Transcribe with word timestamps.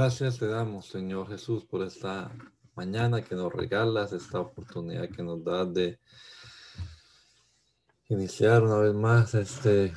Gracias 0.00 0.38
te 0.38 0.46
damos, 0.46 0.86
Señor 0.86 1.26
Jesús, 1.26 1.64
por 1.64 1.82
esta 1.82 2.30
mañana 2.76 3.20
que 3.20 3.34
nos 3.34 3.52
regalas, 3.52 4.12
esta 4.12 4.38
oportunidad 4.38 5.10
que 5.10 5.24
nos 5.24 5.42
das 5.42 5.74
de 5.74 5.98
iniciar 8.08 8.62
una 8.62 8.76
vez 8.76 8.94
más 8.94 9.34
este 9.34 9.92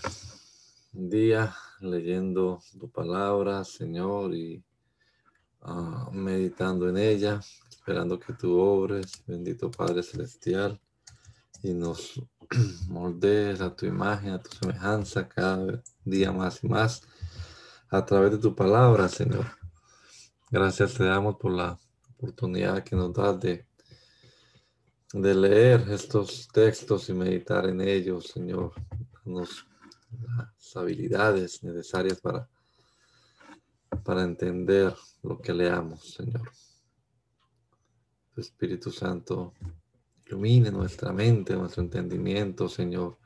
día 0.92 1.54
leyendo 1.82 2.64
tu 2.80 2.90
palabra, 2.90 3.64
Señor, 3.64 4.34
y 4.34 4.64
ah, 5.62 6.10
meditando 6.12 6.90
en 6.90 6.98
ella, 6.98 7.40
esperando 7.70 8.20
que 8.20 8.34
tú 8.34 8.58
obres, 8.58 9.24
bendito 9.28 9.70
Padre 9.70 10.02
Celestial, 10.02 10.82
y 11.62 11.76
nos 11.76 12.20
moldees 12.90 13.62
a 13.62 13.76
tu 13.76 13.86
imagen, 13.86 14.32
a 14.32 14.42
tu 14.42 14.50
semejanza 14.50 15.30
cada 15.30 15.80
día 16.04 16.32
más 16.32 16.64
y 16.64 16.68
más 16.68 17.04
a 17.88 18.04
través 18.04 18.32
de 18.32 18.40
tu 18.40 18.56
palabra, 18.56 19.08
Señor. 19.08 19.61
Gracias 20.54 20.96
te 20.96 21.06
damos 21.06 21.38
por 21.38 21.54
la 21.54 21.80
oportunidad 22.18 22.84
que 22.84 22.94
nos 22.94 23.14
das 23.14 23.40
de, 23.40 23.66
de 25.14 25.34
leer 25.34 25.86
estos 25.90 26.50
textos 26.50 27.08
y 27.08 27.14
meditar 27.14 27.70
en 27.70 27.80
ellos, 27.80 28.28
Señor. 28.28 28.74
Danos 29.24 29.66
las 30.12 30.76
habilidades 30.76 31.64
necesarias 31.64 32.20
para, 32.20 32.50
para 34.04 34.24
entender 34.24 34.94
lo 35.24 35.40
que 35.40 35.54
leamos, 35.54 36.16
Señor. 36.16 36.52
Tu 38.36 38.42
Espíritu 38.42 38.92
Santo 38.92 39.54
ilumine 40.26 40.70
nuestra 40.70 41.14
mente, 41.14 41.56
nuestro 41.56 41.82
entendimiento, 41.82 42.68
Señor, 42.68 43.20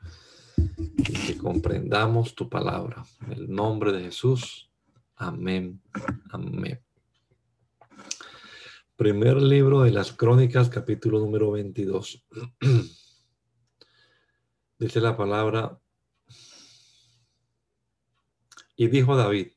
y 0.78 1.12
que 1.12 1.36
comprendamos 1.36 2.36
tu 2.36 2.48
palabra. 2.48 3.04
En 3.22 3.32
el 3.32 3.50
nombre 3.50 3.90
de 3.90 4.04
Jesús. 4.04 4.70
Amén. 5.16 5.82
Amén. 6.30 6.85
Primer 8.96 9.42
libro 9.42 9.82
de 9.82 9.90
las 9.90 10.14
Crónicas, 10.14 10.70
capítulo 10.70 11.18
número 11.18 11.50
22. 11.50 12.24
Dice 14.78 15.00
la 15.02 15.14
palabra, 15.14 15.78
y 18.74 18.86
dijo 18.86 19.14
David, 19.14 19.48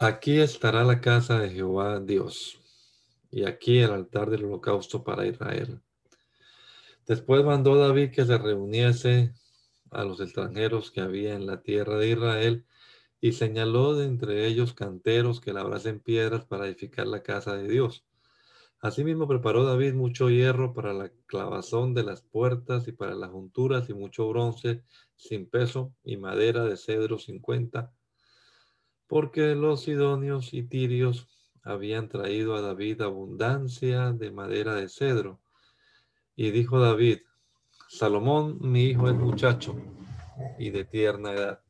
aquí 0.00 0.40
estará 0.40 0.82
la 0.82 1.00
casa 1.00 1.38
de 1.38 1.50
Jehová 1.50 2.00
Dios, 2.00 2.58
y 3.30 3.44
aquí 3.44 3.78
el 3.78 3.92
altar 3.92 4.30
del 4.30 4.46
holocausto 4.46 5.04
para 5.04 5.28
Israel. 5.28 5.80
Después 7.06 7.44
mandó 7.44 7.76
David 7.76 8.10
que 8.10 8.24
se 8.24 8.36
reuniese 8.36 9.32
a 9.92 10.02
los 10.02 10.20
extranjeros 10.20 10.90
que 10.90 11.02
había 11.02 11.36
en 11.36 11.46
la 11.46 11.62
tierra 11.62 11.98
de 11.98 12.10
Israel, 12.10 12.66
y 13.20 13.30
señaló 13.30 13.94
de 13.94 14.06
entre 14.06 14.48
ellos 14.48 14.74
canteros 14.74 15.40
que 15.40 15.52
labrasen 15.52 16.00
piedras 16.00 16.44
para 16.46 16.66
edificar 16.66 17.06
la 17.06 17.22
casa 17.22 17.54
de 17.54 17.68
Dios 17.68 18.04
Asimismo 18.84 19.26
preparó 19.26 19.64
David 19.64 19.94
mucho 19.94 20.28
hierro 20.28 20.74
para 20.74 20.92
la 20.92 21.10
clavazón 21.24 21.94
de 21.94 22.02
las 22.02 22.20
puertas 22.20 22.86
y 22.86 22.92
para 22.92 23.14
las 23.14 23.30
junturas 23.30 23.88
y 23.88 23.94
mucho 23.94 24.28
bronce 24.28 24.82
sin 25.16 25.48
peso 25.48 25.94
y 26.04 26.18
madera 26.18 26.64
de 26.64 26.76
cedro 26.76 27.18
cincuenta, 27.18 27.94
porque 29.06 29.54
los 29.54 29.84
sidonios 29.84 30.52
y 30.52 30.64
tirios 30.64 31.26
habían 31.62 32.10
traído 32.10 32.56
a 32.56 32.60
David 32.60 33.00
abundancia 33.00 34.12
de 34.12 34.30
madera 34.30 34.74
de 34.74 34.90
cedro. 34.90 35.40
Y 36.36 36.50
dijo 36.50 36.78
David, 36.78 37.20
Salomón, 37.88 38.58
mi 38.60 38.82
hijo 38.82 39.08
es 39.08 39.14
muchacho 39.14 39.76
y 40.58 40.68
de 40.68 40.84
tierna 40.84 41.32
edad 41.32 41.63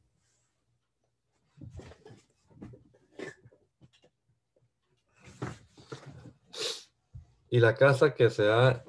Y 7.54 7.60
la 7.60 7.76
casa 7.76 8.15
que 8.15 8.31
se 8.31 8.50
ha 8.50 8.82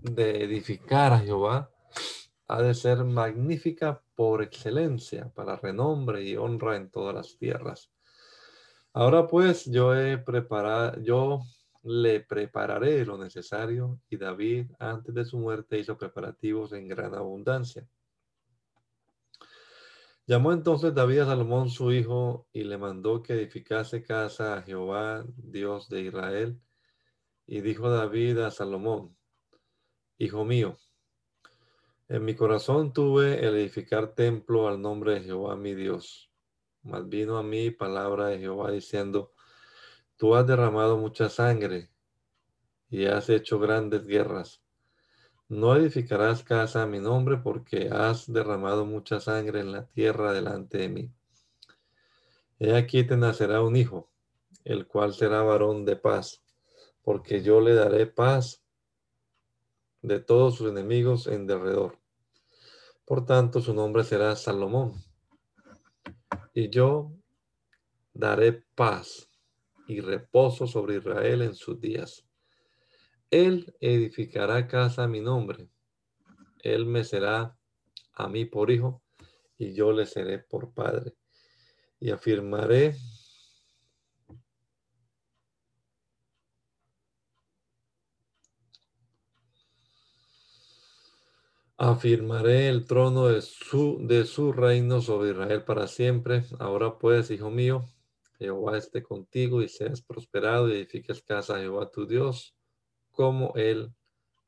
de 0.00 0.42
edificar 0.42 1.12
a 1.12 1.18
Jehová 1.18 1.70
ha 2.46 2.62
de 2.62 2.72
ser 2.72 3.04
magnífica 3.04 4.02
por 4.14 4.42
excelencia, 4.42 5.30
para 5.34 5.56
renombre 5.56 6.24
y 6.24 6.34
honra 6.34 6.76
en 6.76 6.88
todas 6.88 7.14
las 7.14 7.36
tierras. 7.36 7.90
Ahora 8.94 9.26
pues 9.26 9.66
yo 9.66 9.94
he 9.94 10.16
preparado, 10.16 10.98
yo 11.02 11.42
le 11.82 12.20
prepararé 12.20 13.04
lo 13.04 13.18
necesario 13.18 14.00
y 14.08 14.16
David 14.16 14.70
antes 14.78 15.14
de 15.14 15.26
su 15.26 15.36
muerte 15.36 15.78
hizo 15.78 15.98
preparativos 15.98 16.72
en 16.72 16.88
gran 16.88 17.14
abundancia. 17.14 17.86
Llamó 20.26 20.54
entonces 20.54 20.94
David 20.94 21.18
a 21.18 21.26
Salomón 21.26 21.68
su 21.68 21.92
hijo 21.92 22.46
y 22.54 22.64
le 22.64 22.78
mandó 22.78 23.22
que 23.22 23.34
edificase 23.34 24.02
casa 24.02 24.56
a 24.56 24.62
Jehová, 24.62 25.26
Dios 25.36 25.90
de 25.90 26.00
Israel, 26.00 26.58
y 27.48 27.62
dijo 27.62 27.88
David 27.88 28.40
a 28.40 28.50
Salomón, 28.50 29.16
Hijo 30.18 30.44
mío, 30.44 30.76
en 32.08 32.22
mi 32.24 32.34
corazón 32.34 32.92
tuve 32.92 33.46
el 33.46 33.56
edificar 33.56 34.14
templo 34.14 34.68
al 34.68 34.82
nombre 34.82 35.14
de 35.14 35.22
Jehová 35.22 35.56
mi 35.56 35.74
Dios. 35.74 36.30
Mas 36.82 37.08
vino 37.08 37.38
a 37.38 37.42
mí 37.42 37.70
palabra 37.70 38.26
de 38.26 38.38
Jehová 38.38 38.70
diciendo, 38.70 39.32
Tú 40.18 40.34
has 40.34 40.46
derramado 40.46 40.98
mucha 40.98 41.30
sangre 41.30 41.90
y 42.90 43.06
has 43.06 43.30
hecho 43.30 43.58
grandes 43.58 44.06
guerras. 44.06 44.62
No 45.48 45.74
edificarás 45.74 46.42
casa 46.44 46.82
a 46.82 46.86
mi 46.86 46.98
nombre 46.98 47.38
porque 47.38 47.88
has 47.90 48.30
derramado 48.30 48.84
mucha 48.84 49.20
sangre 49.20 49.60
en 49.60 49.72
la 49.72 49.86
tierra 49.86 50.34
delante 50.34 50.78
de 50.78 50.88
mí. 50.90 51.12
He 52.58 52.76
aquí 52.76 53.04
te 53.04 53.16
nacerá 53.16 53.62
un 53.62 53.74
hijo, 53.74 54.10
el 54.64 54.86
cual 54.86 55.14
será 55.14 55.42
varón 55.42 55.86
de 55.86 55.96
paz 55.96 56.42
porque 57.02 57.42
yo 57.42 57.60
le 57.60 57.74
daré 57.74 58.06
paz 58.06 58.64
de 60.02 60.20
todos 60.20 60.56
sus 60.56 60.70
enemigos 60.70 61.26
en 61.26 61.46
derredor. 61.46 61.98
Por 63.04 63.24
tanto, 63.24 63.60
su 63.60 63.74
nombre 63.74 64.04
será 64.04 64.36
Salomón. 64.36 64.94
Y 66.54 66.70
yo 66.70 67.12
daré 68.12 68.64
paz 68.74 69.30
y 69.86 70.00
reposo 70.00 70.66
sobre 70.66 70.96
Israel 70.96 71.42
en 71.42 71.54
sus 71.54 71.80
días. 71.80 72.26
Él 73.30 73.74
edificará 73.80 74.66
casa 74.66 75.04
a 75.04 75.08
mi 75.08 75.20
nombre. 75.20 75.68
Él 76.62 76.86
me 76.86 77.04
será 77.04 77.56
a 78.12 78.28
mí 78.28 78.44
por 78.44 78.70
hijo 78.70 79.02
y 79.56 79.72
yo 79.72 79.92
le 79.92 80.06
seré 80.06 80.38
por 80.38 80.72
padre. 80.72 81.14
Y 82.00 82.10
afirmaré 82.10 82.96
Afirmaré 91.80 92.68
el 92.68 92.86
trono 92.86 93.28
de 93.28 93.40
su, 93.40 93.98
de 94.02 94.24
su 94.24 94.52
reino 94.52 95.00
sobre 95.00 95.30
Israel 95.30 95.62
para 95.62 95.86
siempre. 95.86 96.44
Ahora 96.58 96.98
pues, 96.98 97.30
hijo 97.30 97.50
mío, 97.50 97.86
Jehová 98.36 98.76
esté 98.76 99.04
contigo 99.04 99.62
y 99.62 99.68
seas 99.68 100.02
prosperado 100.02 100.68
y 100.68 100.72
edifiques 100.72 101.22
casa 101.22 101.54
a 101.54 101.60
Jehová 101.60 101.88
tu 101.88 102.04
Dios, 102.04 102.56
como 103.12 103.52
él 103.54 103.94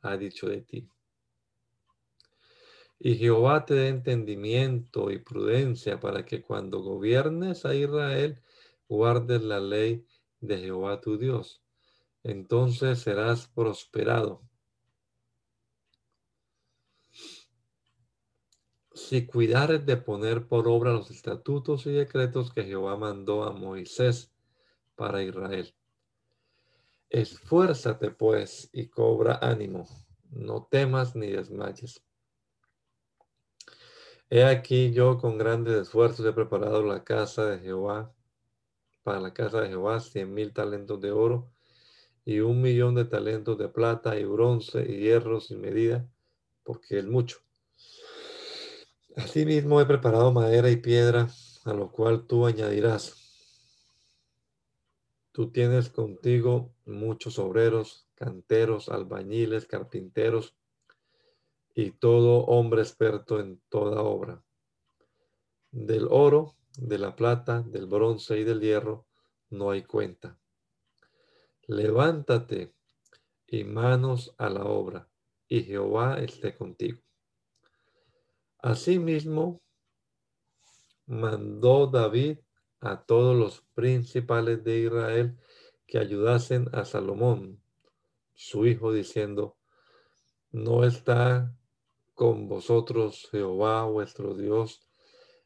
ha 0.03 0.17
dicho 0.17 0.49
de 0.49 0.63
ti. 0.63 0.89
Y 2.99 3.15
Jehová 3.15 3.65
te 3.65 3.75
dé 3.75 3.89
entendimiento 3.89 5.13
y 5.13 5.19
prudencia 5.19 6.01
para 6.01 6.27
que 6.27 6.43
cuando 6.43 6.81
gobiernes 6.81 7.65
a 7.65 7.77
Israel 7.77 8.43
guardes 8.89 9.43
la 9.43 9.61
ley 9.61 10.05
de 10.41 10.59
Jehová 10.59 11.01
tu 11.01 11.17
Dios. 11.17 11.63
Entonces 12.25 12.99
serás 12.99 13.47
prosperado 13.47 14.50
si 19.01 19.27
cuidares 19.27 19.87
de 19.87 19.97
poner 19.97 20.47
por 20.47 20.69
obra 20.69 20.93
los 20.93 21.11
estatutos 21.11 21.87
y 21.87 21.91
decretos 21.91 22.53
que 22.53 22.65
Jehová 22.65 22.97
mandó 22.97 23.45
a 23.45 23.53
Moisés 23.53 24.31
para 24.95 25.23
Israel. 25.23 25.75
Esfuérzate 27.09 28.11
pues 28.11 28.69
y 28.73 28.89
cobra 28.89 29.39
ánimo, 29.43 29.89
no 30.31 30.69
temas 30.71 31.17
ni 31.17 31.29
desmayes. 31.29 32.03
He 34.29 34.45
aquí 34.45 34.93
yo 34.93 35.19
con 35.19 35.39
grandes 35.39 35.75
esfuerzos 35.75 36.25
he 36.25 36.33
preparado 36.33 36.85
la 36.85 37.03
casa 37.03 37.47
de 37.47 37.59
Jehová, 37.59 38.15
para 39.03 39.19
la 39.19 39.33
casa 39.33 39.63
de 39.63 39.71
Jehová, 39.71 39.99
cien 39.99 40.33
mil 40.33 40.53
talentos 40.53 41.01
de 41.01 41.11
oro 41.11 41.51
y 42.25 42.41
un 42.41 42.61
millón 42.61 42.95
de 42.95 43.07
talentos 43.07 43.59
de 43.59 43.69
plata 43.69 44.17
y 44.17 44.25
bronce 44.25 44.83
y 44.83 45.01
hierro 45.01 45.41
sin 45.41 45.61
medida, 45.61 46.07
porque 46.63 46.99
es 46.99 47.07
mucho. 47.07 47.39
Asimismo 49.23 49.83
he 49.83 49.85
preparado 49.85 50.33
madera 50.33 50.71
y 50.71 50.77
piedra, 50.77 51.29
a 51.65 51.75
lo 51.75 51.93
cual 51.93 52.27
tú 52.27 52.47
añadirás. 52.47 53.17
Tú 55.31 55.53
tienes 55.53 55.91
contigo 55.91 56.75
muchos 56.87 57.39
obreros, 57.39 58.09
canteros, 58.15 58.89
albañiles, 58.89 59.67
carpinteros 59.67 60.57
y 61.75 61.91
todo 61.91 62.47
hombre 62.47 62.81
experto 62.81 63.41
en 63.41 63.61
toda 63.69 64.01
obra. 64.01 64.43
Del 65.71 66.09
oro, 66.11 66.57
de 66.79 66.99
la 66.99 67.15
plata, 67.15 67.61
del 67.61 67.87
bronce 67.87 68.39
y 68.39 68.45
del 68.45 68.61
hierro 68.61 69.07
no 69.51 69.71
hay 69.71 69.83
cuenta. 69.83 70.41
Levántate 71.67 72.75
y 73.47 73.65
manos 73.65 74.35
a 74.39 74.49
la 74.49 74.65
obra, 74.65 75.11
y 75.47 75.63
Jehová 75.63 76.19
esté 76.21 76.57
contigo. 76.57 77.03
Asimismo, 78.63 79.63
mandó 81.07 81.87
David 81.87 82.39
a 82.81 83.03
todos 83.05 83.37
los 83.37 83.63
principales 83.75 84.63
de 84.65 84.81
Israel 84.81 85.39
que 85.87 85.99
ayudasen 85.99 86.69
a 86.73 86.85
Salomón, 86.85 87.63
su 88.35 88.67
hijo, 88.67 88.93
diciendo, 88.93 89.57
no 90.51 90.85
está 90.85 91.55
con 92.15 92.49
vosotros 92.49 93.29
Jehová 93.31 93.85
vuestro 93.85 94.35
Dios, 94.35 94.87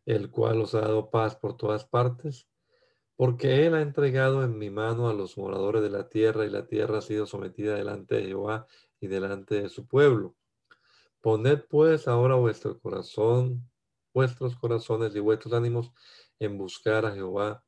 el 0.07 0.31
cual 0.31 0.61
os 0.61 0.75
ha 0.75 0.81
dado 0.81 1.11
paz 1.11 1.37
por 1.37 1.57
todas 1.57 1.85
partes, 1.85 2.49
porque 3.17 3.67
él 3.67 3.75
ha 3.75 3.81
entregado 3.81 4.43
en 4.43 4.59
mi 4.59 4.71
mano 4.71 5.09
a 5.09 5.15
los 5.15 5.39
moradores 5.39 5.83
de 5.83 5.91
la 5.91 6.09
tierra 6.09 6.45
y 6.45 6.51
la 6.51 6.67
tierra 6.67 6.99
ha 6.99 7.03
sido 7.03 7.27
sometida 7.27 7.77
delante 7.77 8.17
de 8.17 8.27
Jehová 8.27 8.67
y 9.01 9.07
delante 9.07 9.63
de 9.63 9.69
su 9.69 9.87
pueblo. 9.87 10.35
Poned 11.25 11.65
pues 11.71 12.07
ahora 12.07 12.35
vuestro 12.35 12.79
corazón, 12.79 13.67
vuestros 14.13 14.57
corazones 14.57 15.17
y 15.17 15.21
vuestros 15.21 15.55
ánimos 15.55 15.91
en 16.39 16.59
buscar 16.59 17.07
a 17.07 17.13
Jehová, 17.13 17.65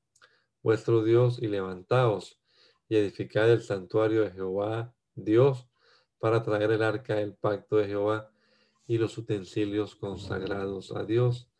vuestro 0.63 1.03
Dios, 1.03 1.39
y 1.41 1.47
levantaos 1.47 2.39
y 2.87 2.97
edificad 2.97 3.51
el 3.51 3.63
santuario 3.63 4.25
de 4.25 4.33
Jehová, 4.33 4.95
Dios, 5.15 5.67
para 6.19 6.43
traer 6.43 6.71
el 6.71 6.83
arca 6.83 7.15
del 7.15 7.35
pacto 7.35 7.77
de 7.77 7.87
Jehová 7.87 8.31
y 8.87 8.99
los 8.99 9.17
utensilios 9.17 9.97
consagrados 9.97 10.95
a 10.95 11.05
Dios, 11.05 11.51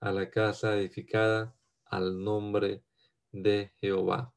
a 0.00 0.10
la 0.10 0.28
casa 0.28 0.76
edificada 0.76 1.56
al 1.84 2.24
nombre 2.24 2.82
de 3.30 3.70
Jehová. 3.76 4.34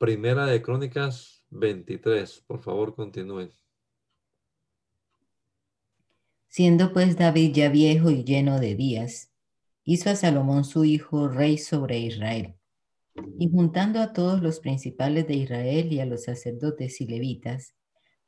Primera 0.00 0.46
de 0.46 0.60
Crónicas 0.60 1.44
23. 1.50 2.40
Por 2.48 2.58
favor, 2.58 2.96
continúen. 2.96 3.52
Siendo 6.56 6.92
pues 6.92 7.16
David 7.16 7.52
ya 7.52 7.68
viejo 7.68 8.12
y 8.12 8.22
lleno 8.22 8.60
de 8.60 8.76
días, 8.76 9.32
hizo 9.82 10.08
a 10.08 10.14
Salomón 10.14 10.62
su 10.62 10.84
hijo 10.84 11.26
rey 11.26 11.58
sobre 11.58 11.98
Israel. 11.98 12.54
Y 13.40 13.50
juntando 13.50 13.98
a 13.98 14.12
todos 14.12 14.40
los 14.40 14.60
principales 14.60 15.26
de 15.26 15.34
Israel 15.34 15.92
y 15.92 15.98
a 15.98 16.06
los 16.06 16.22
sacerdotes 16.22 17.00
y 17.00 17.08
levitas, 17.08 17.74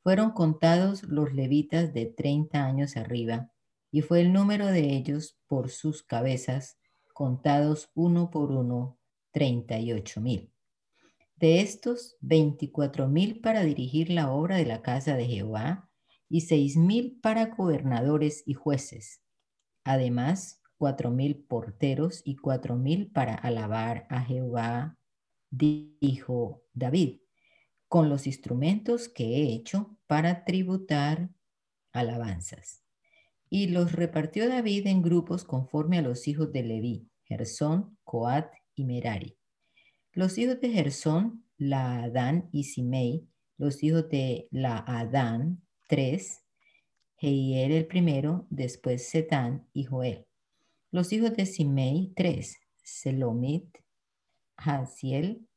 fueron 0.03 0.31
contados 0.31 1.03
los 1.03 1.33
levitas 1.33 1.93
de 1.93 2.07
treinta 2.07 2.65
años 2.65 2.97
arriba, 2.97 3.49
y 3.91 4.01
fue 4.01 4.19
el 4.19 4.33
número 4.33 4.65
de 4.67 4.97
ellos 4.97 5.37
por 5.47 5.69
sus 5.69 6.03
cabezas, 6.03 6.77
contados 7.13 7.91
uno 7.93 8.29
por 8.29 8.51
uno, 8.51 8.99
treinta 9.31 9.79
y 9.79 9.93
ocho 9.93 10.19
mil. 10.19 10.51
De 11.37 11.61
estos, 11.61 12.17
veinticuatro 12.19 13.07
mil 13.07 13.39
para 13.39 13.63
dirigir 13.63 14.09
la 14.09 14.33
obra 14.33 14.57
de 14.57 14.65
la 14.65 14.81
casa 14.81 15.15
de 15.15 15.27
Jehová, 15.27 15.86
y 16.29 16.41
seis 16.41 16.77
mil 16.77 17.19
para 17.21 17.47
gobernadores 17.47 18.43
y 18.45 18.53
jueces. 18.53 19.21
Además, 19.83 20.61
cuatro 20.77 21.11
mil 21.11 21.37
porteros 21.37 22.21
y 22.25 22.35
cuatro 22.35 22.75
mil 22.75 23.11
para 23.11 23.35
alabar 23.35 24.05
a 24.09 24.21
Jehová, 24.21 24.97
dijo 25.49 26.63
David 26.73 27.19
con 27.87 28.09
los 28.09 28.27
instrumentos 28.27 29.07
que 29.07 29.23
he 29.23 29.53
hecho 29.53 29.97
para 30.07 30.43
tributar 30.43 31.29
alabanzas. 31.93 32.83
Y 33.49 33.67
los 33.67 33.93
repartió 33.93 34.49
David 34.49 34.87
en 34.87 35.01
grupos 35.01 35.45
conforme 35.45 35.97
a 35.97 36.01
los 36.01 36.27
hijos 36.27 36.51
de 36.51 36.63
Leví, 36.63 37.09
Gersón, 37.23 37.97
Coat 38.03 38.51
y 38.75 38.83
Merari. 38.83 39.37
Los 40.11 40.37
hijos 40.37 40.59
de 40.59 40.69
Gersón, 40.69 41.45
la 41.57 42.03
Adán 42.03 42.49
y 42.51 42.65
Simei, 42.65 43.25
los 43.57 43.83
hijos 43.83 44.09
de 44.09 44.47
la 44.51 44.83
Adán, 44.85 45.61
tres, 45.87 46.43
Heiel 47.19 47.71
el 47.71 47.87
primero, 47.87 48.45
después 48.49 49.09
Setán 49.09 49.67
y 49.73 49.85
Joel. 49.85 50.27
Los 50.91 51.11
hijos 51.11 51.35
de 51.35 51.45
Simei, 51.45 52.13
tres, 52.15 52.57
Selomit, 52.83 53.77
Haziel 54.55 55.47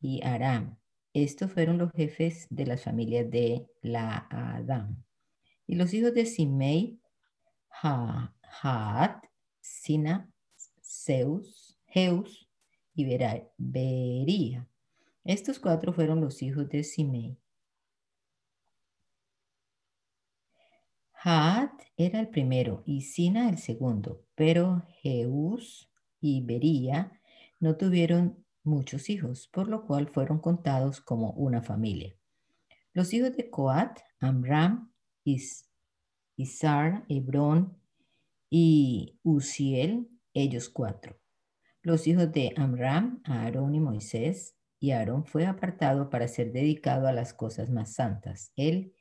y 0.00 0.22
Aram. 0.24 0.78
Estos 1.12 1.52
fueron 1.52 1.78
los 1.78 1.92
jefes 1.92 2.46
de 2.50 2.66
las 2.66 2.84
familias 2.84 3.30
de 3.30 3.66
la 3.82 4.26
Adán. 4.30 5.04
Y 5.66 5.74
los 5.74 5.92
hijos 5.92 6.14
de 6.14 6.24
Simei, 6.24 7.00
Haat, 7.70 9.24
Sina, 9.60 10.30
Zeus, 10.82 11.78
Heus 11.86 12.48
y 12.94 13.04
Bería. 13.58 14.68
Estos 15.24 15.58
cuatro 15.58 15.92
fueron 15.92 16.20
los 16.20 16.42
hijos 16.42 16.68
de 16.68 16.82
Simei. 16.82 17.39
Haat 21.22 21.82
era 21.98 22.18
el 22.18 22.28
primero 22.28 22.82
y 22.86 23.02
Sina 23.02 23.50
el 23.50 23.58
segundo, 23.58 24.24
pero 24.34 24.86
Heus 25.02 25.90
y 26.18 26.42
Bería 26.42 27.20
no 27.58 27.76
tuvieron 27.76 28.42
muchos 28.64 29.10
hijos, 29.10 29.46
por 29.48 29.68
lo 29.68 29.86
cual 29.86 30.08
fueron 30.08 30.38
contados 30.38 31.02
como 31.02 31.32
una 31.32 31.62
familia. 31.62 32.16
Los 32.94 33.12
hijos 33.12 33.36
de 33.36 33.50
Coat, 33.50 33.98
Amram, 34.18 34.92
Is, 35.24 35.68
Isar, 36.36 37.04
Hebrón 37.10 37.76
y 38.48 39.18
Uziel, 39.22 40.08
ellos 40.32 40.70
cuatro. 40.70 41.20
Los 41.82 42.06
hijos 42.06 42.32
de 42.32 42.54
Amram, 42.56 43.20
Aarón 43.24 43.74
y 43.74 43.80
Moisés, 43.80 44.56
y 44.78 44.92
Aarón 44.92 45.26
fue 45.26 45.44
apartado 45.44 46.08
para 46.08 46.28
ser 46.28 46.50
dedicado 46.52 47.06
a 47.06 47.12
las 47.12 47.34
cosas 47.34 47.68
más 47.68 47.92
santas, 47.92 48.52
él 48.56 48.94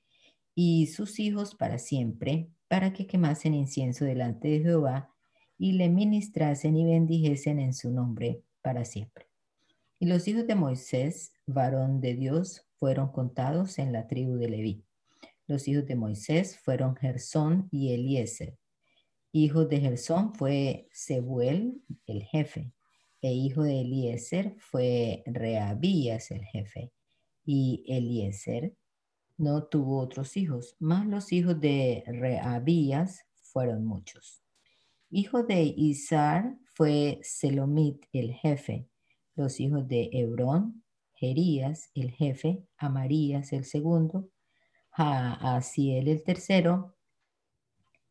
y 0.61 0.87
sus 0.87 1.21
hijos 1.21 1.55
para 1.55 1.79
siempre, 1.79 2.49
para 2.67 2.91
que 2.91 3.07
quemasen 3.07 3.53
incienso 3.53 4.03
delante 4.03 4.49
de 4.49 4.59
Jehová 4.59 5.09
y 5.57 5.71
le 5.71 5.87
ministrasen 5.87 6.75
y 6.75 6.83
bendijesen 6.83 7.61
en 7.61 7.73
su 7.73 7.89
nombre 7.91 8.43
para 8.61 8.83
siempre. 8.83 9.29
Y 9.99 10.07
los 10.07 10.27
hijos 10.27 10.45
de 10.47 10.55
Moisés, 10.55 11.31
varón 11.45 12.01
de 12.01 12.13
Dios, 12.13 12.67
fueron 12.73 13.13
contados 13.13 13.79
en 13.79 13.93
la 13.93 14.05
tribu 14.07 14.35
de 14.35 14.49
Leví. 14.49 14.83
Los 15.47 15.65
hijos 15.69 15.85
de 15.85 15.95
Moisés 15.95 16.57
fueron 16.57 16.93
Gersón 16.97 17.69
y 17.71 17.93
Eliezer. 17.93 18.57
Hijo 19.31 19.63
de 19.63 19.79
Gersón 19.79 20.33
fue 20.33 20.89
Sebuel, 20.91 21.81
el 22.05 22.23
jefe, 22.23 22.73
e 23.21 23.31
hijo 23.31 23.63
de 23.63 23.79
Eliezer 23.79 24.57
fue 24.59 25.23
Reabías, 25.25 26.31
el 26.31 26.43
jefe. 26.43 26.91
Y 27.45 27.85
Eliezer 27.87 28.73
no 29.39 29.63
tuvo 29.63 29.99
otros 29.99 30.37
hijos, 30.37 30.75
más 30.79 31.07
los 31.07 31.31
hijos 31.31 31.59
de 31.59 32.03
Reabías 32.05 33.25
fueron 33.41 33.85
muchos. 33.85 34.43
Hijo 35.09 35.41
de 35.41 35.73
Isar 35.75 36.55
fue 36.75 37.19
Selomit, 37.23 38.05
el 38.13 38.33
jefe 38.33 38.87
los 39.39 39.59
hijos 39.61 39.87
de 39.87 40.09
Hebrón, 40.11 40.83
Jerías, 41.13 41.89
el 41.95 42.11
jefe, 42.11 42.65
Amarías, 42.77 43.53
el 43.53 43.63
segundo, 43.63 44.29
Jaasiel, 44.91 46.09
el 46.09 46.23
tercero, 46.23 46.97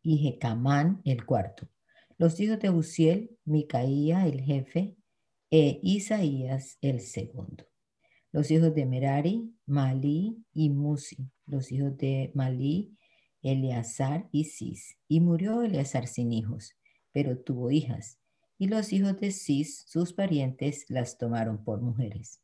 y 0.03 0.17
Jecamán, 0.19 1.03
el 1.05 1.27
cuarto. 1.27 1.69
Los 2.17 2.41
hijos 2.41 2.59
de 2.61 2.71
Uziel, 2.71 3.37
Micaía, 3.45 4.27
el 4.27 4.41
jefe, 4.41 4.97
e 5.51 5.81
Isaías, 5.83 6.79
el 6.81 7.01
segundo. 7.01 7.67
Los 8.33 8.51
hijos 8.51 8.75
de 8.75 8.87
Merari, 8.87 9.55
Malí 9.67 10.45
y 10.53 10.71
Musi. 10.71 11.31
Los 11.47 11.73
hijos 11.73 11.97
de 11.97 12.31
Malí, 12.35 12.97
Eleazar 13.43 14.29
y 14.33 14.45
Cis. 14.45 14.97
Y 15.09 15.21
murió 15.21 15.63
Eleazar 15.63 16.07
sin 16.07 16.33
hijos, 16.33 16.77
pero 17.13 17.39
tuvo 17.39 17.71
hijas 17.71 18.19
y 18.59 18.67
los 18.67 18.93
hijos 18.93 19.19
de 19.21 19.31
Cis, 19.31 19.85
sus 19.87 20.13
parientes, 20.13 20.85
las 20.89 21.17
tomaron 21.17 21.63
por 21.63 21.81
mujeres. 21.81 22.43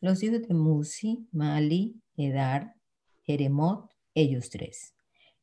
Los 0.00 0.22
hijos 0.22 0.42
de 0.46 0.52
Musi, 0.52 1.28
Mali, 1.30 2.02
Edar, 2.16 2.74
Jeremot, 3.22 3.88
ellos 4.14 4.50
tres. 4.50 4.94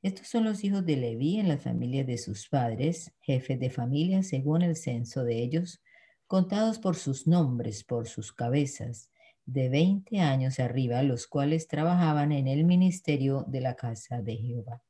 Estos 0.01 0.27
son 0.27 0.43
los 0.43 0.63
hijos 0.63 0.85
de 0.85 0.97
Leví 0.97 1.39
en 1.39 1.47
las 1.47 1.63
familias 1.63 2.07
de 2.07 2.17
sus 2.17 2.50
padres, 2.50 3.13
jefes 3.21 3.59
de 3.59 3.69
familia 3.69 4.21
según 4.21 4.63
el 4.63 4.75
censo 4.75 5.23
de 5.23 5.41
ellos, 5.41 5.81
contados 6.27 6.79
por 6.79 6.97
sus 6.97 7.25
nombres, 7.25 7.83
por 7.83 8.07
sus 8.07 8.33
cabezas, 8.33 9.09
de 9.45 9.69
20 9.69 10.19
años 10.19 10.60
arriba, 10.60 11.03
los 11.03 11.27
cuales 11.27 11.67
trabajaban 11.67 12.31
en 12.31 12.48
el 12.48 12.63
ministerio 12.65 13.45
de 13.48 13.62
la 13.62 13.75
casa 13.75 14.21
de 14.21 14.38
Jehová. 14.38 14.81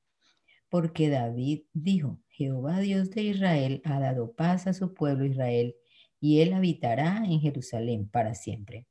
Porque 0.70 1.10
David 1.10 1.63
dijo, 1.74 2.20
Jehová 2.29 2.79
Dios 2.79 3.10
de 3.12 3.24
Israel 3.24 3.81
ha 3.86 4.00
dado 4.00 4.34
paz 4.34 4.67
a 4.67 4.74
su 4.74 4.93
pueblo 4.93 5.25
Israel, 5.25 5.75
y 6.20 6.41
él 6.41 6.53
habitará 6.53 7.24
en 7.25 7.39
Jerusalén 7.39 8.08
para 8.08 8.36
siempre. 8.36 8.88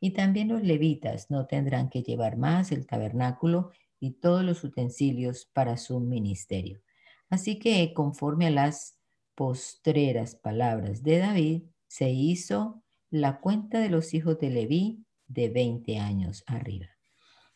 Y 0.00 0.12
también 0.12 0.48
los 0.48 0.62
levitas 0.62 1.30
no 1.30 1.46
tendrán 1.46 1.90
que 1.90 2.02
llevar 2.02 2.36
más 2.36 2.70
el 2.70 2.86
tabernáculo 2.86 3.72
y 3.98 4.12
todos 4.12 4.44
los 4.44 4.62
utensilios 4.62 5.46
para 5.52 5.76
su 5.76 5.98
ministerio. 6.00 6.80
Así 7.28 7.58
que 7.58 7.92
conforme 7.92 8.46
a 8.46 8.50
las 8.50 8.98
postreras 9.34 10.36
palabras 10.36 11.02
de 11.02 11.18
David, 11.18 11.62
se 11.88 12.10
hizo 12.10 12.82
la 13.10 13.40
cuenta 13.40 13.80
de 13.80 13.88
los 13.88 14.14
hijos 14.14 14.38
de 14.38 14.50
Leví 14.50 15.04
de 15.26 15.48
20 15.48 15.98
años 15.98 16.44
arriba. 16.46 16.88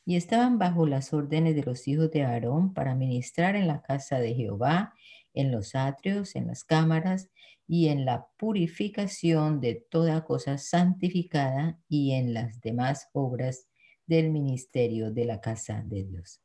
Y 0.05 0.17
estaban 0.17 0.59
bajo 0.59 0.87
las 0.87 1.13
órdenes 1.13 1.55
de 1.55 1.63
los 1.63 1.87
hijos 1.87 2.11
de 2.11 2.25
Aarón 2.25 2.75
para 2.75 2.95
ministrar 2.95 3.55
en 3.55 3.67
la 3.67 3.83
casa 3.83 4.19
de 4.19 4.35
Jehová, 4.35 4.95
en 5.35 5.53
los 5.53 5.75
atrios, 5.75 6.35
en 6.35 6.49
las 6.49 6.65
cámaras 6.65 7.31
y 7.67 7.89
en 7.89 8.05
la 8.05 8.27
purificación 8.37 9.61
de 9.61 9.87
toda 9.89 10.25
cosa 10.25 10.59
santificada 10.59 11.79
y 11.89 12.13
en 12.13 12.35
las 12.35 12.61
demás 12.61 13.09
obras 13.13 13.69
del 14.07 14.31
ministerio 14.31 15.13
de 15.13 15.25
la 15.25 15.41
casa 15.41 15.83
de 15.87 16.05
Dios. 16.05 16.43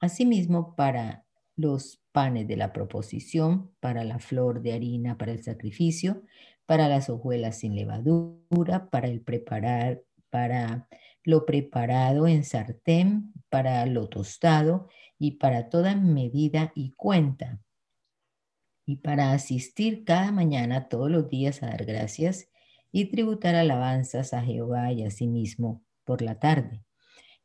Asimismo, 0.00 0.74
para 0.74 1.26
los 1.56 2.00
panes 2.12 2.46
de 2.46 2.56
la 2.56 2.72
proposición, 2.72 3.72
para 3.80 4.04
la 4.04 4.20
flor 4.20 4.62
de 4.62 4.72
harina 4.72 5.18
para 5.18 5.32
el 5.32 5.42
sacrificio, 5.42 6.22
para 6.68 6.86
las 6.86 7.08
hojuelas 7.08 7.56
sin 7.60 7.74
levadura, 7.74 8.90
para 8.90 9.08
el 9.08 9.22
preparar, 9.22 10.02
para 10.28 10.86
lo 11.24 11.46
preparado 11.46 12.28
en 12.28 12.44
sartén, 12.44 13.32
para 13.48 13.86
lo 13.86 14.10
tostado 14.10 14.86
y 15.18 15.38
para 15.38 15.70
toda 15.70 15.96
medida 15.96 16.70
y 16.74 16.90
cuenta, 16.90 17.58
y 18.84 18.96
para 18.96 19.32
asistir 19.32 20.04
cada 20.04 20.30
mañana 20.30 20.90
todos 20.90 21.10
los 21.10 21.30
días 21.30 21.62
a 21.62 21.68
dar 21.68 21.86
gracias 21.86 22.50
y 22.92 23.06
tributar 23.06 23.54
alabanzas 23.54 24.34
a 24.34 24.42
Jehová 24.42 24.92
y 24.92 25.04
a 25.04 25.10
sí 25.10 25.26
mismo 25.26 25.82
por 26.04 26.20
la 26.20 26.38
tarde, 26.38 26.84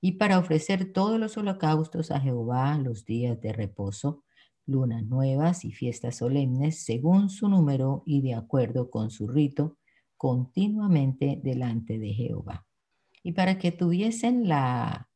y 0.01 0.13
para 0.17 0.37
ofrecer 0.37 0.91
todos 0.91 1.17
los 1.17 1.37
holocaustos 1.37 2.11
a 2.11 2.19
Jehová 2.19 2.77
los 2.77 3.05
días 3.05 3.39
de 3.39 3.53
reposo, 3.53 4.22
lunas 4.65 5.03
nuevas 5.03 5.65
y 5.65 5.71
fiestas 5.71 6.17
solemnes, 6.17 6.83
según 6.83 7.29
su 7.29 7.49
número 7.49 8.03
y 8.05 8.21
de 8.21 8.35
acuerdo 8.35 8.89
con 8.89 9.11
su 9.11 9.27
rito, 9.27 9.77
continuamente 10.17 11.39
delante 11.43 11.99
de 11.99 12.13
Jehová. 12.13 12.65
Y 13.23 13.33
para 13.33 13.57
que 13.57 13.71
tuviesen 13.71 14.47
la 14.47 15.09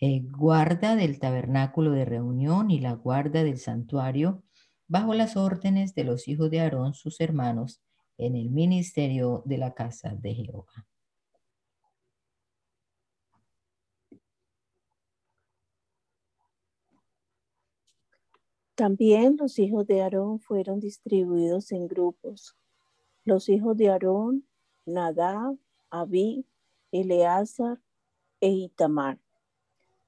eh, 0.00 0.22
guarda 0.22 0.96
del 0.96 1.18
tabernáculo 1.18 1.92
de 1.92 2.04
reunión 2.04 2.70
y 2.70 2.80
la 2.80 2.92
guarda 2.92 3.44
del 3.44 3.58
santuario, 3.58 4.42
bajo 4.88 5.14
las 5.14 5.36
órdenes 5.36 5.94
de 5.94 6.04
los 6.04 6.28
hijos 6.28 6.50
de 6.50 6.60
Aarón, 6.60 6.94
sus 6.94 7.20
hermanos, 7.20 7.82
en 8.18 8.36
el 8.36 8.50
ministerio 8.50 9.42
de 9.46 9.58
la 9.58 9.74
casa 9.74 10.14
de 10.14 10.34
Jehová. 10.34 10.86
También 18.76 19.38
los 19.38 19.58
hijos 19.58 19.86
de 19.86 20.02
Aarón 20.02 20.38
fueron 20.38 20.80
distribuidos 20.80 21.72
en 21.72 21.88
grupos. 21.88 22.54
Los 23.24 23.48
hijos 23.48 23.74
de 23.74 23.88
Aarón, 23.88 24.46
Nadab, 24.84 25.56
Abí, 25.88 26.44
Eleazar 26.92 27.80
e 28.38 28.50
Itamar. 28.50 29.18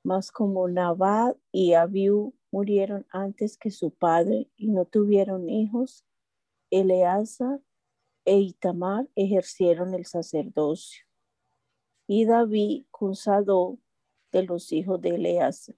Mas 0.03 0.31
como 0.31 0.69
Nabad 0.69 1.35
y 1.51 1.73
Abiú 1.73 2.35
murieron 2.51 3.07
antes 3.09 3.57
que 3.57 3.71
su 3.71 3.91
padre 3.91 4.51
y 4.55 4.69
no 4.69 4.85
tuvieron 4.85 5.49
hijos, 5.49 6.05
Eleazar 6.71 7.63
e 8.27 8.39
Itamar 8.39 9.09
ejercieron 9.17 9.95
el 9.95 10.05
sacerdocio. 10.05 11.07
Y 12.07 12.27
David 12.27 12.85
consadó 12.91 13.79
de 14.31 14.43
los 14.43 14.73
hijos 14.73 15.01
de 15.01 15.15
Eleazar. 15.15 15.77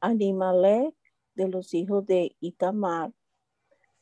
Animalek 0.00 0.97
de 1.38 1.46
los 1.46 1.72
hijos 1.72 2.04
de 2.04 2.36
Itamar 2.40 3.14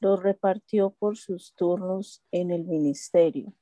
los 0.01 0.23
repartió 0.23 0.91
por 0.91 1.19
sus 1.19 1.55
turnos 1.55 2.25
en 2.31 2.51
el 2.51 2.65
ministerio. 2.65 3.53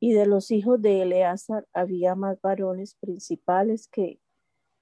Y 0.00 0.14
de 0.14 0.24
los 0.24 0.50
hijos 0.50 0.80
de 0.80 1.02
Eleazar 1.02 1.68
había 1.74 2.14
más 2.14 2.40
varones 2.40 2.94
principales 2.94 3.86
que 3.86 4.18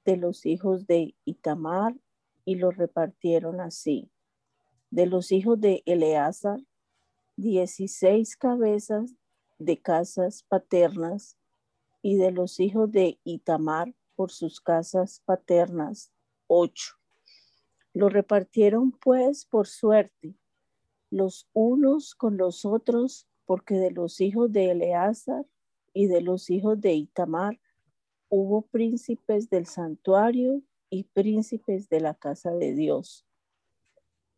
de 0.05 0.17
los 0.17 0.47
hijos 0.47 0.87
de 0.87 1.17
Itamar 1.25 1.97
y 2.45 2.55
los 2.55 2.77
repartieron 2.77 3.61
así. 3.61 4.13
De 4.91 5.07
los 5.07 5.33
hijos 5.33 5.61
de 5.61 5.83
Eleazar, 5.85 6.61
dieciséis 7.37 8.37
cabezas 8.37 9.13
de 9.59 9.83
casas 9.83 10.45
paternas 10.45 11.37
y 12.01 12.17
de 12.17 12.31
los 12.31 12.61
hijos 12.61 12.93
de 12.93 13.19
Itamar 13.25 13.93
por 14.15 14.31
sus 14.31 14.61
casas 14.61 15.21
paternas, 15.25 16.13
ocho. 16.47 17.02
Lo 17.95 18.09
repartieron 18.09 18.93
pues 18.93 19.45
por 19.45 19.67
suerte, 19.67 20.35
los 21.11 21.49
unos 21.53 22.15
con 22.15 22.37
los 22.37 22.65
otros, 22.65 23.29
porque 23.45 23.75
de 23.75 23.91
los 23.91 24.21
hijos 24.21 24.51
de 24.53 24.71
Eleazar 24.71 25.45
y 25.93 26.07
de 26.07 26.23
los 26.23 26.49
hijos 26.49 26.81
de 26.81 26.95
Itamar 26.95 27.61
hubo 28.29 28.63
príncipes 28.63 29.51
del 29.51 29.67
santuario 29.67 30.63
y 30.89 31.05
príncipes 31.05 31.89
de 31.91 32.01
la 32.01 32.15
casa 32.15 32.51
de 32.53 32.73
Dios. 32.73 33.27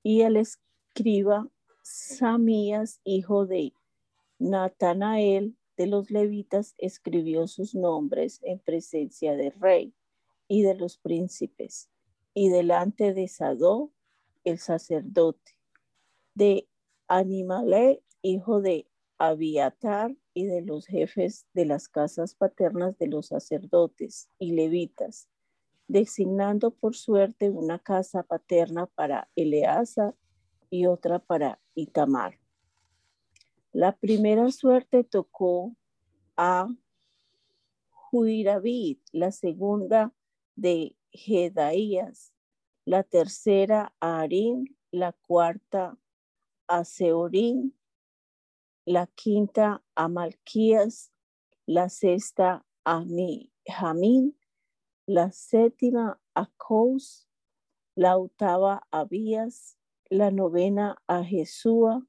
Y 0.02 0.22
el 0.22 0.36
escriba 0.36 1.48
Samías, 1.82 3.00
hijo 3.04 3.46
de 3.46 3.72
Natanael 4.38 5.56
de 5.76 5.86
los 5.86 6.10
levitas, 6.10 6.74
escribió 6.78 7.46
sus 7.46 7.74
nombres 7.74 8.40
en 8.42 8.58
presencia 8.58 9.36
del 9.36 9.52
rey 9.52 9.94
y 10.48 10.62
de 10.62 10.74
los 10.74 10.98
príncipes, 10.98 11.88
y 12.34 12.48
delante 12.48 13.14
de 13.14 13.28
Sadó, 13.28 13.92
el 14.44 14.58
sacerdote, 14.58 15.56
de 16.34 16.68
Animalé, 17.08 18.02
hijo 18.22 18.60
de 18.60 18.88
Abiatar, 19.18 20.14
y 20.34 20.44
de 20.46 20.60
los 20.60 20.86
jefes 20.86 21.46
de 21.54 21.64
las 21.64 21.88
casas 21.88 22.34
paternas 22.34 22.98
de 22.98 23.06
los 23.06 23.28
sacerdotes 23.28 24.28
y 24.38 24.52
levitas, 24.52 25.28
designando 25.86 26.72
por 26.72 26.96
suerte 26.96 27.50
una 27.50 27.78
casa 27.78 28.24
paterna 28.24 28.86
para 28.86 29.30
Eleazar 29.36 30.14
y 30.70 30.86
otra 30.86 31.20
para 31.20 31.60
Itamar. 31.74 32.40
La 33.72 33.96
primera 33.96 34.50
suerte 34.50 35.04
tocó 35.04 35.74
a 36.36 36.68
Juiravid, 37.90 38.98
la 39.12 39.30
segunda 39.30 40.12
de 40.56 40.96
Jedaías, 41.14 42.32
la 42.84 43.02
tercera 43.02 43.94
a 44.00 44.20
Arim, 44.20 44.66
la 44.90 45.12
cuarta 45.12 45.96
a 46.68 46.84
Seorín, 46.84 47.72
la 48.84 49.06
quinta 49.06 49.82
a 49.94 50.08
Malquías, 50.08 51.12
la 51.66 51.88
sexta 51.88 52.66
a 52.84 53.04
Jamín, 53.66 54.36
la 55.06 55.30
séptima 55.30 56.20
a 56.34 56.50
Kous, 56.58 57.26
la 57.96 58.18
octava 58.18 58.86
a 58.90 59.00
Abías, 59.00 59.78
la 60.10 60.30
novena 60.30 60.96
a 61.06 61.22
Jesúa, 61.24 62.06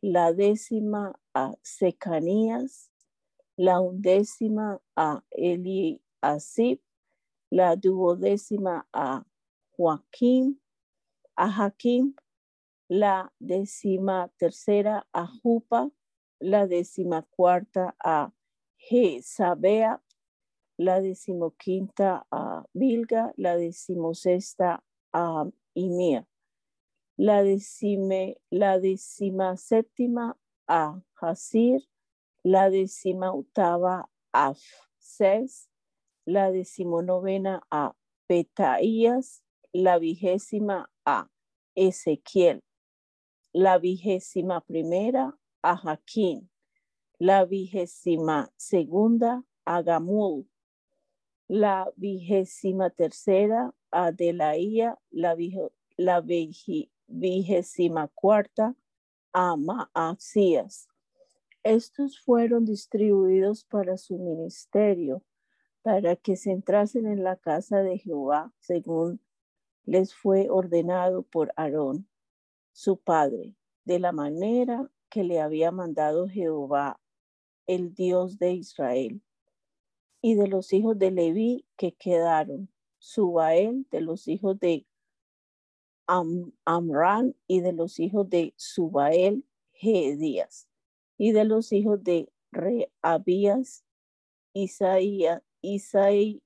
la 0.00 0.32
décima 0.32 1.20
a 1.34 1.54
Secanías, 1.62 2.90
la 3.56 3.80
undécima 3.80 4.80
a 4.96 5.22
Eliasib, 5.30 6.80
la 7.52 7.76
duodécima 7.76 8.88
a 8.94 9.26
Joaquín, 9.76 10.58
a 11.36 11.50
Jaquín, 11.50 12.14
la 12.88 13.30
décima 13.38 14.30
tercera 14.38 15.06
a 15.12 15.26
Jupa, 15.26 15.90
la 16.40 16.66
décima 16.66 17.26
cuarta 17.36 17.94
a 18.02 18.32
Jezabea, 18.78 20.02
la 20.78 21.02
decimoquinta 21.02 22.26
a 22.30 22.64
Bilga, 22.72 23.34
la 23.36 23.56
decimosexta 23.56 24.82
a 25.12 25.44
Imia, 25.74 26.26
la, 27.18 27.42
decime, 27.42 28.38
la 28.50 28.78
decima 28.78 29.58
séptima 29.58 30.38
a 30.66 31.02
Hasir, 31.20 31.82
la 32.44 32.70
decima 32.70 33.34
octava 33.34 34.08
a 34.32 34.54
Ses, 34.98 35.68
la 36.24 36.50
decimonovena 36.50 37.62
a 37.70 37.94
Petaías, 38.26 39.42
la 39.72 39.98
vigésima 39.98 40.90
a 41.04 41.28
Ezequiel, 41.74 42.62
la 43.52 43.78
vigésima 43.78 44.60
primera 44.60 45.36
a 45.62 45.76
Jaquín, 45.76 46.50
la 47.18 47.44
vigésima 47.44 48.50
segunda 48.56 49.44
a 49.64 49.82
Gamul, 49.82 50.46
la 51.48 51.90
vigésima 51.96 52.90
tercera 52.90 53.74
a 53.90 54.10
Delaía, 54.10 54.98
la, 55.10 55.34
vigésima 57.08 58.08
cuarta 58.08 58.74
a 59.32 59.56
Maasías. 59.56 60.88
Estos 61.62 62.18
fueron 62.18 62.64
distribuidos 62.64 63.64
para 63.64 63.96
su 63.96 64.18
ministerio, 64.18 65.22
para 65.82 66.16
que 66.16 66.36
se 66.36 66.52
entrasen 66.52 67.06
en 67.06 67.24
la 67.24 67.36
casa 67.36 67.82
de 67.82 67.98
Jehová, 67.98 68.52
según 68.58 69.20
les 69.84 70.14
fue 70.14 70.48
ordenado 70.48 71.22
por 71.22 71.52
Aarón, 71.56 72.08
su 72.72 72.96
padre, 72.98 73.56
de 73.84 73.98
la 73.98 74.12
manera 74.12 74.90
que 75.10 75.24
le 75.24 75.40
había 75.40 75.72
mandado 75.72 76.28
Jehová, 76.28 77.00
el 77.66 77.94
Dios 77.94 78.38
de 78.38 78.52
Israel. 78.52 79.20
Y 80.20 80.36
de 80.36 80.46
los 80.46 80.72
hijos 80.72 80.98
de 80.98 81.10
Leví 81.10 81.66
que 81.76 81.92
quedaron, 81.92 82.70
Subael, 82.98 83.86
de 83.90 84.00
los 84.00 84.28
hijos 84.28 84.58
de 84.60 84.86
Amran, 86.06 87.34
y 87.48 87.60
de 87.60 87.72
los 87.72 87.98
hijos 87.98 88.30
de 88.30 88.54
Subael, 88.56 89.44
Gedías, 89.72 90.68
y 91.18 91.32
de 91.32 91.44
los 91.44 91.72
hijos 91.72 92.02
de 92.04 92.32
Reabías, 92.52 93.84
Isaías, 94.52 95.42
Isaí, 95.62 96.42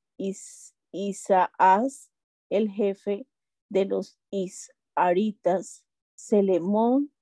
Isaás, 0.92 2.11
el 2.50 2.70
jefe 2.70 3.26
de 3.68 3.85
los 3.87 4.18
Isaritas, 4.30 5.85
Selemón, 6.14 7.12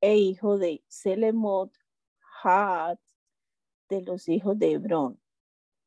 e 0.00 0.18
hijo 0.18 0.58
de 0.58 0.84
Selemot, 0.86 1.72
Haat, 2.42 3.00
de 3.88 4.02
los 4.02 4.28
hijos 4.28 4.58
de 4.58 4.72
Hebrón. 4.72 5.20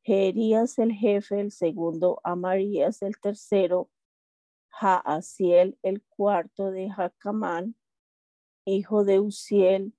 Jerías 0.03 0.79
el 0.79 0.93
jefe, 0.93 1.39
el 1.39 1.51
segundo, 1.51 2.19
Amarías 2.23 3.01
el 3.01 3.19
tercero, 3.19 3.91
Jaasiel 4.69 5.77
el 5.83 6.01
cuarto 6.03 6.71
de 6.71 6.89
Jacamán, 6.89 7.75
hijo 8.65 9.03
de 9.03 9.19
Uziel, 9.19 9.93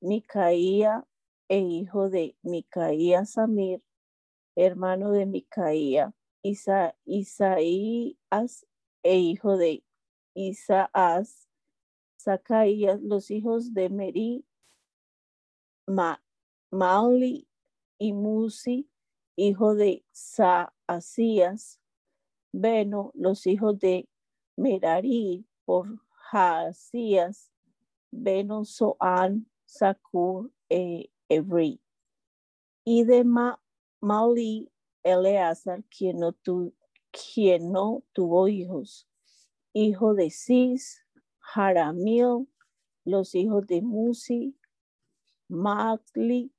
Micaía 0.00 1.06
e 1.48 1.58
hijo 1.58 2.10
de 2.10 2.36
Micaía 2.42 3.24
Samir, 3.24 3.82
hermano 4.56 5.12
de 5.12 5.26
Micaía, 5.26 6.14
Isa, 6.42 6.94
Isaías 7.04 8.66
e 9.02 9.16
hijo 9.18 9.56
de 9.56 9.82
Isaás, 10.34 11.48
Zacaías, 12.20 13.00
los 13.02 13.30
hijos 13.30 13.74
de 13.74 13.88
Meri, 13.90 14.44
Ma, 15.86 16.22
Mauli 16.70 17.46
y 17.98 18.12
Musi, 18.12 18.88
hijo 19.36 19.74
de 19.74 20.04
Saasías, 20.12 21.80
Beno, 22.52 23.10
los 23.14 23.46
hijos 23.46 23.78
de 23.78 24.08
Merari, 24.56 25.46
por 25.64 25.98
Jaasías, 26.30 27.50
Beno, 28.10 28.64
Soan, 28.64 29.46
Sakur, 29.66 30.50
e 30.68 31.10
Ebri. 31.28 31.80
Y 32.84 33.04
de 33.04 33.24
Ma, 33.24 33.60
Mauli, 34.04 34.70
Eleazar, 35.02 35.82
quien 35.84 36.18
no, 36.18 36.36
quien 37.10 37.72
no 37.72 38.02
tuvo 38.12 38.48
hijos, 38.48 39.08
hijo 39.72 40.12
de 40.12 40.30
Cis, 40.30 41.02
Jaramil, 41.38 42.46
los 43.06 43.34
hijos 43.34 43.66
de 43.66 43.80
Musi, 43.80 44.58
Magli, 45.48 46.52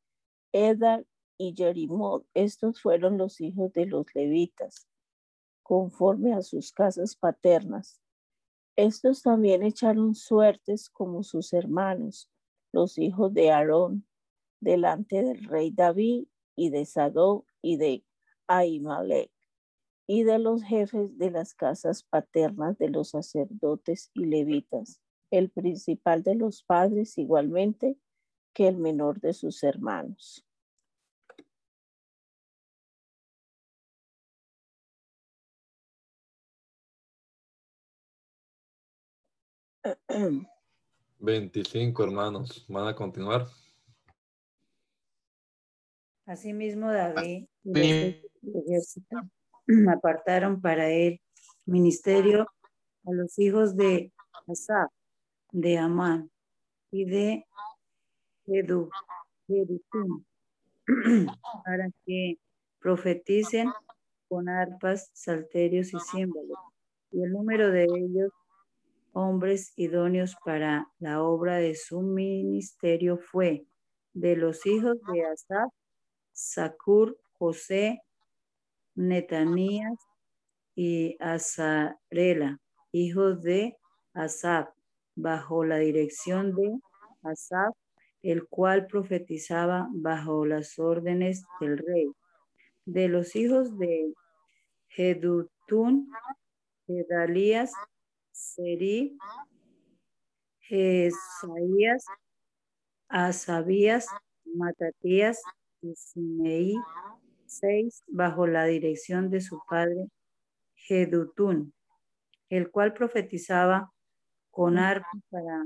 Edar 0.51 1.05
y 1.37 1.53
Jerimot. 1.55 2.25
Estos 2.33 2.81
fueron 2.81 3.19
los 3.19 3.39
hijos 3.39 3.71
de 3.73 3.85
los 3.85 4.07
levitas, 4.15 4.87
conforme 5.61 6.33
a 6.33 6.41
sus 6.41 6.71
casas 6.71 7.15
paternas. 7.15 8.01
Estos 8.75 9.21
también 9.21 9.61
echaron 9.61 10.15
suertes 10.15 10.89
como 10.89 11.21
sus 11.21 11.53
hermanos, 11.53 12.27
los 12.71 12.97
hijos 12.97 13.35
de 13.35 13.51
Aarón, 13.51 14.07
delante 14.59 15.21
del 15.21 15.43
rey 15.43 15.69
David 15.69 16.25
y 16.55 16.69
de 16.69 16.85
Sadó 16.85 17.45
y 17.61 17.77
de 17.77 18.03
Ahimelech, 18.47 19.31
y 20.07 20.23
de 20.23 20.39
los 20.39 20.63
jefes 20.63 21.17
de 21.17 21.31
las 21.31 21.53
casas 21.53 22.03
paternas 22.03 22.77
de 22.77 22.89
los 22.89 23.09
sacerdotes 23.09 24.11
y 24.13 24.25
levitas, 24.25 25.01
el 25.31 25.49
principal 25.49 26.23
de 26.23 26.35
los 26.35 26.63
padres 26.63 27.17
igualmente 27.17 27.97
que 28.53 28.67
el 28.67 28.77
menor 28.77 29.19
de 29.19 29.33
sus 29.33 29.63
hermanos. 29.63 30.45
Veinticinco 41.19 42.03
hermanos. 42.03 42.65
¿Van 42.67 42.87
a 42.87 42.95
continuar? 42.95 43.47
Asimismo, 46.25 46.91
David 46.91 47.45
apartaron 49.89 50.61
para 50.61 50.89
él 50.89 51.21
ministerio 51.65 52.47
a 53.05 53.11
los 53.11 53.37
hijos 53.37 53.75
de 53.75 54.11
Asaf, 54.47 54.91
de 55.51 55.77
Amán 55.77 56.31
y 56.91 57.05
de 57.05 57.45
Edu, 58.47 58.89
para 61.65 61.89
que 62.05 62.39
profeticen 62.79 63.71
con 64.27 64.49
arpas, 64.49 65.11
salterios 65.13 65.93
y 65.93 65.99
símbolos. 65.99 66.57
Y 67.11 67.23
el 67.23 67.31
número 67.31 67.71
de 67.71 67.83
ellos, 67.83 68.31
hombres 69.13 69.73
idóneos 69.75 70.35
para 70.43 70.91
la 70.99 71.21
obra 71.21 71.57
de 71.57 71.75
su 71.75 72.01
ministerio, 72.01 73.17
fue 73.17 73.67
de 74.13 74.35
los 74.35 74.65
hijos 74.65 74.97
de 75.13 75.25
Asaf, 75.25 75.71
Sakur, 76.35 77.17
José, 77.39 78.01
Netanías 78.93 79.97
y 80.75 81.15
Azarela, 81.19 82.59
hijos 82.91 83.41
de 83.41 83.77
Asaf, 84.13 84.69
bajo 85.15 85.63
la 85.63 85.77
dirección 85.77 86.53
de 86.53 86.77
Asaf, 87.23 87.73
el 88.21 88.47
cual 88.47 88.87
profetizaba 88.87 89.87
bajo 89.91 90.45
las 90.45 90.77
órdenes 90.77 91.45
del 91.61 91.77
rey. 91.77 92.11
De 92.85 93.07
los 93.07 93.35
hijos 93.35 93.77
de 93.77 94.13
Jedutún, 94.89 96.11
Gedalías, 96.85 97.71
Seri, 98.31 99.17
Jesaías, 100.59 102.05
Asabías, 103.07 104.07
Matatías 104.43 105.41
bajo 108.07 108.47
la 108.47 108.65
dirección 108.65 109.29
de 109.29 109.41
su 109.41 109.59
padre 109.69 110.09
Jedutún, 110.75 111.73
el 112.49 112.69
cual 112.69 112.93
profetizaba 112.93 113.91
con 114.51 114.77
arpa 114.77 115.07
para 115.29 115.65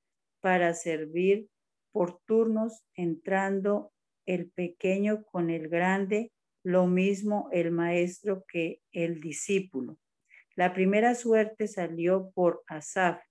para 0.40 0.74
servir 0.74 1.48
por 1.92 2.20
turnos, 2.26 2.84
entrando 2.94 3.92
el 4.26 4.50
pequeño 4.50 5.24
con 5.24 5.48
el 5.50 5.68
grande, 5.68 6.32
lo 6.62 6.86
mismo 6.86 7.48
el 7.52 7.70
maestro 7.70 8.44
que 8.46 8.82
el 8.92 9.20
discípulo. 9.20 9.98
La 10.56 10.74
primera 10.74 11.14
suerte 11.14 11.68
salió 11.68 12.30
por 12.34 12.62
Asaf 12.66 13.22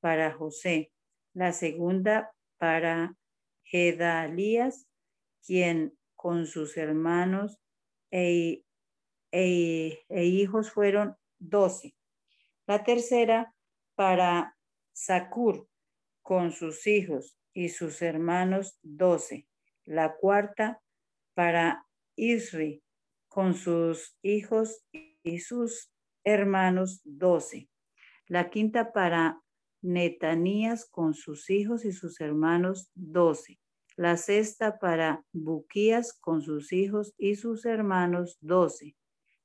para 0.00 0.32
José, 0.32 0.92
la 1.34 1.52
segunda 1.52 2.32
para 2.58 3.16
Gedalías, 3.64 4.88
quien 5.44 5.98
con 6.14 6.46
sus 6.46 6.76
hermanos 6.76 7.60
e, 8.10 8.64
e, 9.32 10.04
e 10.08 10.24
hijos 10.24 10.70
fueron 10.70 11.16
doce. 11.38 11.94
La 12.66 12.84
tercera 12.84 13.54
para 13.94 14.56
Sacur, 14.92 15.68
con 16.22 16.52
sus 16.52 16.86
hijos 16.86 17.36
y 17.52 17.68
sus 17.68 18.00
hermanos 18.00 18.78
doce. 18.82 19.46
La 19.84 20.16
cuarta 20.16 20.80
para 21.34 21.84
Isri, 22.16 22.82
con 23.28 23.54
sus 23.54 24.16
hijos 24.22 24.86
y 25.22 25.40
sus 25.40 25.92
hermanos 26.22 27.00
doce. 27.04 27.68
La 28.26 28.48
quinta 28.48 28.92
para 28.92 29.43
Netanías 29.84 30.86
con 30.86 31.12
sus 31.12 31.50
hijos 31.50 31.84
y 31.84 31.92
sus 31.92 32.22
hermanos 32.22 32.90
doce. 32.94 33.60
La 33.96 34.16
sexta 34.16 34.78
para 34.78 35.22
Buquías 35.32 36.14
con 36.18 36.40
sus 36.40 36.72
hijos 36.72 37.12
y 37.18 37.34
sus 37.36 37.66
hermanos 37.66 38.38
doce. 38.40 38.96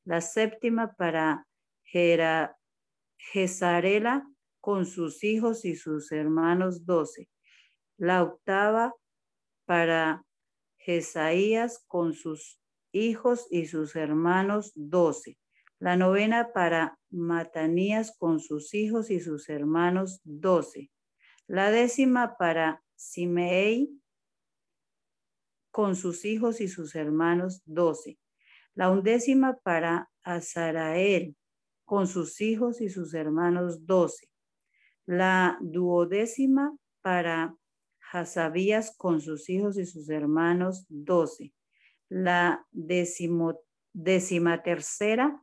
La 0.05 0.21
séptima 0.21 0.95
para 0.95 1.45
Jezarela 3.17 4.25
con 4.61 4.85
sus 4.85 5.25
hijos 5.25 5.65
y 5.65 5.75
sus 5.75 6.09
hermanos 6.13 6.85
doce. 6.85 7.29
La 7.97 8.23
octava 8.23 8.95
para 9.65 10.23
Jesaías 10.77 11.83
con 11.85 12.13
sus 12.13 12.61
hijos 12.93 13.45
y 13.51 13.65
sus 13.65 13.97
hermanos 13.97 14.71
doce. 14.73 15.37
La 15.79 15.95
novena 15.95 16.51
para 16.51 16.99
Matanías 17.09 18.13
con 18.17 18.41
sus 18.41 18.73
hijos 18.73 19.09
y 19.09 19.21
sus 19.21 19.47
hermanos, 19.47 20.19
doce. 20.25 20.91
La 21.47 21.71
décima 21.71 22.35
para 22.37 22.83
Simei 22.95 23.89
con 25.71 25.95
sus 25.95 26.25
hijos 26.25 26.59
y 26.59 26.67
sus 26.67 26.95
hermanos, 26.95 27.61
doce. 27.63 28.19
La 28.75 28.91
undécima 28.91 29.57
para 29.63 30.11
Azarael 30.21 31.37
con 31.85 32.07
sus 32.07 32.41
hijos 32.41 32.81
y 32.81 32.89
sus 32.89 33.13
hermanos, 33.13 33.85
doce. 33.85 34.29
La 35.05 35.57
duodécima 35.61 36.75
para 37.01 37.55
Hasabías 38.11 38.95
con 38.97 39.21
sus 39.21 39.49
hijos 39.49 39.77
y 39.77 39.85
sus 39.85 40.09
hermanos, 40.09 40.85
doce. 40.89 41.53
La 42.09 42.67
décima 42.71 43.53
tercera 44.61 45.41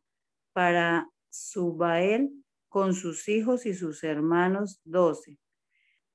para 0.56 1.06
Subael 1.28 2.30
con 2.70 2.94
sus 2.94 3.28
hijos 3.28 3.66
y 3.66 3.74
sus 3.74 4.02
hermanos, 4.02 4.80
doce. 4.84 5.38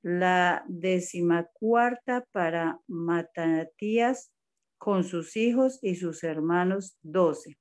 La 0.01 0.65
decimacuarta 0.67 2.25
para 2.31 2.79
Matatías 2.87 4.31
con 4.79 5.03
sus 5.03 5.37
hijos 5.37 5.77
y 5.83 5.93
sus 5.93 6.23
hermanos, 6.23 6.97
doce. 7.03 7.59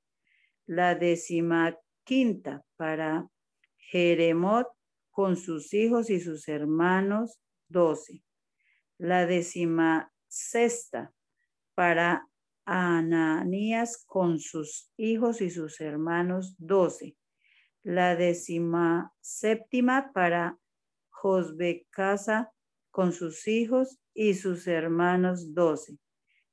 La 0.64 0.94
decimaquinta 0.94 2.64
para 2.76 3.28
Jeremot 3.76 4.66
con 5.10 5.36
sus 5.36 5.74
hijos 5.74 6.08
y 6.08 6.18
sus 6.18 6.48
hermanos, 6.48 7.42
doce. 7.68 8.24
La 8.96 9.26
décima 9.26 10.10
sexta 10.28 11.12
para 11.74 12.26
Ananías 12.64 14.04
con 14.06 14.38
sus 14.38 14.92
hijos 14.96 15.40
y 15.40 15.50
sus 15.50 15.80
hermanos, 15.80 16.54
doce. 16.58 17.16
La 17.82 18.14
décima 18.14 19.12
séptima 19.20 20.12
para 20.12 20.58
Josbecasa 21.08 22.52
con 22.90 23.12
sus 23.12 23.46
hijos 23.48 23.98
y 24.14 24.34
sus 24.34 24.66
hermanos, 24.66 25.54
doce. 25.54 25.98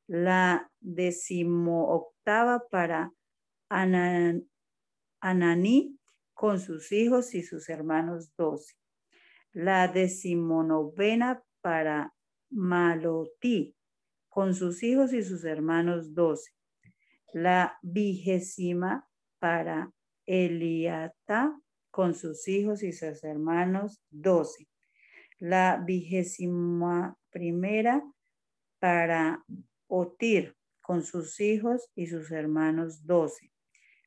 La 0.08 0.72
octava 0.82 2.64
para 2.70 3.12
Ananí 5.20 6.00
con 6.34 6.60
sus 6.60 6.92
hijos 6.92 7.34
y 7.36 7.44
sus 7.44 7.70
hermanos, 7.70 8.34
doce. 8.38 8.76
La 9.52 9.88
decimonovena 9.88 11.44
para 11.62 12.14
Malotí 12.50 13.77
con 14.38 14.54
sus 14.54 14.84
hijos 14.84 15.14
y 15.14 15.24
sus 15.24 15.46
hermanos 15.46 16.14
doce. 16.14 16.52
La 17.34 17.80
vigésima 17.82 19.10
para 19.40 19.92
Eliata 20.28 21.60
con 21.90 22.14
sus 22.14 22.48
hijos 22.48 22.84
y 22.84 22.94
sus 22.94 23.24
hermanos 23.24 24.00
doce. 24.12 24.68
La 25.40 25.78
vigésima 25.84 27.18
primera 27.32 28.04
para 28.78 29.44
Otir 29.88 30.56
con 30.82 31.02
sus 31.02 31.40
hijos 31.40 31.90
y 31.96 32.06
sus 32.06 32.30
hermanos 32.30 33.08
doce. 33.08 33.52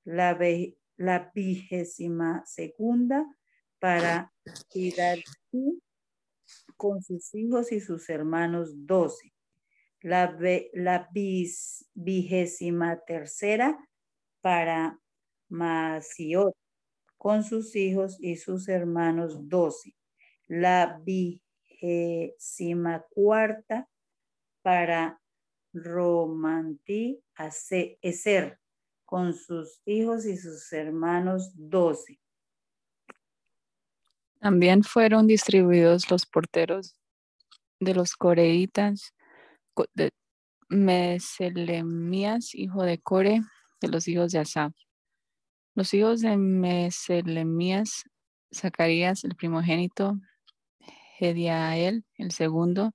La, 0.05 0.39
la 0.97 1.33
vigésima 1.35 2.45
segunda 2.47 3.27
para 3.81 4.33
Hidalgo 4.73 5.75
con 6.77 7.03
sus 7.03 7.35
hijos 7.35 7.73
y 7.73 7.81
sus 7.81 8.09
hermanos 8.09 8.71
doce 8.87 9.33
la, 10.03 10.37
la 10.73 11.09
vigésima 11.95 13.01
tercera 13.07 13.79
para 14.41 14.99
Masiot 15.49 16.55
con 17.17 17.45
sus 17.45 17.77
hijos 17.77 18.17
y 18.21 18.37
sus 18.37 18.69
hermanos 18.69 19.49
doce. 19.49 19.95
La 20.47 21.01
vigésima 21.05 23.05
cuarta 23.11 23.89
para 24.63 25.21
Romantí 25.73 27.23
Eser 28.03 28.59
con 29.05 29.35
sus 29.35 29.81
hijos 29.85 30.25
y 30.25 30.37
sus 30.37 30.73
hermanos 30.73 31.53
doce. 31.55 32.21
También 34.41 34.83
fueron 34.83 35.27
distribuidos 35.27 36.11
los 36.11 36.25
porteros 36.25 36.97
de 37.81 37.95
los 37.95 38.17
coreitas 38.17 39.15
de 39.95 40.11
Meselemías, 40.69 42.55
hijo 42.55 42.83
de 42.83 42.99
Core, 42.99 43.43
de 43.81 43.89
los 43.89 44.09
hijos 44.09 44.33
de 44.33 44.39
Asaf. 44.39 44.73
Los 45.75 45.95
hijos 45.95 46.21
de 46.21 46.37
Meselemías, 46.37 48.05
Zacarías, 48.55 49.25
el 49.25 49.35
primogénito, 49.37 50.19
Gediael, 51.19 52.05
el 52.17 52.31
segundo, 52.33 52.93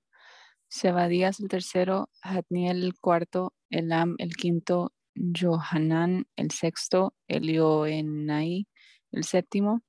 Sebadías, 0.68 1.40
el 1.40 1.48
tercero, 1.48 2.08
Hatniel, 2.22 2.82
el 2.82 2.94
cuarto, 2.98 3.52
Elam, 3.70 4.16
el 4.18 4.36
quinto, 4.36 4.92
Johanán, 5.14 6.26
el 6.36 6.50
sexto, 6.50 7.14
Elioenai, 7.28 8.66
el 9.12 9.24
séptimo. 9.24 9.82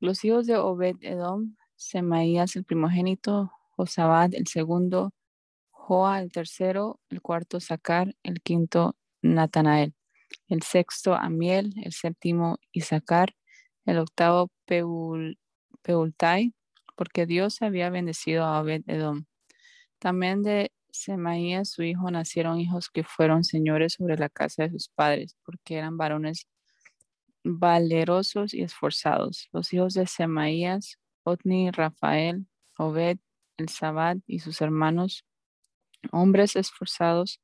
Los 0.00 0.24
hijos 0.24 0.46
de 0.46 0.56
Obed 0.56 0.96
Edom, 1.00 1.56
Semaías, 1.76 2.56
el 2.56 2.64
primogénito, 2.64 3.52
Josabad, 3.76 4.34
el 4.34 4.46
segundo, 4.46 5.12
Joa 5.86 6.20
el 6.20 6.32
tercero, 6.32 6.98
el 7.10 7.22
cuarto 7.22 7.60
Sacar, 7.60 8.12
el 8.24 8.40
quinto 8.42 8.96
Natanael, 9.22 9.94
el 10.48 10.62
sexto 10.62 11.14
Amiel, 11.14 11.74
el 11.84 11.92
séptimo 11.92 12.58
Isaacar, 12.72 13.36
el 13.84 13.98
octavo 13.98 14.50
Peul, 14.64 15.38
Peultai, 15.82 16.52
porque 16.96 17.24
Dios 17.24 17.62
había 17.62 17.88
bendecido 17.88 18.44
a 18.44 18.60
Obed 18.60 18.82
Edom. 18.88 19.26
También 20.00 20.42
de 20.42 20.72
Semaías, 20.90 21.70
su 21.70 21.84
hijo, 21.84 22.10
nacieron 22.10 22.58
hijos 22.58 22.90
que 22.90 23.04
fueron 23.04 23.44
señores 23.44 23.92
sobre 23.92 24.18
la 24.18 24.28
casa 24.28 24.64
de 24.64 24.70
sus 24.70 24.88
padres, 24.88 25.36
porque 25.44 25.76
eran 25.76 25.96
varones 25.96 26.48
valerosos 27.44 28.54
y 28.54 28.62
esforzados. 28.62 29.48
Los 29.52 29.72
hijos 29.72 29.94
de 29.94 30.08
Semaías, 30.08 30.98
Otni, 31.22 31.70
Rafael, 31.70 32.48
Obed, 32.76 33.18
el 33.56 33.68
y 34.26 34.40
sus 34.40 34.60
hermanos, 34.60 35.24
hombres 36.12 36.56
esforzados. 36.56 37.40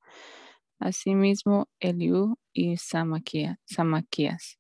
Asimismo, 0.79 1.69
Eliú 1.81 2.37
y 2.53 2.77
Samaquías. 2.77 4.59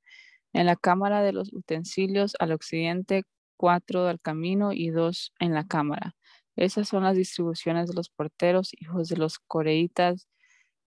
En 0.52 0.66
la 0.66 0.76
cámara 0.76 1.22
de 1.22 1.32
los 1.32 1.52
utensilios 1.52 2.34
al 2.38 2.52
occidente 2.52 3.24
cuatro 3.56 4.04
del 4.04 4.20
camino 4.20 4.72
y 4.72 4.90
dos 4.90 5.32
en 5.40 5.54
la 5.54 5.66
cámara. 5.66 6.14
Esas 6.56 6.88
son 6.88 7.04
las 7.04 7.16
distribuciones 7.16 7.88
de 7.88 7.94
los 7.94 8.10
porteros, 8.10 8.70
hijos 8.78 9.08
de 9.08 9.16
los 9.16 9.38
coreitas 9.38 10.28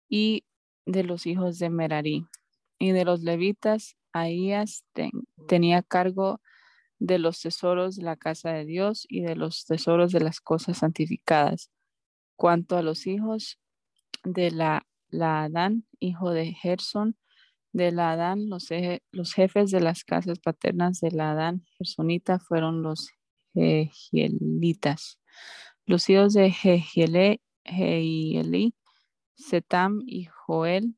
y 0.09 0.45
de 0.85 1.03
los 1.03 1.25
hijos 1.25 1.59
de 1.59 1.69
Merari. 1.69 2.27
Y 2.79 2.91
de 2.91 3.05
los 3.05 3.21
levitas, 3.21 3.95
Ahías 4.13 4.85
tenía 5.47 5.81
cargo 5.81 6.39
de 6.99 7.19
los 7.19 7.41
tesoros 7.41 7.97
de 7.97 8.03
la 8.03 8.15
casa 8.15 8.51
de 8.51 8.65
Dios 8.65 9.05
y 9.09 9.21
de 9.21 9.35
los 9.35 9.65
tesoros 9.65 10.11
de 10.11 10.21
las 10.21 10.39
cosas 10.39 10.77
santificadas. 10.77 11.69
Cuanto 12.37 12.77
a 12.77 12.81
los 12.81 13.07
hijos 13.07 13.59
de 14.23 14.51
la, 14.51 14.85
la 15.09 15.43
Adán, 15.43 15.85
hijo 15.99 16.31
de 16.31 16.53
Gerson, 16.53 17.17
de 17.73 17.91
la 17.91 18.11
Adán, 18.11 18.49
los, 18.49 18.69
los, 19.11 19.33
jefes 19.33 19.71
de 19.71 19.81
las 19.81 20.03
casas 20.03 20.39
paternas 20.39 20.99
de 20.99 21.11
la 21.11 21.31
Adán 21.31 21.65
Gersonita 21.77 22.39
fueron 22.39 22.83
los 22.83 23.09
Jehielitas. 23.53 25.19
Los 25.85 26.09
hijos 26.09 26.33
de 26.33 26.51
Jehieli, 26.51 27.41
Setam 29.35 30.01
y 30.05 30.25
Joel, 30.25 30.95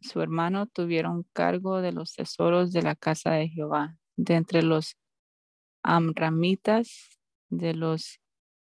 su 0.00 0.20
hermano, 0.20 0.66
tuvieron 0.66 1.26
cargo 1.32 1.80
de 1.80 1.92
los 1.92 2.14
tesoros 2.14 2.72
de 2.72 2.82
la 2.82 2.94
casa 2.94 3.32
de 3.32 3.48
Jehová. 3.48 3.96
De 4.16 4.34
entre 4.34 4.62
los 4.62 4.96
amramitas, 5.82 7.18
de 7.48 7.74
los 7.74 8.20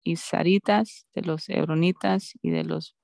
isaritas, 0.02 1.06
de 1.14 1.22
los 1.22 1.48
hebronitas 1.48 2.32
y 2.42 2.50
de 2.50 2.64
los 2.64 2.96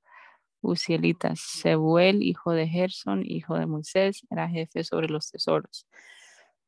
usielitas. 0.60 1.40
Sebuel, 1.40 2.22
hijo 2.22 2.52
de 2.52 2.68
Gerson, 2.68 3.22
hijo 3.24 3.58
de 3.58 3.66
Moisés, 3.66 4.22
era 4.30 4.48
jefe 4.48 4.84
sobre 4.84 5.08
los 5.08 5.30
tesoros. 5.30 5.86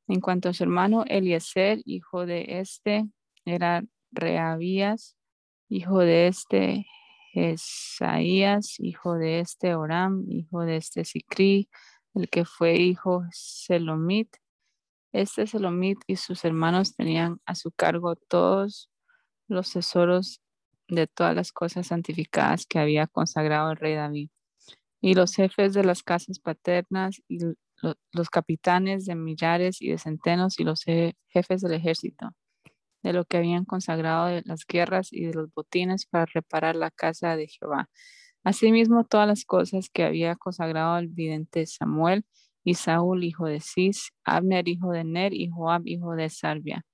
En 0.08 0.20
cuanto 0.20 0.48
a 0.48 0.52
su 0.52 0.64
hermano 0.64 1.04
Eliezer, 1.06 1.80
hijo 1.84 2.26
de 2.26 2.60
este, 2.60 3.04
era 3.44 3.84
Reabías, 4.10 5.16
hijo 5.68 6.00
de 6.00 6.26
este, 6.26 6.86
Jesaías, 7.32 8.80
hijo 8.80 9.14
de 9.14 9.40
este, 9.40 9.74
Oram, 9.74 10.24
hijo 10.28 10.62
de 10.62 10.76
este, 10.76 11.04
Sicri, 11.04 11.68
el 12.14 12.28
que 12.28 12.44
fue 12.44 12.76
hijo 12.76 13.24
Selomit, 13.30 14.36
este 15.12 15.46
Selomit 15.46 15.98
y 16.06 16.16
sus 16.16 16.44
hermanos 16.44 16.94
tenían 16.94 17.40
a 17.46 17.54
su 17.54 17.72
cargo 17.72 18.16
todos 18.16 18.90
los 19.48 19.72
tesoros 19.72 20.40
de 20.88 21.06
todas 21.06 21.34
las 21.34 21.52
cosas 21.52 21.88
santificadas 21.88 22.66
que 22.66 22.78
había 22.78 23.06
consagrado 23.06 23.70
el 23.72 23.76
rey 23.76 23.94
David. 23.94 24.30
Y 25.00 25.14
los 25.14 25.34
jefes 25.34 25.72
de 25.72 25.84
las 25.84 26.02
casas 26.02 26.38
paternas 26.40 27.22
y 27.28 27.38
los 28.12 28.30
capitanes 28.30 29.06
de 29.06 29.14
millares 29.14 29.80
y 29.80 29.90
de 29.90 29.98
centenos 29.98 30.60
y 30.60 30.64
los 30.64 30.84
jefes 30.84 31.62
del 31.62 31.72
ejército, 31.72 32.30
de 33.02 33.12
lo 33.12 33.24
que 33.24 33.38
habían 33.38 33.64
consagrado 33.64 34.26
de 34.26 34.42
las 34.44 34.66
guerras 34.66 35.12
y 35.12 35.26
de 35.26 35.34
los 35.34 35.52
botines 35.52 36.06
para 36.06 36.26
reparar 36.26 36.76
la 36.76 36.90
casa 36.90 37.36
de 37.36 37.48
Jehová. 37.48 37.88
Asimismo, 38.44 39.04
todas 39.04 39.26
las 39.26 39.44
cosas 39.44 39.90
que 39.90 40.04
había 40.04 40.36
consagrado 40.36 40.98
el 40.98 41.08
vidente 41.08 41.66
Samuel 41.66 42.24
y 42.64 42.74
Saúl, 42.74 43.24
hijo 43.24 43.46
de 43.46 43.60
Cis, 43.60 44.12
Abner, 44.24 44.68
hijo 44.68 44.92
de 44.92 45.04
Ner, 45.04 45.34
y 45.34 45.48
Joab, 45.48 45.82
hijo 45.86 46.14
de 46.14 46.30
Salvia. 46.30 46.84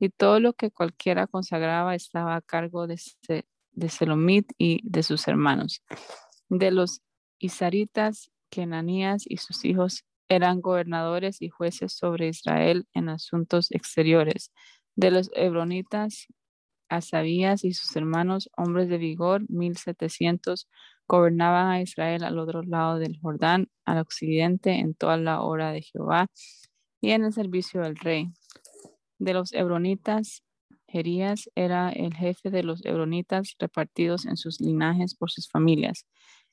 Y 0.00 0.10
todo 0.10 0.40
lo 0.40 0.52
que 0.52 0.70
cualquiera 0.70 1.26
consagraba 1.26 1.94
estaba 1.94 2.36
a 2.36 2.40
cargo 2.40 2.86
de, 2.86 3.00
de 3.72 3.88
Selomit 3.88 4.50
y 4.58 4.80
de 4.84 5.02
sus 5.02 5.26
hermanos. 5.28 5.82
De 6.48 6.70
los 6.70 7.00
Isaritas, 7.38 8.30
Kenanías 8.50 9.24
y 9.26 9.36
sus 9.36 9.64
hijos 9.64 10.04
eran 10.28 10.60
gobernadores 10.60 11.40
y 11.40 11.48
jueces 11.48 11.92
sobre 11.92 12.28
Israel 12.28 12.86
en 12.92 13.08
asuntos 13.08 13.70
exteriores. 13.70 14.52
De 14.98 15.12
los 15.12 15.30
Hebronitas, 15.32 16.26
Asabías 16.88 17.62
y 17.62 17.72
sus 17.72 17.94
hermanos, 17.94 18.50
hombres 18.56 18.88
de 18.88 18.98
vigor, 18.98 19.48
mil 19.48 19.76
setecientos 19.76 20.68
gobernaban 21.06 21.68
a 21.68 21.80
Israel 21.80 22.24
al 22.24 22.36
otro 22.36 22.64
lado 22.64 22.98
del 22.98 23.16
Jordán, 23.20 23.68
al 23.84 23.98
occidente, 23.98 24.72
en 24.72 24.94
toda 24.94 25.16
la 25.16 25.42
hora 25.42 25.70
de 25.70 25.82
Jehová 25.82 26.26
y 27.00 27.12
en 27.12 27.24
el 27.24 27.32
servicio 27.32 27.82
del 27.82 27.94
rey. 27.94 28.32
De 29.20 29.34
los 29.34 29.52
hebronitas, 29.52 30.42
Jerías 30.88 31.48
era 31.54 31.90
el 31.90 32.12
jefe 32.12 32.50
de 32.50 32.64
los 32.64 32.84
hebronitas 32.84 33.54
repartidos 33.60 34.26
en 34.26 34.36
sus 34.36 34.60
linajes 34.60 35.14
por 35.14 35.30
sus 35.30 35.48
familias. 35.48 36.08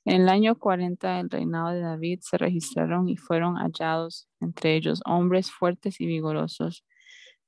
En 0.05 0.21
el 0.21 0.29
año 0.29 0.55
40 0.59 1.17
del 1.17 1.31
reinado 1.31 1.69
de 1.69 1.79
David 1.79 2.19
se 2.21 2.37
registraron 2.37 3.09
y 3.09 3.17
fueron 3.17 3.55
hallados 3.55 4.29
entre 4.39 4.75
ellos 4.75 5.01
hombres 5.03 5.49
fuertes 5.49 5.99
y 5.99 6.05
vigorosos 6.05 6.85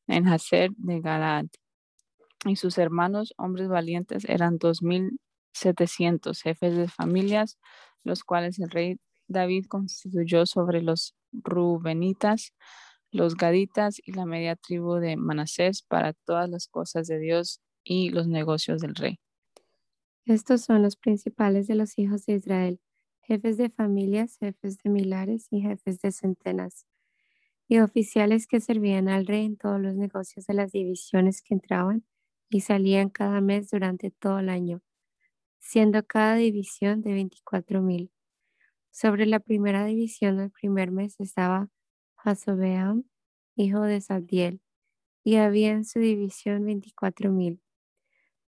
en 0.07 0.27
Hazer 0.27 0.71
de 0.77 1.01
Galad. 1.01 1.45
Y 2.45 2.55
sus 2.55 2.77
hermanos, 2.77 3.33
hombres 3.37 3.67
valientes, 3.67 4.25
eran 4.25 4.57
dos 4.57 4.81
mil 4.81 5.19
700 5.53 6.41
jefes 6.41 6.77
de 6.77 6.87
familias, 6.87 7.57
los 8.03 8.23
cuales 8.23 8.59
el 8.59 8.69
rey 8.69 8.97
David 9.27 9.65
constituyó 9.67 10.45
sobre 10.45 10.81
los 10.81 11.15
Rubenitas, 11.31 12.53
los 13.11 13.35
Gaditas 13.35 13.99
y 14.03 14.13
la 14.13 14.25
media 14.25 14.55
tribu 14.55 14.95
de 14.95 15.17
Manasés 15.17 15.81
para 15.81 16.13
todas 16.13 16.49
las 16.49 16.67
cosas 16.67 17.07
de 17.07 17.19
Dios 17.19 17.61
y 17.83 18.09
los 18.09 18.27
negocios 18.27 18.81
del 18.81 18.95
rey. 18.95 19.19
Estos 20.25 20.61
son 20.61 20.81
los 20.81 20.95
principales 20.95 21.67
de 21.67 21.75
los 21.75 21.97
hijos 21.97 22.25
de 22.25 22.33
Israel, 22.33 22.79
jefes 23.21 23.57
de 23.57 23.69
familias, 23.69 24.37
jefes 24.37 24.77
de 24.77 24.89
milares 24.89 25.47
y 25.51 25.61
jefes 25.61 25.99
de 26.01 26.11
centenas, 26.11 26.85
y 27.67 27.79
oficiales 27.79 28.47
que 28.47 28.61
servían 28.61 29.09
al 29.09 29.27
rey 29.27 29.45
en 29.45 29.57
todos 29.57 29.79
los 29.81 29.95
negocios 29.95 30.47
de 30.47 30.53
las 30.55 30.71
divisiones 30.71 31.41
que 31.41 31.53
entraban 31.55 32.05
y 32.49 32.61
salían 32.61 33.09
cada 33.09 33.41
mes 33.41 33.69
durante 33.71 34.11
todo 34.11 34.39
el 34.39 34.49
año 34.49 34.81
siendo 35.59 36.05
cada 36.05 36.35
división 36.35 37.01
de 37.01 37.13
24 37.13 37.81
mil. 37.81 38.11
Sobre 38.91 39.25
la 39.25 39.39
primera 39.39 39.85
división 39.85 40.37
del 40.37 40.51
primer 40.51 40.91
mes 40.91 41.15
estaba 41.19 41.69
Hasobeam, 42.17 43.05
hijo 43.55 43.81
de 43.81 44.01
Sabdiel, 44.01 44.61
y 45.23 45.37
había 45.37 45.71
en 45.71 45.85
su 45.85 45.99
división 45.99 46.65
veinticuatro 46.65 47.31
mil. 47.31 47.61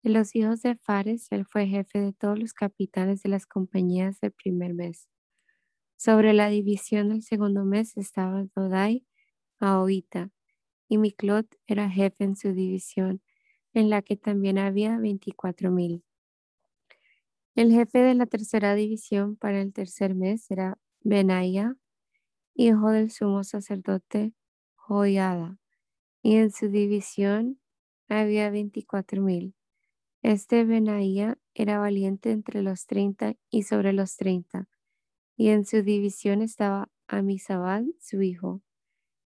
De 0.03 0.10
los 0.12 0.36
hijos 0.36 0.62
de 0.62 0.75
Fares, 0.75 1.27
él 1.32 1.45
fue 1.45 1.67
jefe 1.67 1.99
de 1.99 2.13
todos 2.13 2.38
los 2.39 2.53
capitanes 2.53 3.23
de 3.23 3.29
las 3.29 3.45
compañías 3.45 4.19
del 4.19 4.34
primer 4.34 4.73
mes. 4.73 5.08
Sobre 6.01 6.31
la 6.31 6.47
división 6.47 7.09
del 7.09 7.23
segundo 7.23 7.65
mes 7.65 7.97
estaba 7.97 8.45
Dodai, 8.55 9.05
Aoita, 9.59 10.31
y 10.88 10.97
Miklot 10.97 11.45
era 11.67 11.89
jefe 11.89 12.23
en 12.23 12.38
su 12.38 12.53
división, 12.53 13.21
en 13.73 13.89
la 13.89 14.01
que 14.01 14.15
también 14.15 14.57
había 14.57 14.97
veinticuatro 14.97 15.71
mil. 15.71 16.05
El 17.53 17.73
jefe 17.73 17.99
de 17.99 18.15
la 18.15 18.27
tercera 18.27 18.75
división 18.75 19.35
para 19.35 19.62
el 19.62 19.73
tercer 19.73 20.15
mes 20.15 20.49
era 20.49 20.77
Benaía, 21.01 21.75
hijo 22.55 22.91
del 22.91 23.12
sumo 23.12 23.43
sacerdote 23.43 24.31
Joiada, 24.75 25.57
y 26.23 26.38
en 26.38 26.51
su 26.51 26.69
división 26.69 27.59
había 28.07 28.49
veinticuatro 28.49 29.21
mil. 29.21 29.53
Este 30.21 30.63
Benaía 30.63 31.38
era 31.53 31.77
valiente 31.77 32.31
entre 32.31 32.63
los 32.63 32.85
treinta 32.85 33.35
y 33.49 33.63
sobre 33.63 33.91
los 33.91 34.15
treinta, 34.15 34.69
y 35.39 35.52
en 35.52 35.63
su 35.63 35.84
división 35.84 36.41
estaba 36.41 36.91
Amisabal, 37.08 37.95
su 38.02 38.21
hijo. 38.21 38.62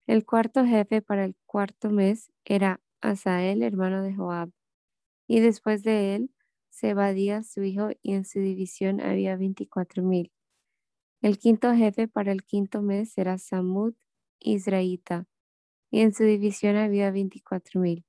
El 0.05 0.25
cuarto 0.25 0.63
jefe 0.63 1.01
para 1.01 1.25
el 1.25 1.35
cuarto 1.47 1.89
mes 1.89 2.31
era 2.45 2.81
Asael, 3.01 3.63
hermano 3.63 4.03
de 4.03 4.13
Joab, 4.13 4.51
y 5.27 5.39
después 5.39 5.81
de 5.81 6.15
él, 6.15 6.29
Zebadía, 6.71 7.41
su 7.41 7.63
hijo, 7.63 7.89
y 8.03 8.13
en 8.13 8.25
su 8.25 8.39
división 8.39 9.01
había 9.01 9.35
veinticuatro 9.37 10.03
mil. 10.03 10.31
El 11.23 11.39
quinto 11.39 11.73
jefe 11.73 12.07
para 12.07 12.31
el 12.31 12.43
quinto 12.43 12.83
mes 12.83 13.17
era 13.17 13.39
Samud, 13.39 13.95
Israelita, 14.39 15.25
y 15.89 16.01
en 16.01 16.13
su 16.13 16.25
división 16.25 16.75
había 16.75 17.09
veinticuatro 17.09 17.81
mil. 17.81 18.05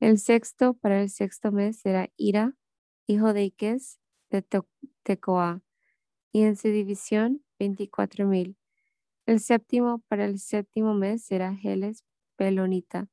El 0.00 0.18
sexto 0.18 0.74
para 0.74 1.00
el 1.00 1.08
sexto 1.08 1.50
mes 1.50 1.86
era 1.86 2.10
Ira, 2.18 2.54
hijo 3.06 3.32
de 3.32 3.44
Iques 3.44 3.98
de 4.28 4.44
Tecoa, 5.02 5.62
y 6.32 6.42
en 6.42 6.56
su 6.56 6.68
división 6.68 7.44
veinticuatro 7.58 8.26
mil. 8.26 8.56
El 9.26 9.40
séptimo 9.40 10.00
para 10.08 10.24
el 10.24 10.38
séptimo 10.40 10.94
mes 10.94 11.30
era 11.30 11.54
Geles 11.54 12.04
Pelonita, 12.36 13.08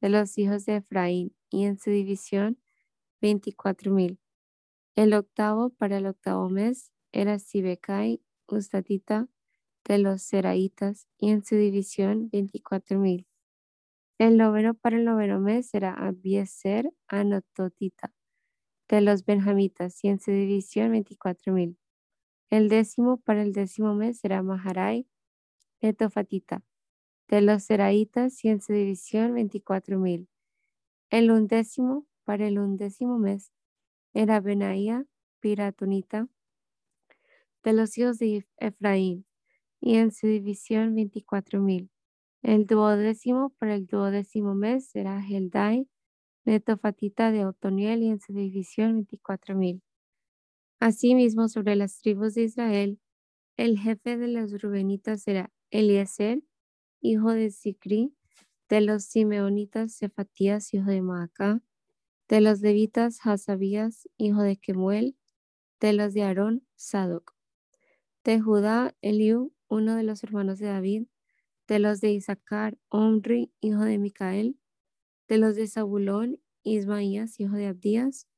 de 0.00 0.10
los 0.10 0.36
hijos 0.38 0.66
de 0.66 0.76
Efraín, 0.76 1.34
y 1.50 1.64
en 1.64 1.78
su 1.78 1.90
división 1.90 2.58
veinticuatro 3.20 3.92
mil. 3.92 4.18
El 4.96 5.14
octavo 5.14 5.70
para 5.70 5.98
el 5.98 6.06
octavo 6.06 6.48
mes 6.50 6.92
era 7.12 7.38
Sibecai 7.38 8.22
Ustatita, 8.48 9.28
de 9.84 9.98
los 9.98 10.22
Seraitas, 10.22 11.06
y 11.18 11.30
en 11.30 11.44
su 11.44 11.56
división 11.56 12.28
veinticuatro 12.30 12.98
mil. 12.98 13.26
El 14.18 14.38
noveno 14.38 14.74
para 14.74 14.96
el 14.96 15.04
noveno 15.04 15.40
mes 15.40 15.68
será 15.68 15.92
Abieser 15.94 16.90
Anototita 17.08 18.12
de 18.88 19.00
los 19.00 19.24
Benjamitas 19.24 20.02
y 20.04 20.08
en 20.08 20.20
su 20.20 20.30
división 20.30 20.92
24 20.92 21.52
mil. 21.52 21.76
El 22.48 22.68
décimo 22.68 23.16
para 23.16 23.42
el 23.42 23.52
décimo 23.52 23.94
mes 23.94 24.20
será 24.20 24.40
Maharai 24.40 25.08
Etofatita 25.80 26.62
de 27.28 27.40
los 27.40 27.64
Seraitas 27.64 28.38
su 28.38 28.72
división 28.72 29.34
24 29.34 29.98
mil. 29.98 30.28
El 31.10 31.32
undécimo 31.32 32.06
para 32.24 32.46
el 32.46 32.60
undécimo 32.60 33.18
mes 33.18 33.50
era 34.14 34.40
Benaía 34.40 35.06
Piratonita 35.40 36.28
de 37.64 37.72
los 37.72 37.98
hijos 37.98 38.18
de 38.18 38.46
Efraín 38.58 39.26
y 39.80 39.96
en 39.96 40.12
su 40.12 40.28
división 40.28 40.94
24 40.94 41.60
mil. 41.60 41.90
El 42.42 42.66
duodécimo 42.66 43.50
para 43.58 43.74
el 43.74 43.88
duodécimo 43.88 44.54
mes 44.54 44.88
será 44.88 45.20
Heldai, 45.20 45.88
netofatita 46.44 47.32
de 47.32 47.44
Otoniel 47.44 48.04
y 48.04 48.10
en 48.10 48.20
su 48.20 48.32
división 48.32 48.94
24 48.94 49.56
mil. 49.56 49.82
Asimismo, 50.80 51.48
sobre 51.48 51.74
las 51.74 51.98
tribus 52.00 52.34
de 52.34 52.42
Israel, 52.42 53.00
el 53.56 53.78
jefe 53.78 54.18
de 54.18 54.28
los 54.28 54.60
rubenitas 54.60 55.22
será 55.22 55.50
Eliezer, 55.70 56.42
hijo 57.00 57.32
de 57.32 57.50
Sicri, 57.50 58.14
de 58.68 58.82
los 58.82 59.04
simeonitas 59.04 59.96
Cefatías, 59.96 60.74
hijo 60.74 60.90
de 60.90 61.00
Maaca, 61.00 61.62
de 62.28 62.40
los 62.40 62.60
levitas 62.60 63.20
Hasabías, 63.24 64.08
hijo 64.18 64.42
de 64.42 64.56
Kemuel, 64.58 65.16
de 65.80 65.92
los 65.94 66.12
de 66.12 66.24
Aarón, 66.24 66.66
Sadoc, 66.74 67.34
de 68.24 68.40
Judá, 68.40 68.94
Eliú, 69.00 69.54
uno 69.68 69.94
de 69.94 70.02
los 70.02 70.22
hermanos 70.24 70.58
de 70.58 70.66
David, 70.66 71.06
de 71.68 71.78
los 71.78 72.00
de 72.00 72.12
Isaacar, 72.12 72.76
Omri, 72.88 73.52
hijo 73.60 73.82
de 73.82 73.98
Micael, 73.98 74.58
de 75.28 75.38
los 75.38 75.56
de 75.56 75.68
Zabulón, 75.68 76.40
Ismaías, 76.62 77.40
hijo 77.40 77.54
de 77.54 77.66
Abdías, 77.66 78.28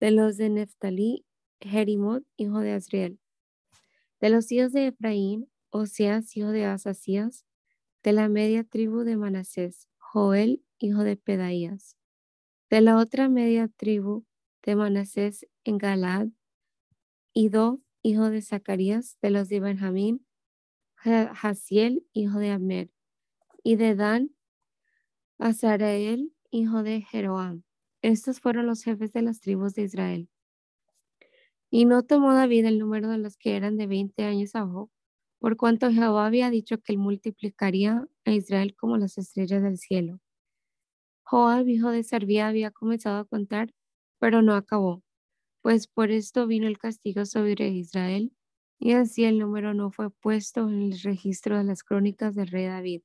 de 0.00 0.10
los 0.10 0.36
de 0.36 0.50
Neftalí, 0.50 1.26
Jerimot, 1.60 2.24
hijo 2.36 2.60
de 2.60 2.72
Azriel, 2.72 3.18
de 4.20 4.30
los 4.30 4.50
hijos 4.52 4.72
de 4.72 4.88
Efraín, 4.88 5.50
Oseas, 5.70 6.36
hijo 6.36 6.48
de 6.48 6.64
Asasías, 6.64 7.46
de 8.02 8.12
la 8.12 8.28
media 8.28 8.64
tribu 8.64 9.00
de 9.00 9.16
Manasés, 9.16 9.88
Joel, 9.98 10.64
hijo 10.78 11.04
de 11.04 11.16
Pedaías, 11.16 11.96
de 12.70 12.80
la 12.80 12.96
otra 12.96 13.28
media 13.28 13.68
tribu 13.68 14.24
de 14.62 14.76
Manasés 14.76 15.46
en 15.64 15.78
Galad, 15.78 16.28
Ido, 17.32 17.80
hijo 18.02 18.30
de 18.30 18.42
Zacarías, 18.42 19.18
de 19.22 19.30
los 19.30 19.48
de 19.48 19.60
Benjamín, 19.60 20.26
Hasiel, 20.96 22.06
hijo 22.12 22.38
de 22.38 22.50
Abner, 22.50 22.90
y 23.62 23.76
de 23.76 23.94
Dan, 23.94 24.34
Azarael, 25.38 26.34
hijo 26.50 26.82
de 26.82 27.02
Jeroam. 27.02 27.62
Estos 28.02 28.40
fueron 28.40 28.66
los 28.66 28.82
jefes 28.82 29.12
de 29.12 29.22
las 29.22 29.40
tribus 29.40 29.74
de 29.74 29.82
Israel. 29.82 30.28
Y 31.70 31.84
no 31.84 32.02
tomó 32.02 32.34
David 32.34 32.66
el 32.66 32.78
número 32.78 33.08
de 33.08 33.18
los 33.18 33.36
que 33.36 33.56
eran 33.56 33.76
de 33.76 33.86
20 33.86 34.24
años 34.24 34.54
abajo, 34.54 34.90
por 35.38 35.56
cuanto 35.56 35.90
Jehová 35.90 36.26
había 36.26 36.50
dicho 36.50 36.78
que 36.78 36.92
él 36.92 36.98
multiplicaría 36.98 38.06
a 38.24 38.30
Israel 38.32 38.74
como 38.76 38.96
las 38.98 39.18
estrellas 39.18 39.62
del 39.62 39.78
cielo. 39.78 40.20
Joab, 41.22 41.68
hijo 41.68 41.90
de 41.90 42.02
Sarvía, 42.02 42.48
había 42.48 42.70
comenzado 42.72 43.20
a 43.20 43.24
contar, 43.24 43.72
pero 44.18 44.42
no 44.42 44.54
acabó, 44.54 45.02
pues 45.62 45.86
por 45.86 46.10
esto 46.10 46.46
vino 46.46 46.66
el 46.66 46.78
castigo 46.78 47.24
sobre 47.26 47.68
Israel 47.68 48.32
y 48.80 48.92
así 48.92 49.24
el 49.24 49.38
número 49.38 49.74
no 49.74 49.92
fue 49.92 50.10
puesto 50.10 50.68
en 50.68 50.82
el 50.92 51.00
registro 51.02 51.58
de 51.58 51.64
las 51.64 51.84
crónicas 51.84 52.34
del 52.34 52.48
rey 52.48 52.66
David. 52.66 53.02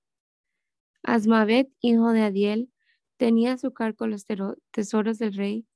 Asmavet, 1.04 1.70
hijo 1.82 2.12
de 2.14 2.22
Adiel, 2.24 2.72
tenía 3.18 3.54
a 3.54 3.58
su 3.58 3.74
cargo 3.74 4.08
los 4.08 4.26
tesoros 4.72 5.20
del 5.20 5.34
rey, 5.34 5.68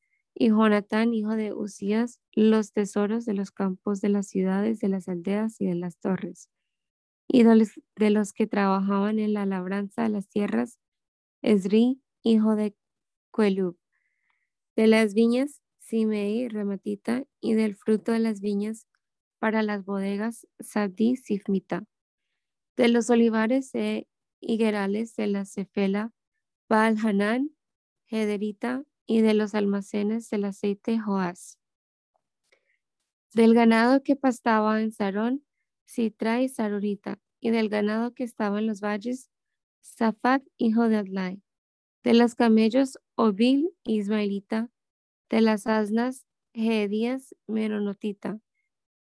y 0.42 0.48
Jonatán, 0.48 1.14
hijo 1.14 1.36
de 1.36 1.54
Usías, 1.54 2.22
los 2.32 2.72
tesoros 2.72 3.26
de 3.26 3.34
los 3.34 3.52
campos 3.52 4.00
de 4.00 4.08
las 4.08 4.30
ciudades, 4.30 4.80
de 4.80 4.88
las 4.88 5.10
aldeas 5.10 5.60
y 5.60 5.68
de 5.68 5.76
las 5.76 5.98
torres. 5.98 6.50
Y 7.28 7.44
de 7.44 8.10
los, 8.10 8.32
que 8.32 8.48
trabajaban 8.48 9.20
en 9.20 9.34
la 9.34 9.46
labranza 9.46 10.04
de 10.04 10.10
las 10.10 10.30
tierras, 10.30 10.80
Esri, 11.42 12.02
hijo 12.24 12.56
de 12.56 12.74
Cuelub. 13.32 13.78
De 14.78 14.88
las 14.88 15.14
viñas, 15.14 15.62
Simei, 15.80 16.48
Rematita, 16.48 17.26
y 17.42 17.54
del 17.56 17.76
fruto 17.76 18.14
de 18.14 18.20
las 18.20 18.40
viñas, 18.40 18.88
para 19.40 19.62
las 19.62 19.84
bodegas 19.84 20.48
Sadi 20.62 21.18
Sifmita. 21.18 21.84
De 22.78 22.88
los 22.88 23.10
olivares 23.10 23.76
e 23.76 24.08
higuerales 24.40 25.18
de 25.18 25.28
la 25.28 25.44
Cefela, 25.44 26.14
Baal 26.70 26.96
Hederita 28.08 28.86
y 29.10 29.22
de 29.22 29.34
los 29.34 29.56
almacenes 29.56 30.30
del 30.30 30.46
aceite 30.46 31.00
Joás. 31.00 31.58
Del 33.34 33.56
ganado 33.56 34.04
que 34.04 34.16
pastaba 34.16 34.80
en 34.82 34.92
Sarón, 34.92 35.44
Sitra 35.86 36.44
y 36.44 36.48
Sarurita, 36.48 37.18
y 37.40 37.50
del 37.50 37.70
ganado 37.70 38.14
que 38.14 38.24
estaba 38.24 38.60
en 38.60 38.68
los 38.68 38.82
valles, 38.82 39.32
Safat, 39.82 40.44
hijo 40.58 40.90
de 40.90 40.98
Adlai. 40.98 41.42
De 42.04 42.14
los 42.14 42.36
camellos, 42.36 43.00
Obil, 43.16 43.72
Ismaelita. 43.84 44.70
De 45.28 45.42
las 45.42 45.66
asnas, 45.66 46.28
Gedías, 46.54 47.36
Meronotita 47.48 48.40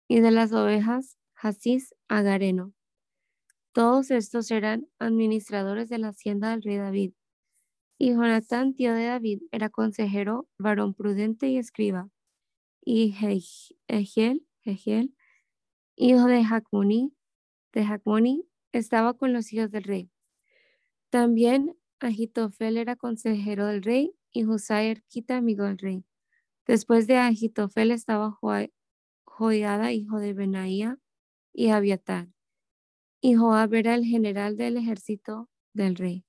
y 0.06 0.20
de 0.20 0.30
las 0.30 0.52
ovejas 0.52 1.18
Hasís 1.34 1.92
Agareno. 2.06 2.72
Todos 3.72 4.12
estos 4.12 4.52
eran 4.52 4.86
administradores 5.00 5.88
de 5.88 5.98
la 5.98 6.08
hacienda 6.08 6.50
del 6.50 6.62
rey 6.62 6.76
David. 6.76 7.12
Y 7.98 8.12
Jonatán, 8.12 8.74
tío 8.74 8.94
de 8.94 9.06
David, 9.06 9.42
era 9.50 9.70
consejero, 9.70 10.48
varón 10.56 10.94
prudente 10.94 11.48
y 11.48 11.58
escriba. 11.58 12.08
Y 12.84 13.14
Egiel 13.88 14.46
hijo 15.96 16.26
de 16.26 16.44
Jacmoni, 16.44 17.12
de 17.72 18.44
estaba 18.72 19.14
con 19.14 19.32
los 19.32 19.52
hijos 19.52 19.70
del 19.70 19.82
rey. 19.82 20.10
También 21.10 21.76
Agitofel 22.00 22.76
era 22.76 22.94
consejero 22.94 23.66
del 23.66 23.82
rey 23.82 24.14
y 24.30 24.44
Husay 24.44 24.90
Erquita 24.90 25.36
amigo 25.36 25.64
del 25.64 25.78
rey. 25.78 26.04
Después 26.66 27.06
de 27.06 27.16
Agitofel 27.16 27.90
estaba 27.90 28.38
Joiada, 29.24 29.92
hijo 29.92 30.18
de 30.20 30.34
Benaía, 30.34 30.98
y 31.52 31.70
Abiatar. 31.70 32.28
Y 33.20 33.34
Joab 33.34 33.74
era 33.74 33.94
el 33.94 34.04
general 34.04 34.56
del 34.56 34.76
ejército 34.76 35.48
del 35.72 35.96
rey. 35.96 36.27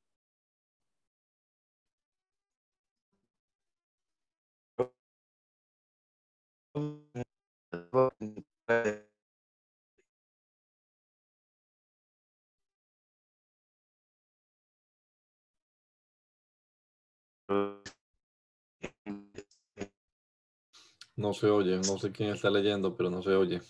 No 21.16 21.34
se 21.34 21.48
oye, 21.48 21.76
no 21.78 21.98
sé 21.98 22.12
quién 22.12 22.30
está 22.30 22.50
leyendo, 22.50 22.96
pero 22.96 23.10
no 23.10 23.22
se 23.22 23.32
oye. 23.32 23.62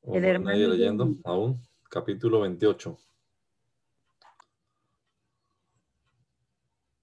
¿O 0.00 0.16
El 0.16 0.24
hermano 0.24 0.50
nadie 0.50 0.68
leyendo 0.68 1.08
aún? 1.24 1.60
Capítulo 1.90 2.40
28. 2.40 2.98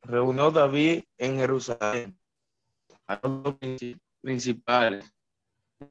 reunió 0.03 0.51
David 0.51 1.03
en 1.17 1.38
Jerusalén 1.38 2.17
a 3.07 3.19
los 3.24 3.55
princi- 3.59 3.99
principales 4.24 5.13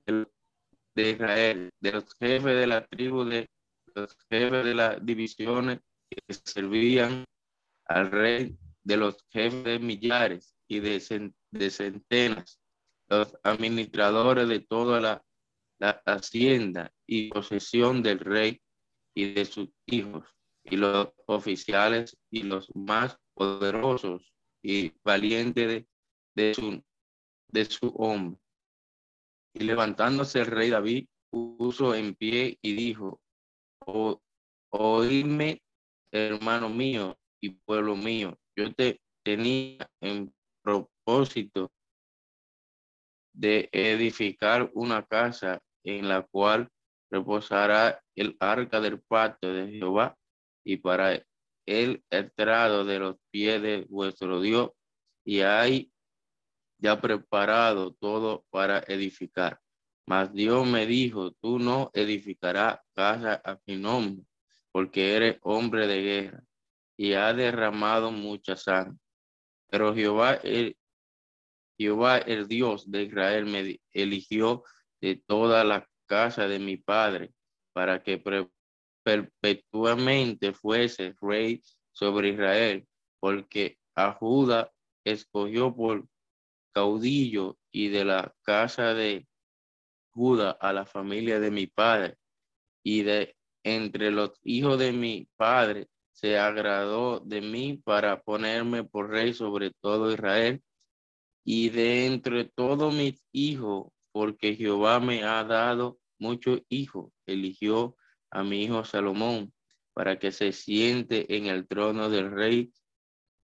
de 0.06 1.10
Israel, 1.10 1.70
de 1.80 1.92
los 1.92 2.14
jefes 2.18 2.56
de 2.56 2.66
la 2.66 2.86
tribu, 2.86 3.24
de 3.24 3.48
los 3.94 4.16
jefes 4.30 4.64
de 4.64 4.74
las 4.74 5.04
divisiones 5.04 5.80
que 6.08 6.34
servían 6.34 7.24
al 7.86 8.10
rey, 8.10 8.56
de 8.82 8.96
los 8.96 9.22
jefes 9.30 9.64
de 9.64 9.78
millares 9.78 10.54
y 10.66 10.80
de, 10.80 11.32
de 11.50 11.70
centenas, 11.70 12.58
los 13.08 13.36
administradores 13.42 14.48
de 14.48 14.60
toda 14.60 15.00
la 15.00 15.22
hacienda 16.06 16.90
y 17.06 17.28
posesión 17.28 18.02
del 18.02 18.18
rey 18.18 18.62
y 19.14 19.34
de 19.34 19.44
sus 19.44 19.68
hijos, 19.86 20.24
y 20.64 20.76
los 20.76 21.08
oficiales 21.26 22.16
y 22.30 22.44
los 22.44 22.74
más 22.74 23.18
poderosos 23.34 24.32
y 24.62 24.92
valientes 25.04 25.68
de, 25.68 25.86
de 26.34 26.54
su, 26.54 26.82
de 27.52 27.64
su 27.66 27.88
hombre. 27.96 28.40
Y 29.54 29.64
levantándose 29.64 30.40
el 30.40 30.46
rey 30.46 30.70
David, 30.70 31.06
puso 31.30 31.94
en 31.94 32.14
pie 32.14 32.58
y 32.62 32.74
dijo, 32.74 33.20
"O- 33.86 34.20
oídme, 34.70 35.62
hermano 36.10 36.68
mío 36.68 37.18
y 37.40 37.50
pueblo 37.50 37.96
mío, 37.96 38.38
yo 38.56 38.72
te 38.74 39.00
tenía 39.24 39.90
en 40.00 40.32
propósito 40.62 41.70
de 43.34 43.68
edificar 43.72 44.70
una 44.74 45.04
casa 45.04 45.60
en 45.84 46.08
la 46.08 46.22
cual 46.22 46.68
reposará 47.10 48.00
el 48.14 48.36
arca 48.40 48.80
del 48.80 49.00
pacto 49.00 49.52
de 49.52 49.68
Jehová 49.70 50.16
y 50.64 50.76
para 50.76 51.22
el 51.66 52.02
estrado 52.10 52.84
de 52.84 52.98
los 52.98 53.16
pies 53.30 53.60
de 53.62 53.86
vuestro 53.88 54.40
Dios 54.40 54.70
y 55.24 55.40
hay 55.40 55.91
ya 56.82 57.00
preparado 57.00 57.94
todo 57.94 58.44
para 58.50 58.80
edificar. 58.88 59.60
Mas 60.04 60.32
Dios 60.32 60.66
me 60.66 60.84
dijo, 60.84 61.30
tú 61.40 61.60
no 61.60 61.90
edificarás 61.94 62.80
casa 62.92 63.40
a 63.44 63.58
mi 63.66 63.76
nombre, 63.76 64.26
porque 64.72 65.14
eres 65.14 65.38
hombre 65.42 65.86
de 65.86 66.02
guerra 66.02 66.44
y 66.96 67.12
ha 67.12 67.32
derramado 67.32 68.10
mucha 68.10 68.56
sangre. 68.56 68.98
Pero 69.68 69.94
Jehová, 69.94 70.34
el, 70.42 70.76
Jehová, 71.78 72.18
el 72.18 72.48
Dios 72.48 72.90
de 72.90 73.04
Israel, 73.04 73.46
me 73.46 73.80
eligió 73.92 74.64
de 75.00 75.22
toda 75.24 75.62
la 75.62 75.88
casa 76.06 76.48
de 76.48 76.58
mi 76.58 76.76
padre 76.78 77.32
para 77.72 78.02
que 78.02 78.22
perpetuamente 79.04 80.52
fuese 80.52 81.14
rey 81.20 81.62
sobre 81.92 82.30
Israel, 82.30 82.86
porque 83.20 83.78
a 83.94 84.12
Judá 84.12 84.72
escogió 85.04 85.74
por 85.74 86.06
caudillo 86.72 87.58
y 87.70 87.88
de 87.88 88.04
la 88.04 88.34
casa 88.42 88.94
de 88.94 89.26
Judá 90.10 90.50
a 90.60 90.72
la 90.72 90.84
familia 90.84 91.40
de 91.40 91.50
mi 91.50 91.66
padre 91.66 92.16
y 92.82 93.02
de 93.02 93.36
entre 93.64 94.10
los 94.10 94.32
hijos 94.42 94.78
de 94.78 94.92
mi 94.92 95.28
padre 95.36 95.88
se 96.12 96.38
agradó 96.38 97.20
de 97.20 97.40
mí 97.40 97.78
para 97.78 98.22
ponerme 98.22 98.84
por 98.84 99.10
rey 99.10 99.32
sobre 99.32 99.70
todo 99.70 100.12
Israel 100.12 100.62
y 101.44 101.70
de 101.70 102.06
entre 102.06 102.44
todos 102.44 102.94
mis 102.94 103.24
hijos, 103.32 103.90
porque 104.12 104.54
Jehová 104.54 105.00
me 105.00 105.24
ha 105.24 105.42
dado 105.44 105.98
muchos 106.18 106.60
hijos, 106.68 107.12
eligió 107.26 107.96
a 108.30 108.44
mi 108.44 108.64
hijo 108.64 108.84
Salomón 108.84 109.52
para 109.92 110.18
que 110.18 110.32
se 110.32 110.52
siente 110.52 111.36
en 111.36 111.46
el 111.46 111.66
trono 111.66 112.08
del 112.08 112.30
rey 112.30 112.72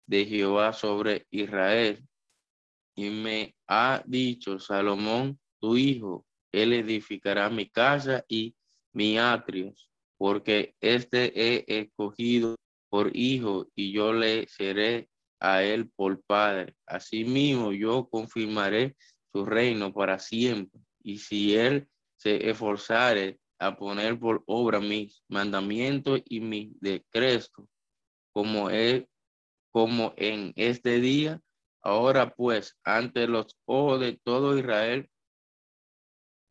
de 0.07 0.25
Jehová 0.25 0.73
sobre 0.73 1.27
Israel. 1.29 2.05
Y 2.95 3.09
me 3.09 3.55
ha 3.67 4.03
dicho 4.05 4.59
Salomón, 4.59 5.39
tu 5.59 5.77
hijo, 5.77 6.25
él 6.51 6.73
edificará 6.73 7.49
mi 7.49 7.67
casa 7.67 8.23
y 8.27 8.55
mi 8.93 9.17
atrios, 9.17 9.89
porque 10.17 10.75
este 10.79 11.31
he 11.35 11.65
escogido 11.79 12.55
por 12.89 13.15
hijo 13.15 13.67
y 13.75 13.91
yo 13.91 14.13
le 14.13 14.47
seré 14.47 15.09
a 15.39 15.63
él 15.63 15.89
por 15.95 16.21
padre. 16.23 16.75
Asimismo, 16.85 17.73
yo 17.73 18.07
confirmaré 18.07 18.95
su 19.31 19.45
reino 19.45 19.91
para 19.91 20.19
siempre. 20.19 20.79
Y 21.03 21.17
si 21.17 21.55
él 21.55 21.87
se 22.15 22.49
esforzare 22.49 23.39
a 23.59 23.75
poner 23.75 24.19
por 24.19 24.43
obra 24.45 24.79
mis 24.79 25.23
mandamientos 25.27 26.21
y 26.25 26.39
mis 26.39 26.79
decretos, 26.79 27.51
como 28.31 28.69
es 28.69 29.05
como 29.71 30.13
en 30.15 30.53
este 30.55 30.99
día, 30.99 31.41
ahora 31.83 32.33
pues, 32.33 32.77
ante 32.83 33.27
los 33.27 33.57
ojos 33.65 33.99
de 33.99 34.19
todo 34.23 34.57
Israel, 34.57 35.09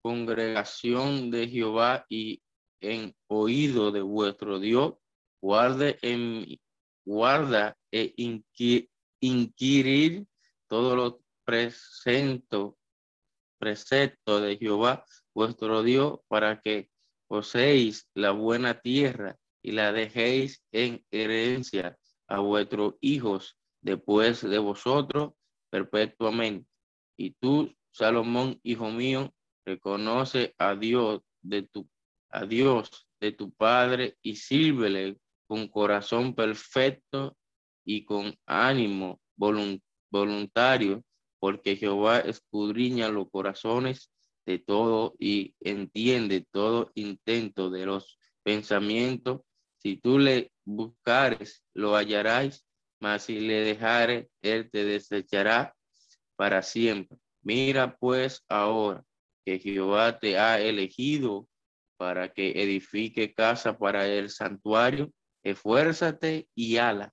congregación 0.03 1.31
de 1.31 1.49
Jehová 1.49 2.05
y 2.09 2.43
en 2.81 3.15
oído 3.29 3.93
de 3.93 4.03
vuestro 4.03 4.59
Dios, 4.59 4.95
guarde 5.41 5.99
en 6.03 6.59
guarda 7.05 7.77
e 7.93 8.15
inqui- 8.17 8.89
inquirir 9.21 10.27
todos 10.69 10.97
los 10.97 11.15
preceptos 11.45 12.75
preceptos 13.59 14.43
de 14.43 14.57
Jehová 14.57 15.05
vuestro 15.35 15.83
Dios 15.85 16.19
para 16.27 16.61
que 16.61 16.91
poseéis 17.29 18.09
la 18.15 18.33
buena 18.33 18.81
tierra 18.81 19.37
y 19.63 19.71
la 19.73 19.93
dejéis 19.93 20.65
en 20.73 21.05
herencia 21.13 21.97
a 22.27 22.41
vuestros 22.41 22.95
hijos 23.01 23.57
después 23.83 24.43
de 24.49 24.59
vosotros 24.59 25.33
perpetuamente. 25.71 26.67
Y 27.17 27.33
tú, 27.33 27.75
Salomón, 27.91 28.59
hijo 28.63 28.91
mío, 28.91 29.35
reconoce 29.65 30.55
a 30.59 30.75
Dios 30.75 31.21
de 31.43 31.63
tu 31.63 31.89
a 32.35 32.47
Dios 32.47 33.07
de 33.21 33.33
tu 33.33 33.53
padre 33.53 34.17
y 34.23 34.37
sírvele 34.37 35.19
con 35.47 35.69
corazón 35.69 36.35
perfecto 36.35 37.37
y 37.85 38.05
con 38.07 38.35
ánimo 38.47 39.21
volun- 39.37 39.83
voluntario, 40.11 41.05
porque 41.39 41.77
Jehová 41.77 42.21
escudriña 42.21 43.11
los 43.11 43.29
corazones 43.31 44.11
de 44.47 44.59
todo 44.59 45.15
y 45.19 45.55
entiende 45.61 46.47
todo 46.51 46.91
intento 46.95 47.69
de 47.69 47.85
los 47.85 48.19
pensamientos. 48.43 49.43
Si 49.79 49.99
tú 49.99 50.19
le 50.19 50.53
buscares, 50.65 51.63
lo 51.75 51.97
hallarás, 51.97 52.65
mas 53.03 53.25
si 53.25 53.41
le 53.41 53.65
dejares, 53.65 54.29
él 54.43 54.71
te 54.71 54.85
desechará 54.85 55.75
para 56.37 56.63
siempre. 56.63 57.19
Mira 57.43 57.97
pues 57.97 58.45
ahora 58.49 59.05
que 59.45 59.59
Jehová 59.59 60.21
te 60.21 60.39
ha 60.39 60.61
elegido 60.61 61.49
para 61.97 62.33
que 62.33 62.63
edifique 62.63 63.35
casa 63.35 63.77
para 63.77 64.07
el 64.07 64.31
santuario, 64.31 65.13
esfuérzate 65.43 66.49
y 66.55 66.77
ala. 66.77 67.13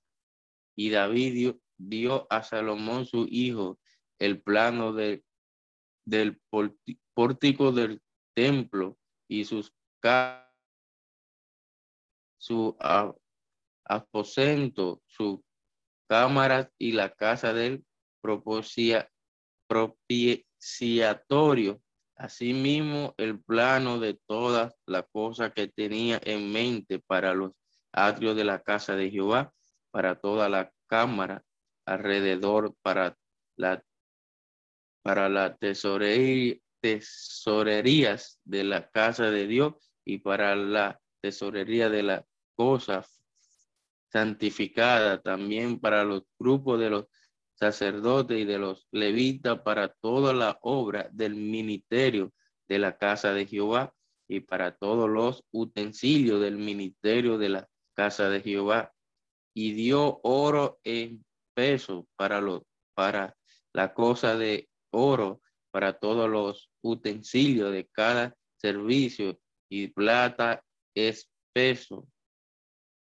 Y 0.76 0.90
David 0.90 1.34
dio, 1.34 1.60
dio 1.76 2.26
a 2.30 2.44
Salomón 2.44 3.04
su 3.04 3.26
hijo 3.28 3.80
el 4.20 4.40
plano 4.40 4.92
de, 4.92 5.24
del 6.04 6.40
pórtico 7.14 7.72
del 7.72 8.00
templo 8.32 8.96
y 9.26 9.44
sus 9.44 9.74
su 12.38 12.76
aposento, 13.84 15.02
su 15.06 15.44
cámara 16.10 16.70
y 16.76 16.92
la 16.92 17.10
casa 17.10 17.54
del 17.54 17.84
propiciatorio. 19.68 21.80
Asimismo, 22.16 23.14
el 23.16 23.40
plano 23.40 24.00
de 24.00 24.18
todas 24.26 24.74
las 24.86 25.04
cosas 25.12 25.52
que 25.54 25.68
tenía 25.68 26.20
en 26.24 26.50
mente 26.50 26.98
para 26.98 27.32
los 27.32 27.52
atrios 27.92 28.34
de 28.34 28.42
la 28.42 28.60
casa 28.60 28.96
de 28.96 29.08
Jehová, 29.08 29.54
para 29.92 30.16
toda 30.16 30.48
la 30.48 30.72
cámara 30.88 31.44
alrededor, 31.86 32.74
para 32.82 33.16
la 33.56 33.84
para 35.02 35.28
la 35.28 35.56
tesorería, 35.56 36.56
tesorerías 36.80 38.40
de 38.44 38.64
la 38.64 38.90
casa 38.90 39.30
de 39.30 39.46
Dios 39.46 39.92
y 40.04 40.18
para 40.18 40.56
la 40.56 41.00
tesorería 41.22 41.88
de 41.88 42.02
la 42.02 42.26
cosa 42.56 43.04
santificada, 44.10 45.20
también 45.22 45.78
para 45.78 46.04
los 46.04 46.24
grupos 46.38 46.80
de 46.80 46.90
los 46.90 47.06
sacerdotes 47.54 48.38
y 48.38 48.44
de 48.44 48.58
los 48.58 48.88
levitas, 48.90 49.60
para 49.60 49.88
toda 49.88 50.32
la 50.32 50.58
obra 50.62 51.08
del 51.12 51.34
ministerio 51.34 52.32
de 52.68 52.78
la 52.78 52.96
casa 52.96 53.32
de 53.32 53.46
Jehová 53.46 53.92
y 54.28 54.40
para 54.40 54.76
todos 54.76 55.08
los 55.08 55.44
utensilios 55.52 56.40
del 56.40 56.56
ministerio 56.56 57.38
de 57.38 57.48
la 57.50 57.68
casa 57.94 58.28
de 58.28 58.40
Jehová. 58.40 58.92
Y 59.54 59.72
dio 59.72 60.20
oro 60.22 60.80
en 60.84 61.24
peso 61.54 62.06
para, 62.16 62.40
los, 62.40 62.62
para 62.94 63.36
la 63.72 63.92
cosa 63.92 64.36
de 64.36 64.68
oro, 64.90 65.40
para 65.70 65.98
todos 65.98 66.30
los 66.30 66.70
utensilios 66.82 67.72
de 67.72 67.88
cada 67.88 68.34
servicio 68.56 69.38
y 69.68 69.88
plata 69.88 70.64
espeso 70.94 72.06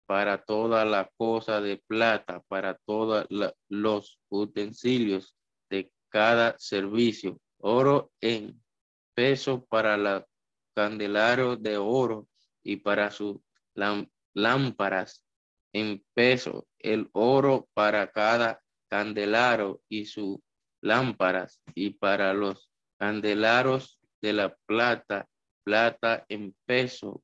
para 0.08 0.44
toda 0.44 0.86
la 0.86 1.12
cosa 1.18 1.62
de 1.62 1.78
plata, 1.86 2.42
para 2.48 2.80
todos 2.86 3.28
los 3.70 4.20
utensilios 4.30 5.36
de 5.70 5.92
cada 6.10 6.56
servicio, 6.58 7.40
oro 7.60 8.12
en 8.22 8.60
peso 9.14 9.66
para 9.66 9.98
la 9.98 10.26
candelero 10.74 11.56
de 11.56 11.78
oro 11.78 12.28
y 12.64 12.78
para 12.78 13.12
sus 13.12 13.38
lámparas 14.34 15.24
en 15.74 16.04
peso, 16.14 16.68
el 16.80 17.10
oro 17.14 17.68
para 17.74 18.12
cada 18.12 18.62
candelaro 18.90 19.82
y 19.90 20.06
sus 20.06 20.40
lámparas. 20.82 21.62
Y 21.76 21.92
para 21.92 22.34
los 22.34 22.72
candelaros 22.98 24.00
de 24.22 24.34
la 24.34 24.56
plata, 24.66 25.28
plata 25.64 26.26
en 26.30 26.56
peso 26.66 27.24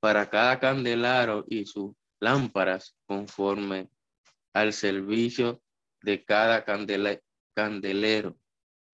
para 0.00 0.28
cada 0.30 0.58
candelaro 0.60 1.44
y 1.48 1.66
sus 1.66 1.92
lámparas 2.20 2.96
conforme 3.06 3.88
al 4.54 4.72
servicio 4.72 5.62
de 6.02 6.24
cada 6.24 6.64
candelero. 6.64 8.36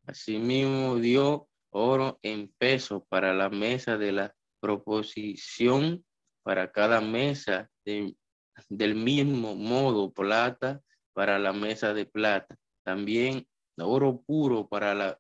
Asimismo 0.07 0.97
dio 0.97 1.49
oro 1.71 2.19
en 2.23 2.53
peso 2.59 3.05
para 3.09 3.35
la 3.35 3.49
mesa 3.51 3.97
de 3.97 4.13
la 4.13 4.35
proposición, 4.61 6.05
para 6.43 6.71
cada 6.71 7.01
mesa 7.01 7.71
del 7.85 8.95
mismo 8.95 9.55
modo 9.55 10.13
plata 10.13 10.83
para 11.15 11.39
la 11.39 11.53
mesa 11.53 11.95
de 11.95 12.07
plata. 12.07 12.57
También 12.85 13.47
oro 13.79 14.23
puro 14.23 14.69
para, 14.69 14.95
la, 14.95 15.19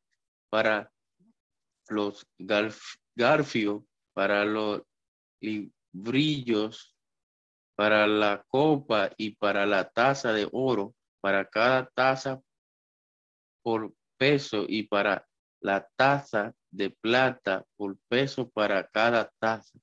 para 0.50 0.92
los 1.88 2.26
garfios, 2.38 3.82
para 4.12 4.44
los 4.44 4.82
brillos 5.94 6.94
para 7.76 8.06
la 8.06 8.44
copa 8.48 9.10
y 9.16 9.36
para 9.36 9.64
la 9.64 9.88
taza 9.88 10.32
de 10.32 10.48
oro, 10.52 10.94
para 11.20 11.48
cada 11.48 11.86
taza 11.86 12.42
por 13.62 13.94
peso 14.18 14.66
y 14.68 14.82
para 14.84 15.26
la 15.60 15.88
taza 15.96 16.54
de 16.70 16.90
plata 16.90 17.64
por 17.76 17.96
peso 18.08 18.50
para 18.50 18.86
cada 18.88 19.32
taza. 19.38 19.78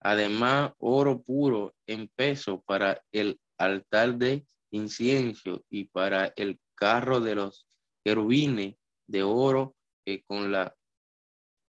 Además, 0.00 0.72
oro 0.78 1.22
puro 1.22 1.74
en 1.86 2.08
peso 2.08 2.62
para 2.62 3.02
el 3.12 3.40
altar 3.58 4.16
de 4.16 4.46
incienso 4.70 5.64
y 5.68 5.84
para 5.84 6.32
el 6.36 6.58
carro 6.74 7.20
de 7.20 7.34
los 7.34 7.66
querubines 8.04 8.76
de 9.06 9.22
oro 9.22 9.76
que 10.04 10.22
con, 10.24 10.52
la, 10.52 10.74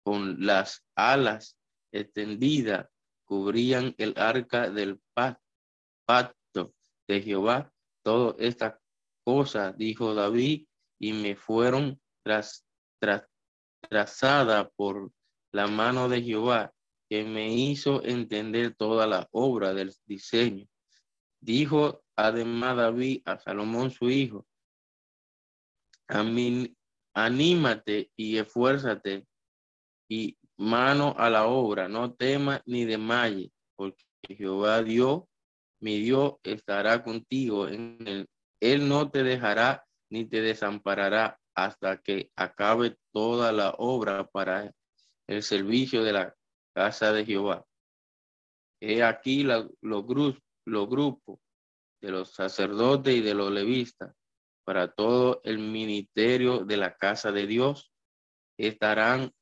con 0.04 0.44
las 0.44 0.84
alas 0.94 1.56
extendidas 1.92 2.88
cubrían 3.26 3.94
el 3.98 4.14
arca 4.16 4.70
del 4.70 5.00
pacto 5.14 6.74
de 7.06 7.20
Jehová. 7.20 7.72
Todas 8.02 8.36
estas 8.38 8.80
cosas, 9.24 9.76
dijo 9.76 10.14
David, 10.14 10.66
y 10.98 11.12
me 11.12 11.36
fueron 11.36 12.00
tras, 12.24 12.64
trazada 13.80 14.70
por 14.70 15.12
la 15.52 15.66
mano 15.66 16.08
de 16.08 16.22
Jehová, 16.22 16.72
que 17.08 17.24
me 17.24 17.52
hizo 17.52 18.02
entender 18.02 18.74
toda 18.74 19.06
la 19.06 19.28
obra 19.32 19.74
del 19.74 19.94
diseño. 20.06 20.66
Dijo 21.40 22.02
además 22.16 22.76
David 22.76 23.22
a 23.24 23.38
Salomón 23.38 23.90
su 23.90 24.08
hijo, 24.10 24.46
a 26.08 26.22
mí, 26.22 26.74
anímate 27.14 28.10
y 28.16 28.38
esfuérzate 28.38 29.26
y 30.08 30.38
mano 30.58 31.14
a 31.18 31.30
la 31.30 31.46
obra, 31.46 31.88
no 31.88 32.14
tema 32.14 32.62
ni 32.66 32.84
desmaye, 32.84 33.52
porque 33.76 34.04
Jehová 34.22 34.82
Dios, 34.82 35.24
mi 35.80 36.00
Dios, 36.00 36.34
estará 36.42 37.02
contigo. 37.02 37.68
En 37.68 38.26
él. 38.60 38.88
no 38.88 39.10
te 39.10 39.22
dejará 39.22 39.84
ni 40.10 40.24
te 40.24 40.40
desamparará 40.40 41.38
hasta 41.54 41.98
que 41.98 42.30
acabe 42.36 42.96
toda 43.12 43.52
la 43.52 43.74
obra 43.78 44.26
para 44.26 44.72
el 45.26 45.42
servicio 45.42 46.04
de 46.04 46.12
la 46.12 46.34
casa 46.74 47.12
de 47.12 47.24
Jehová. 47.24 47.64
He 48.80 49.02
aquí 49.02 49.42
los, 49.42 49.70
grupos, 49.82 50.42
los 50.66 50.88
grupos 50.88 51.38
de 52.00 52.10
los 52.10 52.32
sacerdotes 52.32 53.14
y 53.14 53.20
de 53.22 53.34
los 53.34 53.50
levistas 53.50 54.14
para 54.64 54.92
todo 54.92 55.40
el 55.44 55.58
ministerio 55.58 56.64
de 56.64 56.76
la 56.76 56.94
casa 56.94 57.32
de 57.32 57.46
Dios 57.46 57.92
estarán 58.58 59.32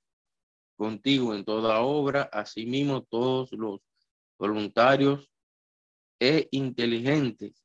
contigo 0.76 1.34
en 1.34 1.44
toda 1.44 1.80
obra, 1.80 2.22
asimismo 2.32 3.02
todos 3.02 3.52
los 3.52 3.80
voluntarios 4.38 5.30
e 6.20 6.48
inteligentes 6.50 7.64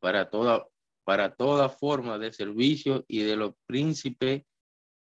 para 0.00 0.30
toda, 0.30 0.66
para 1.04 1.34
toda 1.34 1.68
forma 1.68 2.18
de 2.18 2.32
servicio 2.32 3.04
y 3.08 3.22
de 3.22 3.36
los 3.36 3.54
príncipes 3.66 4.44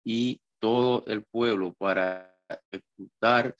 y 0.03 0.41
todo 0.59 1.03
el 1.07 1.23
pueblo 1.23 1.73
para 1.73 2.35
ejecutar 2.71 3.55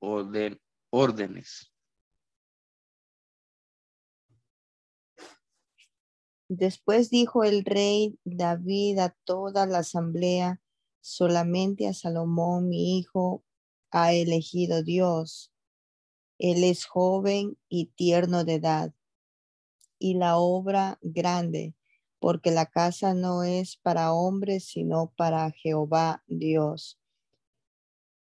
orden, 0.00 0.60
órdenes. 0.90 1.72
Después 6.48 7.08
dijo 7.08 7.44
el 7.44 7.64
rey 7.64 8.18
David 8.24 8.98
a 8.98 9.16
toda 9.24 9.64
la 9.64 9.78
asamblea, 9.78 10.61
Solamente 11.02 11.88
a 11.88 11.94
Salomón, 11.94 12.68
mi 12.68 12.96
hijo, 12.96 13.42
ha 13.90 14.12
elegido 14.12 14.84
Dios. 14.84 15.52
Él 16.38 16.62
es 16.62 16.86
joven 16.86 17.58
y 17.68 17.86
tierno 17.86 18.44
de 18.44 18.54
edad. 18.54 18.94
Y 19.98 20.14
la 20.14 20.38
obra 20.38 21.00
grande, 21.02 21.74
porque 22.20 22.52
la 22.52 22.66
casa 22.66 23.14
no 23.14 23.42
es 23.42 23.76
para 23.76 24.12
hombres, 24.12 24.64
sino 24.64 25.12
para 25.16 25.50
Jehová 25.50 26.22
Dios. 26.28 27.00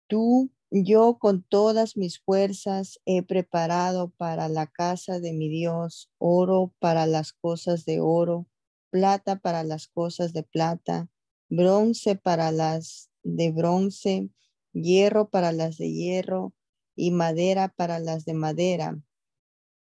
Tú, 0.06 0.52
yo 0.70 1.18
con 1.18 1.42
todas 1.42 1.96
mis 1.96 2.20
fuerzas 2.20 3.00
he 3.04 3.24
preparado 3.24 4.10
para 4.10 4.48
la 4.48 4.68
casa 4.68 5.18
de 5.18 5.32
mi 5.32 5.48
Dios 5.48 6.08
oro 6.18 6.72
para 6.78 7.06
las 7.06 7.32
cosas 7.32 7.84
de 7.84 7.98
oro, 7.98 8.46
plata 8.90 9.40
para 9.40 9.64
las 9.64 9.88
cosas 9.88 10.32
de 10.32 10.44
plata, 10.44 11.08
bronce 11.50 12.16
para 12.16 12.52
las 12.52 13.10
de 13.22 13.50
bronce, 13.50 14.30
hierro 14.72 15.28
para 15.28 15.52
las 15.52 15.76
de 15.76 15.92
hierro 15.92 16.54
y 16.96 17.10
madera 17.10 17.68
para 17.68 17.98
las 17.98 18.24
de 18.24 18.34
madera 18.34 18.98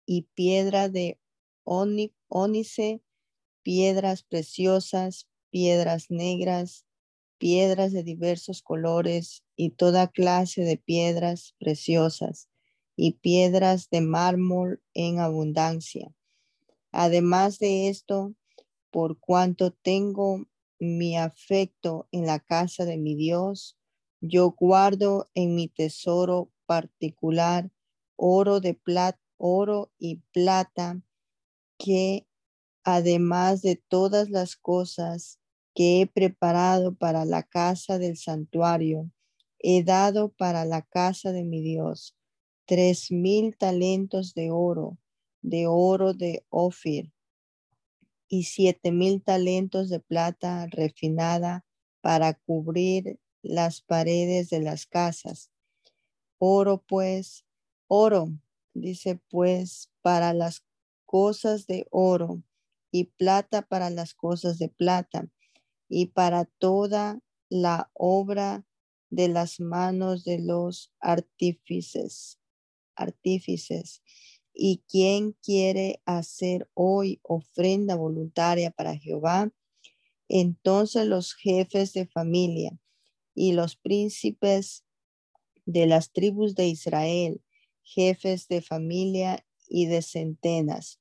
y 0.04 0.28
piedra 0.34 0.88
de 0.88 1.18
ónice, 1.64 3.02
piedras 3.62 4.22
preciosas, 4.22 5.28
piedras 5.50 6.10
negras, 6.10 6.86
piedras 7.38 7.92
de 7.92 8.02
diversos 8.02 8.62
colores 8.62 9.42
y 9.56 9.70
toda 9.70 10.08
clase 10.08 10.62
de 10.62 10.76
piedras 10.76 11.54
preciosas 11.58 12.48
y 12.96 13.12
piedras 13.12 13.90
de 13.90 14.00
mármol 14.00 14.82
en 14.94 15.18
abundancia. 15.18 16.14
Además 16.92 17.58
de 17.58 17.88
esto, 17.88 18.34
por 18.90 19.18
cuanto 19.18 19.72
tengo 19.72 20.46
mi 20.78 21.16
afecto 21.16 22.08
en 22.12 22.26
la 22.26 22.40
casa 22.40 22.84
de 22.84 22.98
mi 22.98 23.14
Dios. 23.14 23.78
Yo 24.20 24.50
guardo 24.50 25.28
en 25.34 25.54
mi 25.54 25.68
tesoro 25.68 26.50
particular 26.66 27.70
oro 28.16 28.60
de 28.60 28.74
plata, 28.74 29.20
oro 29.38 29.92
y 29.98 30.16
plata 30.32 31.02
que 31.78 32.26
además 32.84 33.62
de 33.62 33.76
todas 33.76 34.30
las 34.30 34.56
cosas 34.56 35.38
que 35.74 36.00
he 36.00 36.06
preparado 36.06 36.94
para 36.94 37.24
la 37.24 37.42
casa 37.42 37.98
del 37.98 38.16
santuario, 38.16 39.10
he 39.58 39.82
dado 39.82 40.30
para 40.30 40.64
la 40.64 40.82
casa 40.82 41.32
de 41.32 41.44
mi 41.44 41.60
Dios 41.60 42.16
tres 42.66 43.10
mil 43.12 43.56
talentos 43.56 44.34
de 44.34 44.50
oro, 44.50 44.98
de 45.42 45.66
oro 45.66 46.14
de 46.14 46.44
Ofir, 46.48 47.12
y 48.28 48.44
siete 48.44 48.92
mil 48.92 49.22
talentos 49.22 49.88
de 49.88 50.00
plata 50.00 50.66
refinada 50.66 51.64
para 52.00 52.34
cubrir 52.34 53.18
las 53.42 53.80
paredes 53.80 54.50
de 54.50 54.60
las 54.60 54.86
casas. 54.86 55.50
Oro 56.38 56.82
pues, 56.86 57.44
oro, 57.88 58.30
dice 58.74 59.20
pues, 59.30 59.90
para 60.02 60.32
las 60.34 60.64
cosas 61.06 61.66
de 61.66 61.86
oro 61.90 62.42
y 62.90 63.04
plata 63.04 63.62
para 63.62 63.90
las 63.90 64.14
cosas 64.14 64.58
de 64.58 64.68
plata 64.68 65.28
y 65.88 66.06
para 66.06 66.44
toda 66.44 67.20
la 67.48 67.90
obra 67.94 68.64
de 69.10 69.28
las 69.28 69.60
manos 69.60 70.24
de 70.24 70.40
los 70.40 70.92
artífices, 71.00 72.38
artífices. 72.96 74.02
Y 74.58 74.82
quien 74.88 75.32
quiere 75.42 76.00
hacer 76.06 76.68
hoy 76.72 77.20
ofrenda 77.22 77.94
voluntaria 77.94 78.70
para 78.70 78.96
Jehová, 78.96 79.52
entonces 80.28 81.06
los 81.06 81.34
jefes 81.34 81.92
de 81.92 82.06
familia 82.06 82.78
y 83.34 83.52
los 83.52 83.76
príncipes 83.76 84.84
de 85.66 85.86
las 85.86 86.10
tribus 86.10 86.54
de 86.54 86.68
Israel, 86.68 87.42
jefes 87.82 88.48
de 88.48 88.62
familia 88.62 89.46
y 89.68 89.86
de 89.86 90.00
centenas, 90.00 91.00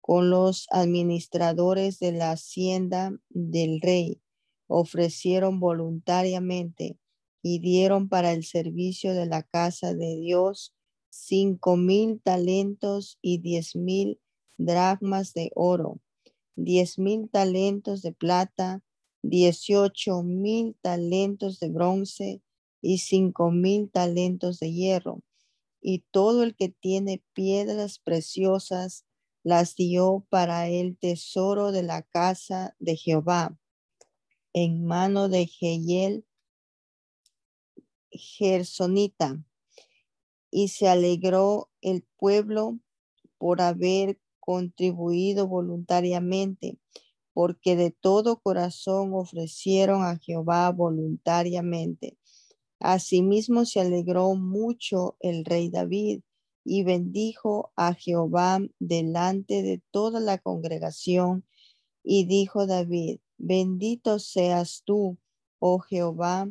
con 0.00 0.30
los 0.30 0.66
administradores 0.70 2.00
de 2.00 2.10
la 2.10 2.32
hacienda 2.32 3.16
del 3.28 3.80
rey, 3.80 4.20
ofrecieron 4.66 5.60
voluntariamente 5.60 6.98
y 7.42 7.60
dieron 7.60 8.08
para 8.08 8.32
el 8.32 8.44
servicio 8.44 9.14
de 9.14 9.26
la 9.26 9.44
casa 9.44 9.94
de 9.94 10.16
Dios 10.16 10.74
cinco 11.12 11.76
mil 11.76 12.22
talentos 12.22 13.18
y 13.20 13.36
diez 13.38 13.76
mil 13.76 14.18
dracmas 14.56 15.34
de 15.34 15.52
oro, 15.54 16.00
diez 16.56 16.98
mil 16.98 17.28
talentos 17.28 18.00
de 18.00 18.12
plata, 18.12 18.82
dieciocho 19.22 20.22
mil 20.22 20.74
talentos 20.80 21.60
de 21.60 21.68
bronce 21.68 22.42
y 22.80 22.98
cinco 22.98 23.50
mil 23.50 23.90
talentos 23.90 24.58
de 24.58 24.72
hierro. 24.72 25.22
Y 25.82 26.04
todo 26.10 26.44
el 26.44 26.56
que 26.56 26.70
tiene 26.70 27.22
piedras 27.34 27.98
preciosas 27.98 29.04
las 29.44 29.76
dio 29.76 30.24
para 30.30 30.68
el 30.68 30.96
tesoro 30.96 31.72
de 31.72 31.82
la 31.82 32.02
casa 32.02 32.74
de 32.78 32.96
Jehová 32.96 33.58
en 34.54 34.84
mano 34.84 35.28
de 35.28 35.46
Geyel 35.46 36.24
Gersonita. 38.10 39.44
Y 40.52 40.68
se 40.68 40.88
alegró 40.88 41.68
el 41.80 42.06
pueblo 42.16 42.78
por 43.38 43.60
haber 43.60 44.20
contribuido 44.38 45.48
voluntariamente, 45.48 46.78
porque 47.32 47.74
de 47.74 47.90
todo 47.90 48.40
corazón 48.40 49.14
ofrecieron 49.14 50.04
a 50.04 50.18
Jehová 50.18 50.70
voluntariamente. 50.70 52.18
Asimismo 52.78 53.64
se 53.64 53.80
alegró 53.80 54.34
mucho 54.34 55.16
el 55.20 55.44
rey 55.44 55.70
David 55.70 56.20
y 56.64 56.82
bendijo 56.82 57.72
a 57.76 57.94
Jehová 57.94 58.60
delante 58.78 59.62
de 59.62 59.82
toda 59.90 60.20
la 60.20 60.38
congregación. 60.38 61.44
Y 62.04 62.26
dijo 62.26 62.66
David, 62.66 63.20
bendito 63.38 64.18
seas 64.18 64.82
tú, 64.84 65.18
oh 65.60 65.78
Jehová, 65.78 66.50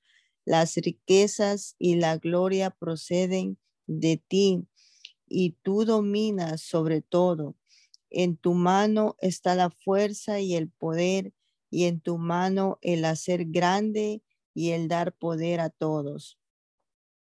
Las 0.45 0.75
riquezas 0.75 1.75
y 1.77 1.95
la 1.95 2.17
gloria 2.17 2.71
proceden 2.71 3.57
de 3.87 4.17
ti 4.17 4.67
y 5.27 5.57
tú 5.61 5.85
dominas 5.85 6.61
sobre 6.61 7.01
todo. 7.01 7.55
En 8.09 8.37
tu 8.37 8.53
mano 8.53 9.15
está 9.19 9.55
la 9.55 9.69
fuerza 9.69 10.39
y 10.39 10.55
el 10.55 10.69
poder 10.69 11.33
y 11.69 11.85
en 11.85 12.01
tu 12.01 12.17
mano 12.17 12.77
el 12.81 13.05
hacer 13.05 13.45
grande 13.45 14.21
y 14.53 14.71
el 14.71 14.87
dar 14.87 15.13
poder 15.13 15.61
a 15.61 15.69
todos. 15.69 16.37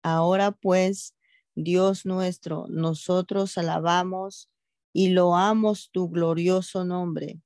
Ahora 0.03 0.51
pues, 0.51 1.15
Dios 1.55 2.05
nuestro, 2.05 2.65
nosotros 2.69 3.57
alabamos 3.57 4.49
y 4.93 5.09
loamos 5.09 5.89
tu 5.91 6.09
glorioso 6.09 6.85
nombre, 6.85 7.41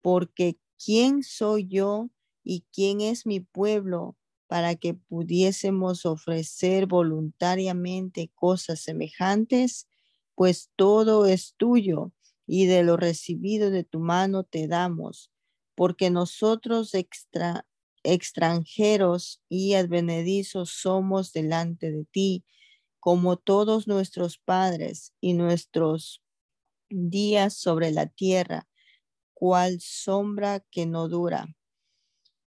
porque 0.00 0.58
¿quién 0.82 1.22
soy 1.22 1.66
yo 1.66 2.10
y 2.42 2.64
quién 2.72 3.00
es 3.00 3.26
mi 3.26 3.40
pueblo 3.40 4.16
para 4.46 4.74
que 4.74 4.94
pudiésemos 4.94 6.06
ofrecer 6.06 6.86
voluntariamente 6.86 8.30
cosas 8.34 8.80
semejantes, 8.80 9.88
pues 10.34 10.70
todo 10.76 11.26
es 11.26 11.54
tuyo 11.56 12.12
y 12.46 12.66
de 12.66 12.82
lo 12.82 12.96
recibido 12.96 13.70
de 13.70 13.84
tu 13.84 14.00
mano 14.00 14.44
te 14.44 14.68
damos, 14.68 15.30
porque 15.74 16.10
nosotros 16.10 16.94
extra, 16.94 17.66
extranjeros 18.02 19.40
y 19.48 19.74
advenedizos 19.74 20.70
somos 20.70 21.32
delante 21.32 21.90
de 21.90 22.04
ti, 22.04 22.44
como 23.00 23.36
todos 23.36 23.86
nuestros 23.86 24.38
padres 24.38 25.14
y 25.20 25.34
nuestros 25.34 26.22
días 26.90 27.54
sobre 27.54 27.90
la 27.90 28.06
tierra, 28.06 28.68
cual 29.34 29.78
sombra 29.80 30.60
que 30.70 30.86
no 30.86 31.08
dura 31.08 31.54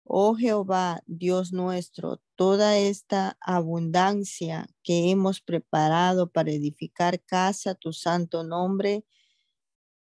Oh 0.06 0.34
Jehová, 0.34 1.02
Dios 1.06 1.52
nuestro, 1.52 2.20
toda 2.36 2.76
esta 2.76 3.38
abundancia 3.40 4.66
que 4.82 5.10
hemos 5.10 5.40
preparado 5.40 6.30
para 6.30 6.50
edificar 6.52 7.22
casa 7.22 7.74
tu 7.74 7.94
santo 7.94 8.44
nombre, 8.44 9.04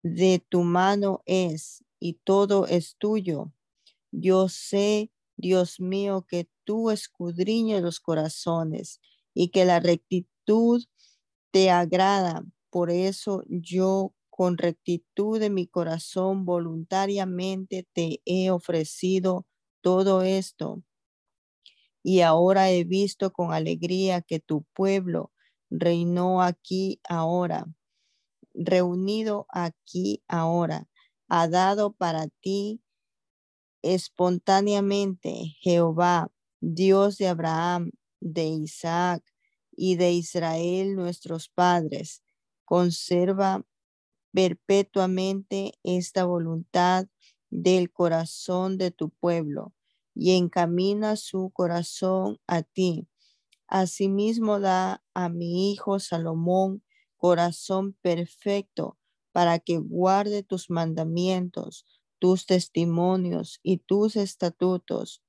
de 0.02 0.44
tu 0.50 0.62
mano 0.62 1.22
es 1.24 1.82
y 1.98 2.14
todo 2.24 2.66
es 2.66 2.96
tuyo. 2.98 3.52
Yo 4.12 4.48
sé, 4.48 5.10
Dios 5.36 5.80
mío, 5.80 6.26
que 6.28 6.48
tú 6.64 6.90
escudriñas 6.90 7.82
los 7.82 8.00
corazones 8.00 9.00
y 9.34 9.48
que 9.50 9.64
la 9.64 9.80
rectitud 9.80 10.84
te 11.52 11.70
agrada. 11.70 12.44
Por 12.70 12.90
eso 12.90 13.44
yo 13.48 14.14
con 14.30 14.58
rectitud 14.58 15.40
de 15.40 15.50
mi 15.50 15.66
corazón 15.66 16.44
voluntariamente 16.44 17.86
te 17.94 18.20
he 18.26 18.50
ofrecido 18.50 19.46
todo 19.84 20.22
esto. 20.22 20.82
Y 22.02 22.22
ahora 22.22 22.70
he 22.70 22.84
visto 22.84 23.32
con 23.32 23.52
alegría 23.52 24.22
que 24.22 24.40
tu 24.40 24.64
pueblo 24.72 25.30
reinó 25.70 26.40
aquí 26.42 27.00
ahora, 27.06 27.66
reunido 28.54 29.46
aquí 29.50 30.22
ahora, 30.26 30.88
ha 31.28 31.48
dado 31.48 31.92
para 31.92 32.28
ti 32.40 32.80
espontáneamente 33.82 35.54
Jehová, 35.60 36.32
Dios 36.60 37.18
de 37.18 37.28
Abraham, 37.28 37.90
de 38.20 38.46
Isaac 38.46 39.22
y 39.76 39.96
de 39.96 40.12
Israel 40.12 40.96
nuestros 40.96 41.50
padres. 41.50 42.22
Conserva 42.64 43.66
perpetuamente 44.32 45.74
esta 45.82 46.24
voluntad 46.24 47.06
del 47.50 47.92
corazón 47.92 48.78
de 48.78 48.90
tu 48.90 49.10
pueblo 49.10 49.74
y 50.14 50.32
encamina 50.36 51.16
su 51.16 51.50
corazón 51.52 52.38
a 52.46 52.62
ti. 52.62 53.08
Asimismo 53.68 54.60
da 54.60 55.02
a 55.14 55.28
mi 55.28 55.72
hijo 55.72 55.98
Salomón 56.00 56.82
corazón 57.16 57.94
perfecto 58.02 58.98
para 59.32 59.58
que 59.58 59.78
guarde 59.78 60.42
tus 60.42 60.70
mandamientos, 60.70 61.86
tus 62.18 62.46
testimonios 62.46 63.60
y 63.62 63.78
tus 63.78 64.16
estatutos, 64.16 65.22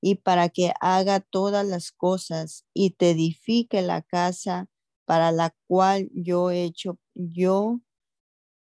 y 0.00 0.16
para 0.16 0.48
que 0.48 0.72
haga 0.80 1.20
todas 1.20 1.66
las 1.66 1.90
cosas 1.92 2.64
y 2.74 2.90
te 2.90 3.10
edifique 3.10 3.82
la 3.82 4.02
casa 4.02 4.68
para 5.04 5.32
la 5.32 5.54
cual 5.66 6.08
yo 6.12 6.50
he 6.50 6.64
hecho, 6.64 6.98
yo 7.14 7.80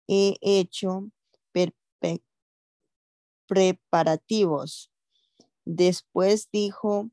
he 0.08 0.36
hecho 0.40 1.10
preparativos. 3.54 4.90
Después 5.64 6.48
dijo 6.50 7.10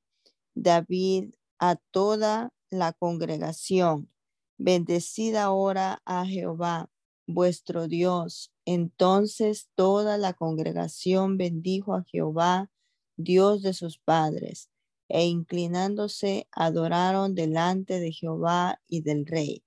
David 0.55 1.35
a 1.59 1.75
toda 1.75 2.51
la 2.71 2.93
congregación, 2.93 4.09
bendecid 4.57 5.35
ahora 5.35 6.01
a 6.03 6.25
Jehová, 6.25 6.89
vuestro 7.27 7.87
Dios. 7.87 8.51
Entonces 8.65 9.69
toda 9.75 10.17
la 10.17 10.33
congregación 10.33 11.37
bendijo 11.37 11.93
a 11.93 12.03
Jehová 12.05 12.71
Dios 13.17 13.61
de 13.61 13.73
sus 13.73 13.99
padres, 13.99 14.71
e 15.09 15.25
inclinándose 15.25 16.47
adoraron 16.51 17.35
delante 17.35 17.99
de 17.99 18.11
Jehová 18.13 18.81
y 18.87 19.01
del 19.01 19.27
rey. 19.27 19.63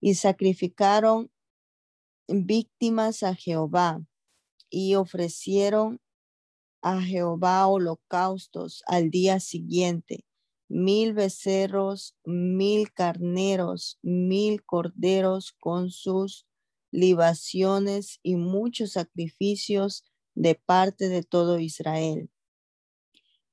Y 0.00 0.14
sacrificaron 0.14 1.30
víctimas 2.28 3.22
a 3.22 3.34
Jehová 3.34 4.02
y 4.70 4.94
ofrecieron 4.94 6.00
a 6.82 7.00
Jehová 7.02 7.66
holocaustos 7.66 8.82
al 8.86 9.10
día 9.10 9.40
siguiente, 9.40 10.24
mil 10.68 11.14
becerros, 11.14 12.16
mil 12.24 12.92
carneros, 12.92 13.98
mil 14.02 14.64
corderos 14.64 15.52
con 15.52 15.90
sus 15.90 16.46
libaciones 16.90 18.20
y 18.22 18.36
muchos 18.36 18.92
sacrificios 18.92 20.04
de 20.34 20.54
parte 20.54 21.08
de 21.08 21.22
todo 21.22 21.58
Israel. 21.58 22.30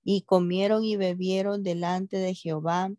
Y 0.03 0.21
comieron 0.21 0.83
y 0.83 0.97
bebieron 0.97 1.63
delante 1.63 2.17
de 2.17 2.35
Jehová 2.35 2.93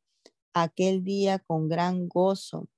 aquel 0.54 1.04
día 1.04 1.38
con 1.38 1.68
gran 1.68 2.08
gozo, 2.08 2.68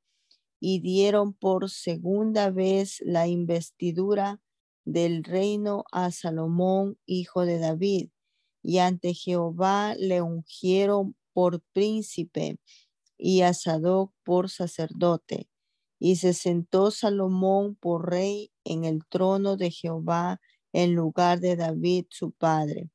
y 0.61 0.81
dieron 0.81 1.33
por 1.33 1.71
segunda 1.71 2.51
vez 2.51 3.01
la 3.05 3.29
investidura 3.29 4.41
del 4.89 5.23
reino 5.23 5.85
a 5.93 6.11
Salomón, 6.11 6.99
hijo 7.05 7.45
de 7.45 7.59
David, 7.59 8.09
y 8.63 8.79
ante 8.79 9.13
Jehová 9.13 9.95
le 9.99 10.23
ungieron 10.23 11.15
por 11.35 11.61
príncipe 11.75 12.59
y 13.19 13.43
a 13.43 13.53
Sadoc 13.53 14.15
por 14.25 14.49
sacerdote. 14.49 15.51
Y 15.99 16.17
se 16.17 16.33
sentó 16.33 16.91
Salomón 16.91 17.75
por 17.75 18.09
rey 18.11 18.51
en 18.65 18.85
el 18.85 19.05
trono 19.07 19.59
de 19.59 19.71
Jehová 19.71 20.41
en 20.73 20.95
lugar 20.95 21.41
de 21.41 21.57
David 21.57 22.07
su 22.09 22.31
padre, 22.31 22.89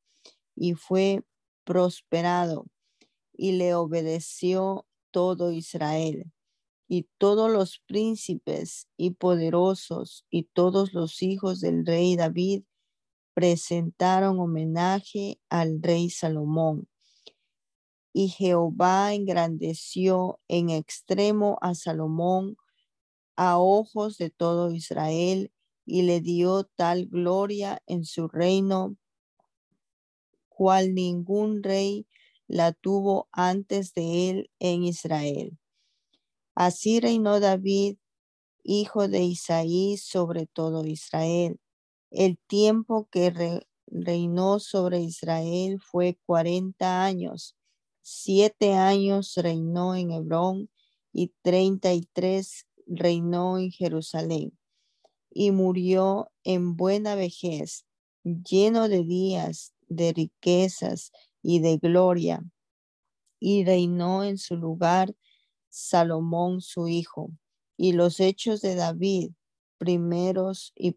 y 0.56 0.74
fue 0.74 1.22
prosperado, 1.62 2.66
y 3.32 3.52
le 3.52 3.74
obedeció 3.74 4.86
todo 5.12 5.52
Israel, 5.52 6.32
y 6.88 7.08
todos 7.18 7.50
los 7.50 7.80
príncipes 7.86 8.88
y 8.96 9.10
poderosos, 9.12 10.26
y 10.30 10.44
todos 10.44 10.92
los 10.92 11.22
hijos 11.22 11.60
del 11.60 11.86
rey 11.86 12.16
David 12.16 12.64
presentaron 13.34 14.38
homenaje 14.38 15.40
al 15.48 15.82
rey 15.82 16.10
Salomón. 16.10 16.88
Y 18.12 18.28
Jehová 18.28 19.12
engrandeció 19.12 20.38
en 20.46 20.70
extremo 20.70 21.58
a 21.60 21.74
Salomón 21.74 22.56
a 23.36 23.58
ojos 23.58 24.18
de 24.18 24.30
todo 24.30 24.70
Israel 24.70 25.52
y 25.84 26.02
le 26.02 26.20
dio 26.20 26.64
tal 26.76 27.06
gloria 27.06 27.82
en 27.86 28.04
su 28.04 28.28
reino 28.28 28.96
cual 30.48 30.94
ningún 30.94 31.62
rey 31.62 32.06
la 32.46 32.72
tuvo 32.72 33.28
antes 33.32 33.92
de 33.94 34.30
él 34.30 34.50
en 34.60 34.84
Israel. 34.84 35.58
Así 36.54 37.00
reinó 37.00 37.40
David, 37.40 37.96
hijo 38.62 39.08
de 39.08 39.22
Isaí, 39.22 39.96
sobre 39.96 40.46
todo 40.46 40.86
Israel. 40.86 41.60
El 42.10 42.38
tiempo 42.46 43.08
que 43.10 43.62
reinó 43.86 44.60
sobre 44.60 45.00
Israel 45.00 45.80
fue 45.80 46.18
cuarenta 46.26 47.04
años. 47.04 47.56
Siete 48.02 48.74
años 48.74 49.34
reinó 49.36 49.94
en 49.96 50.12
Hebrón 50.12 50.70
y 51.12 51.32
treinta 51.42 51.92
y 51.92 52.08
tres 52.12 52.66
reinó 52.86 53.58
en 53.58 53.70
Jerusalén 53.70 54.56
y 55.30 55.50
murió 55.50 56.30
en 56.44 56.76
buena 56.76 57.16
vejez, 57.16 57.84
lleno 58.22 58.88
de 58.88 59.02
días, 59.02 59.72
de 59.88 60.12
riquezas 60.12 61.10
y 61.42 61.60
de 61.60 61.78
gloria, 61.78 62.42
y 63.40 63.64
reinó 63.64 64.22
en 64.24 64.38
su 64.38 64.56
lugar 64.56 65.14
Salomón 65.76 66.60
su 66.60 66.86
hijo, 66.86 67.32
y 67.76 67.94
los 67.94 68.20
hechos 68.20 68.60
de 68.60 68.76
David, 68.76 69.32
primeros 69.76 70.72
y, 70.76 70.96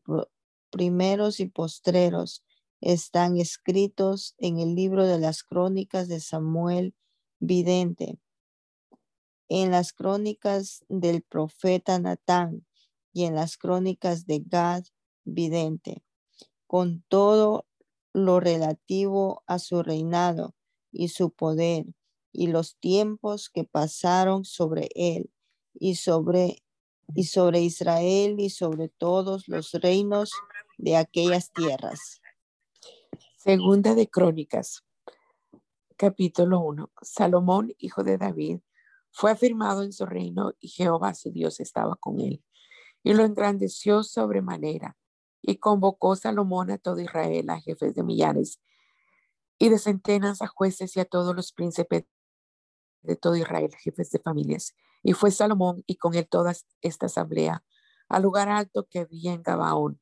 primeros 0.69 1.39
y 1.39 1.47
postreros, 1.47 2.43
están 2.80 3.38
escritos 3.38 4.36
en 4.38 4.59
el 4.59 4.75
libro 4.75 5.07
de 5.07 5.17
las 5.17 5.43
crónicas 5.43 6.07
de 6.07 6.19
Samuel 6.19 6.93
vidente, 7.39 8.19
en 9.49 9.71
las 9.71 9.93
crónicas 9.93 10.86
del 10.89 11.23
profeta 11.23 11.97
Natán, 11.97 12.67
y 13.13 13.23
en 13.23 13.34
las 13.34 13.57
crónicas 13.57 14.28
de 14.28 14.43
Gad 14.45 14.84
vidente, 15.25 16.03
con 16.67 17.03
todo 17.07 17.65
lo 18.13 18.39
relativo 18.39 19.41
a 19.47 19.57
su 19.57 19.82
reinado 19.82 20.53
y 20.91 21.07
su 21.07 21.32
poder 21.32 21.88
y 22.38 22.47
los 22.47 22.77
tiempos 22.77 23.49
que 23.49 23.63
pasaron 23.63 24.45
sobre 24.45 24.89
él 24.93 25.31
y 25.73 25.95
sobre 25.95 26.63
y 27.15 27.23
sobre 27.23 27.61
Israel 27.61 28.39
y 28.39 28.51
sobre 28.51 28.89
todos 28.89 29.47
los 29.47 29.71
reinos 29.71 30.31
de 30.77 30.97
aquellas 30.97 31.51
tierras. 31.51 32.21
Segunda 33.38 33.95
de 33.95 34.07
Crónicas, 34.07 34.83
capítulo 35.95 36.59
1. 36.59 36.91
Salomón, 37.01 37.73
hijo 37.79 38.03
de 38.03 38.19
David, 38.19 38.59
fue 39.11 39.31
afirmado 39.31 39.81
en 39.81 39.91
su 39.91 40.05
reino 40.05 40.53
y 40.59 40.67
Jehová 40.67 41.15
su 41.15 41.31
Dios 41.31 41.59
estaba 41.59 41.95
con 41.95 42.19
él 42.19 42.43
y 43.03 43.13
lo 43.13 43.23
engrandeció 43.23 44.03
sobremanera. 44.03 44.95
Y 45.41 45.57
convocó 45.57 46.15
Salomón 46.15 46.69
a 46.69 46.77
todo 46.77 46.99
Israel, 46.99 47.49
a 47.49 47.59
jefes 47.61 47.95
de 47.95 48.03
millares 48.03 48.59
y 49.57 49.69
de 49.69 49.79
centenas, 49.79 50.43
a 50.43 50.47
jueces 50.47 50.95
y 50.97 50.99
a 50.99 51.05
todos 51.05 51.35
los 51.35 51.51
príncipes 51.51 52.03
de 53.02 53.16
todo 53.16 53.36
Israel, 53.36 53.72
jefes 53.76 54.12
de 54.12 54.20
familias. 54.20 54.76
Y 55.04 55.14
fue 55.14 55.32
Salomón 55.32 55.84
y 55.88 55.95
con 55.95 56.16
él 56.16 56.28
toda 56.28 56.54
esta 56.82 57.06
asamblea 57.06 57.64
al 58.10 58.24
lugar 58.24 58.50
alto 58.50 58.88
que 58.89 59.00
había 59.00 59.34
en 59.34 59.43
Gabaón, 59.43 60.00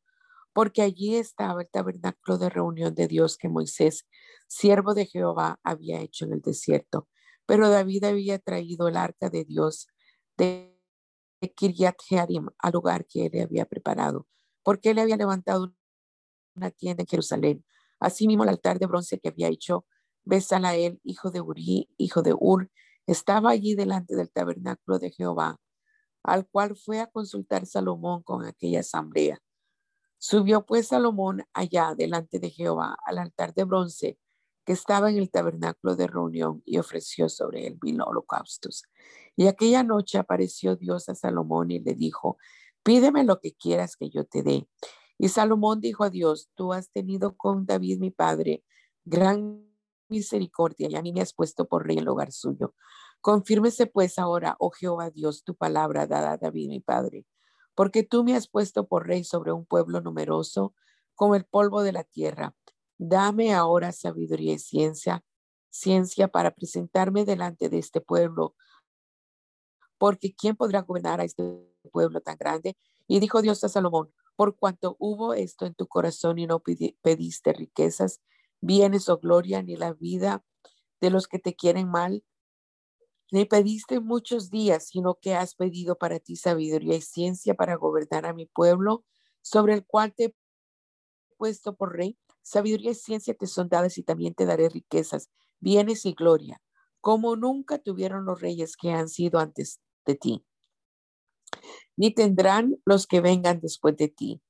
porque 0.53 0.81
allí 0.81 1.15
estaba 1.15 1.61
el 1.61 1.69
tabernáculo 1.69 2.37
de 2.37 2.49
reunión 2.49 2.93
de 2.95 3.07
Dios 3.07 3.37
que 3.37 3.49
Moisés, 3.49 4.07
siervo 4.47 4.93
de 4.93 5.05
Jehová, 5.05 5.59
había 5.63 5.99
hecho 6.01 6.25
en 6.25 6.33
el 6.33 6.41
desierto. 6.41 7.07
Pero 7.45 7.69
David 7.69 8.03
había 8.05 8.39
traído 8.39 8.87
el 8.87 8.97
arca 8.97 9.29
de 9.29 9.43
Dios 9.43 9.87
de 10.37 10.75
Kiryat 11.55 11.95
Jearim, 12.07 12.47
al 12.59 12.71
lugar 12.71 13.05
que 13.05 13.25
él 13.25 13.31
le 13.33 13.41
había 13.43 13.65
preparado, 13.65 14.27
porque 14.63 14.91
él 14.91 14.99
había 14.99 15.17
levantado 15.17 15.73
una 16.55 16.71
tienda 16.71 17.03
en 17.03 17.07
Jerusalén. 17.07 17.65
Asimismo, 17.99 18.43
el 18.43 18.49
altar 18.49 18.79
de 18.79 18.87
bronce 18.87 19.19
que 19.19 19.29
había 19.29 19.47
hecho 19.47 19.85
Besalael, 20.23 20.99
hijo 21.03 21.31
de 21.31 21.41
Uri, 21.41 21.89
hijo 21.97 22.21
de 22.21 22.33
Ur, 22.37 22.71
estaba 23.07 23.51
allí 23.51 23.75
delante 23.75 24.15
del 24.15 24.31
tabernáculo 24.31 24.99
de 24.99 25.11
Jehová, 25.11 25.57
al 26.23 26.47
cual 26.47 26.75
fue 26.75 26.99
a 26.99 27.07
consultar 27.07 27.65
Salomón 27.65 28.23
con 28.23 28.45
aquella 28.45 28.79
asamblea. 28.79 29.39
Subió 30.17 30.65
pues 30.65 30.87
Salomón 30.87 31.43
allá 31.53 31.93
delante 31.95 32.39
de 32.39 32.49
Jehová 32.49 32.97
al 33.05 33.19
altar 33.19 33.53
de 33.53 33.63
bronce 33.63 34.17
que 34.65 34.73
estaba 34.73 35.11
en 35.11 35.17
el 35.17 35.29
tabernáculo 35.29 35.95
de 35.95 36.07
reunión 36.07 36.63
y 36.65 36.79
ofreció 36.79 37.29
sobre 37.29 37.67
él 37.67 37.77
mil 37.83 38.01
holocaustos. 38.01 38.83
Y 39.35 39.47
aquella 39.47 39.83
noche 39.83 40.17
apareció 40.17 40.75
Dios 40.75 41.07
a 41.09 41.15
Salomón 41.15 41.69
y 41.69 41.79
le 41.79 41.93
dijo, 41.93 42.37
pídeme 42.83 43.23
lo 43.23 43.39
que 43.39 43.53
quieras 43.53 43.95
que 43.95 44.09
yo 44.09 44.25
te 44.25 44.41
dé. 44.41 44.67
Y 45.17 45.29
Salomón 45.29 45.81
dijo 45.81 46.03
a 46.03 46.09
Dios, 46.09 46.49
tú 46.55 46.73
has 46.73 46.89
tenido 46.91 47.37
con 47.37 47.65
David 47.65 47.99
mi 47.99 48.09
padre 48.09 48.63
gran 49.03 49.63
misericordia 50.09 50.87
y 50.89 50.95
a 50.95 51.01
mí 51.01 51.13
me 51.13 51.21
has 51.21 51.33
puesto 51.33 51.67
por 51.67 51.85
rey 51.85 51.97
el 51.97 52.07
hogar 52.07 52.31
suyo. 52.31 52.73
Confírmese 53.21 53.87
pues 53.87 54.19
ahora, 54.19 54.55
oh 54.59 54.71
Jehová 54.71 55.09
Dios, 55.09 55.43
tu 55.43 55.55
palabra 55.55 56.07
dada 56.07 56.33
a 56.33 56.37
David 56.37 56.69
mi 56.69 56.79
padre, 56.79 57.25
porque 57.75 58.03
tú 58.03 58.23
me 58.23 58.35
has 58.35 58.47
puesto 58.47 58.87
por 58.87 59.07
rey 59.07 59.23
sobre 59.23 59.51
un 59.51 59.65
pueblo 59.65 60.01
numeroso 60.01 60.73
como 61.15 61.35
el 61.35 61.45
polvo 61.45 61.81
de 61.83 61.93
la 61.93 62.03
tierra 62.03 62.55
Dame 62.97 63.53
ahora 63.53 63.91
sabiduría 63.91 64.53
y 64.53 64.59
ciencia, 64.59 65.23
ciencia 65.69 66.29
para 66.29 66.51
presentarme 66.51 67.25
delante 67.25 67.67
de 67.67 67.79
este 67.79 67.99
pueblo, 67.99 68.55
porque 69.97 70.33
¿quién 70.33 70.55
podrá 70.55 70.81
gobernar 70.81 71.19
a 71.19 71.25
este 71.25 71.43
pueblo 71.91 72.21
tan 72.21 72.37
grande? 72.37 72.77
Y 73.07 73.19
dijo 73.19 73.41
Dios 73.41 73.63
a 73.63 73.69
Salomón, 73.69 74.13
por 74.37 74.55
cuanto 74.57 74.95
hubo 74.99 75.33
esto 75.33 75.65
en 75.65 75.75
tu 75.75 75.87
corazón 75.87 76.39
y 76.39 76.47
no 76.47 76.61
pediste 77.01 77.53
riquezas, 77.53 78.21
bienes 78.61 79.09
o 79.09 79.17
gloria, 79.19 79.61
ni 79.61 79.75
la 79.75 79.93
vida 79.93 80.43
de 81.01 81.09
los 81.09 81.27
que 81.27 81.39
te 81.39 81.55
quieren 81.55 81.89
mal, 81.89 82.23
ni 83.31 83.45
pediste 83.45 83.99
muchos 83.99 84.49
días, 84.49 84.87
sino 84.87 85.15
que 85.15 85.35
has 85.35 85.55
pedido 85.55 85.97
para 85.97 86.19
ti 86.19 86.35
sabiduría 86.35 86.95
y 86.95 87.01
ciencia 87.01 87.53
para 87.55 87.75
gobernar 87.75 88.25
a 88.25 88.33
mi 88.33 88.45
pueblo, 88.45 89.03
sobre 89.41 89.73
el 89.73 89.85
cual 89.85 90.13
te 90.13 90.25
he 90.25 90.35
puesto 91.37 91.75
por 91.75 91.95
rey, 91.95 92.17
Sabiduría 92.45 92.91
y 92.91 92.95
ciencia 92.95 93.33
te 93.33 93.47
son 93.47 93.69
dadas 93.69 93.97
y 93.97 94.03
también 94.03 94.35
te 94.35 94.45
daré 94.45 94.69
riquezas, 94.69 95.31
bienes 95.59 96.05
y 96.05 96.13
gloria, 96.13 96.61
como 97.01 97.35
nunca 97.35 97.79
tuvieron 97.79 98.25
los 98.25 98.39
reyes 98.39 98.77
que 98.77 98.91
han 98.91 99.09
sido 99.09 99.39
antes 99.39 99.81
de 100.05 100.13
ti, 100.13 100.45
ni 101.97 102.13
tendrán 102.13 102.77
los 102.85 103.07
que 103.07 103.19
vengan 103.19 103.61
después 103.61 103.97
de 103.97 104.09
ti. 104.09 104.43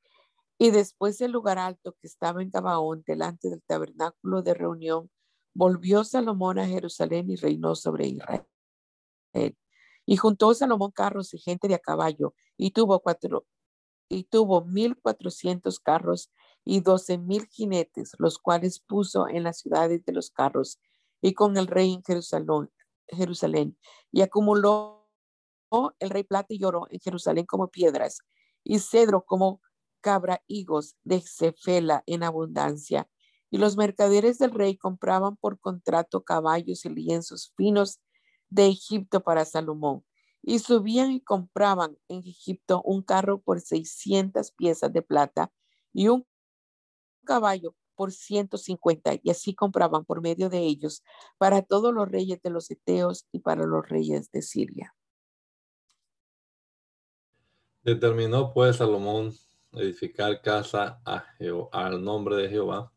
Y 0.57 0.71
después 0.71 1.17
del 1.17 1.31
lugar 1.31 1.57
alto 1.57 1.93
que 1.99 2.07
estaba 2.07 2.41
en 2.41 2.49
Gabaón, 2.49 3.03
delante 3.05 3.49
del 3.49 3.61
tabernáculo 3.63 4.41
de 4.41 4.53
reunión, 4.53 5.11
volvió 5.53 6.03
Salomón 6.03 6.59
a 6.59 6.67
Jerusalén 6.67 7.29
y 7.29 7.35
reinó 7.35 7.75
sobre 7.75 8.07
Israel. 8.07 8.45
Y 10.05 10.17
juntó 10.17 10.53
Salomón 10.53 10.91
carros 10.91 11.33
y 11.33 11.39
gente 11.39 11.67
de 11.67 11.75
a 11.75 11.79
caballo, 11.79 12.35
y 12.57 12.71
tuvo 12.71 13.01
mil 14.65 14.95
cuatrocientos 15.01 15.79
carros 15.79 16.31
y 16.63 16.79
doce 16.81 17.17
mil 17.17 17.47
jinetes, 17.47 18.13
los 18.17 18.37
cuales 18.37 18.79
puso 18.79 19.27
en 19.27 19.43
las 19.43 19.59
ciudades 19.59 20.05
de 20.05 20.13
los 20.13 20.29
carros 20.31 20.79
y 21.21 21.33
con 21.33 21.57
el 21.57 21.67
rey 21.67 21.93
en 21.93 22.03
Jerusalén, 22.03 22.71
Jerusalén. 23.07 23.77
Y 24.11 24.21
acumuló 24.21 25.09
el 25.99 26.09
rey 26.09 26.23
plata 26.23 26.53
y 26.53 26.63
oro 26.63 26.87
en 26.89 26.99
Jerusalén 26.99 27.45
como 27.45 27.67
piedras, 27.69 28.19
y 28.63 28.79
cedro 28.79 29.25
como 29.25 29.61
cabra 30.05 30.43
higos 30.45 30.95
de 31.03 31.19
Cefela 31.19 32.03
en 32.05 32.21
abundancia. 32.21 33.09
Y 33.49 33.57
los 33.57 33.75
mercaderes 33.75 34.37
del 34.37 34.51
rey 34.51 34.77
compraban 34.77 35.35
por 35.35 35.59
contrato 35.59 36.23
caballos 36.23 36.85
y 36.85 36.89
lienzos 36.89 37.51
finos 37.57 37.99
de 38.49 38.67
Egipto 38.67 39.23
para 39.23 39.45
Salomón. 39.45 40.05
Y 40.43 40.59
subían 40.59 41.11
y 41.11 41.21
compraban 41.21 41.97
en 42.07 42.19
Egipto 42.19 42.83
un 42.83 43.01
carro 43.01 43.41
por 43.41 43.61
600 43.61 44.51
piezas 44.51 44.93
de 44.93 45.01
plata 45.01 45.51
y 45.91 46.09
un 46.09 46.23
caballo 47.23 47.73
por 47.95 48.11
150. 48.11 49.13
Y 49.23 49.31
así 49.31 49.55
compraban 49.55 50.05
por 50.05 50.21
medio 50.21 50.49
de 50.49 50.59
ellos 50.59 51.03
para 51.39 51.63
todos 51.63 51.91
los 51.91 52.07
reyes 52.07 52.39
de 52.43 52.51
los 52.51 52.69
Eteos 52.69 53.25
y 53.31 53.39
para 53.39 53.65
los 53.65 53.89
reyes 53.89 54.29
de 54.29 54.43
Siria. 54.43 54.95
Determinó 57.81 58.53
pues 58.53 58.75
Salomón 58.75 59.33
edificar 59.77 60.41
casa 60.41 61.01
a 61.05 61.25
al 61.71 62.03
nombre 62.03 62.35
de 62.35 62.49
Jehová 62.49 62.91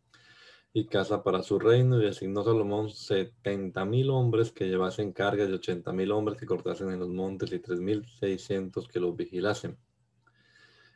y 0.72 0.86
casa 0.86 1.22
para 1.22 1.42
su 1.42 1.58
reino, 1.58 2.00
y 2.02 2.06
asignó 2.06 2.44
Salomón 2.44 2.90
setenta 2.90 3.84
mil 3.84 4.10
hombres 4.10 4.52
que 4.52 4.68
llevasen 4.68 5.12
cargas 5.12 5.48
y 5.48 5.52
ochenta 5.52 5.92
mil 5.92 6.12
hombres 6.12 6.38
que 6.38 6.46
cortasen 6.46 6.90
en 6.90 7.00
los 7.00 7.08
montes 7.08 7.52
y 7.52 7.58
tres 7.58 7.80
mil 7.80 8.04
seiscientos 8.06 8.86
que 8.86 9.00
los 9.00 9.16
vigilasen. 9.16 9.76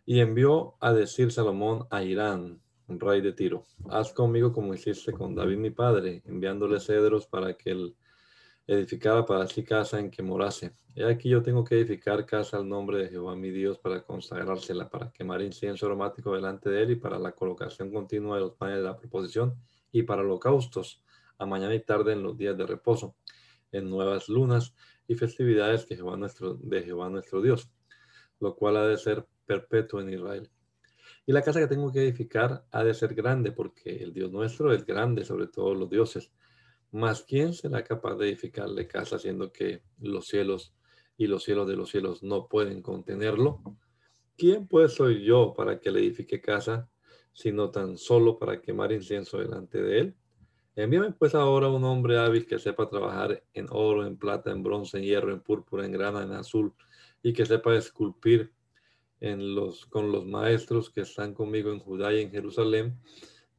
Y 0.05 0.21
envió 0.21 0.75
a 0.81 0.93
decir 0.93 1.33
Salomón 1.33 1.87
a 1.91 2.03
Irán, 2.03 2.61
rey 2.89 3.21
de 3.21 3.33
Tiro, 3.33 3.65
haz 3.89 4.13
conmigo 4.13 4.53
como 4.53 4.75
hiciste 4.75 5.13
con 5.13 5.35
David 5.35 5.57
mi 5.57 5.71
padre, 5.71 6.23
enviándole 6.27 6.79
cedros 6.81 7.27
para 7.27 7.55
que 7.55 7.71
él 7.71 7.97
edificara 8.67 9.27
para 9.27 9.47
sí 9.47 9.65
casa 9.65 9.99
en 9.99 10.11
que 10.11 10.23
morase. 10.23 10.73
Y 10.95 11.03
aquí 11.03 11.29
yo 11.29 11.43
tengo 11.43 11.65
que 11.65 11.77
edificar 11.77 12.27
casa 12.27 12.59
al 12.59 12.69
nombre 12.69 12.99
de 12.99 13.09
Jehová 13.09 13.35
mi 13.35 13.51
Dios 13.51 13.79
para 13.79 14.03
consagrársela, 14.03 14.89
para 14.89 15.11
quemar 15.11 15.43
incienso 15.43 15.87
aromático 15.87 16.35
delante 16.35 16.71
de 16.71 16.83
él 16.83 16.91
y 16.93 16.97
para 16.97 17.19
la 17.19 17.33
colocación 17.33 17.91
continua 17.93 18.37
de 18.37 18.43
los 18.43 18.53
panes 18.53 18.77
de 18.77 18.83
la 18.85 18.97
proposición 18.97 19.57
y 19.91 20.03
para 20.03 20.23
holocaustos 20.23 21.03
a 21.39 21.47
mañana 21.47 21.75
y 21.75 21.81
tarde 21.81 22.13
en 22.13 22.23
los 22.23 22.37
días 22.37 22.57
de 22.57 22.67
reposo, 22.67 23.17
en 23.73 23.91
nuevas 23.91 24.29
lunas 24.29 24.75
y 25.09 25.15
festividades 25.15 25.85
que 25.85 25.97
Jehová 25.97 26.17
nuestro, 26.17 26.55
de 26.55 26.83
Jehová 26.83 27.09
nuestro 27.11 27.41
Dios, 27.41 27.71
lo 28.41 28.55
cual 28.55 28.77
ha 28.77 28.87
de 28.87 28.97
ser 28.97 29.27
perpetuo 29.47 30.01
en 30.01 30.11
Israel. 30.11 30.51
Y 31.27 31.33
la 31.33 31.43
casa 31.43 31.61
que 31.61 31.69
tengo 31.69 31.93
que 31.93 32.03
edificar 32.03 32.65
ha 32.71 32.85
de 32.85 32.95
ser 32.95 33.15
grande, 33.15 33.53
porque 33.53 34.03
el 34.03 34.13
Dios 34.13 34.31
nuestro 34.31 34.73
es 34.73 34.85
grande 34.85 35.25
sobre 35.25 35.47
todos 35.47 35.77
los 35.77 35.89
dioses. 35.89 36.33
Mas 36.93 37.23
¿quién 37.23 37.55
será 37.55 37.83
capaz 37.83 38.17
de 38.17 38.29
edificarle 38.29 38.87
casa 38.87 39.19
siendo 39.19 39.51
que 39.51 39.83
los 39.99 40.27
cielos 40.29 40.75
y 41.17 41.27
los 41.27 41.43
cielos 41.43 41.67
de 41.67 41.75
los 41.75 41.91
cielos 41.91 42.23
no 42.23 42.49
pueden 42.49 42.83
contenerlo? 42.83 43.63
¿Quién 44.37 44.69
pues 44.69 44.93
soy 44.93 45.25
yo 45.25 45.55
para 45.57 45.81
que 45.81 45.91
le 45.91 46.01
edifique 46.01 46.41
casa 46.41 46.91
sino 47.33 47.71
tan 47.71 47.97
solo 47.97 48.39
para 48.39 48.61
quemar 48.61 48.93
incienso 48.93 49.39
delante 49.39 49.83
de 49.83 49.99
él? 50.01 50.17
Envíame 50.77 51.13
pues 51.13 51.35
ahora 51.35 51.69
un 51.69 51.83
hombre 51.85 52.19
hábil 52.19 52.47
que 52.47 52.59
sepa 52.59 52.89
trabajar 52.91 53.43
en 53.55 53.69
oro, 53.71 54.07
en 54.07 54.19
plata, 54.19 54.51
en 54.51 54.63
bronce, 54.63 54.99
en 54.99 55.05
hierro, 55.05 55.33
en 55.33 55.41
púrpura, 55.41 55.87
en 55.87 55.93
grana, 55.93 56.23
en 56.23 56.33
azul, 56.33 56.75
y 57.23 57.33
que 57.33 57.47
sepa 57.47 57.75
esculpir 57.75 58.53
en 59.21 59.55
los, 59.55 59.87
con 59.87 60.13
los 60.13 60.27
maestros 60.27 60.91
que 60.91 61.03
están 61.03 61.33
conmigo 61.33 61.71
en 61.73 61.79
Judá 61.79 62.13
y 62.13 62.21
en 62.21 62.31
Jerusalén, 62.31 62.99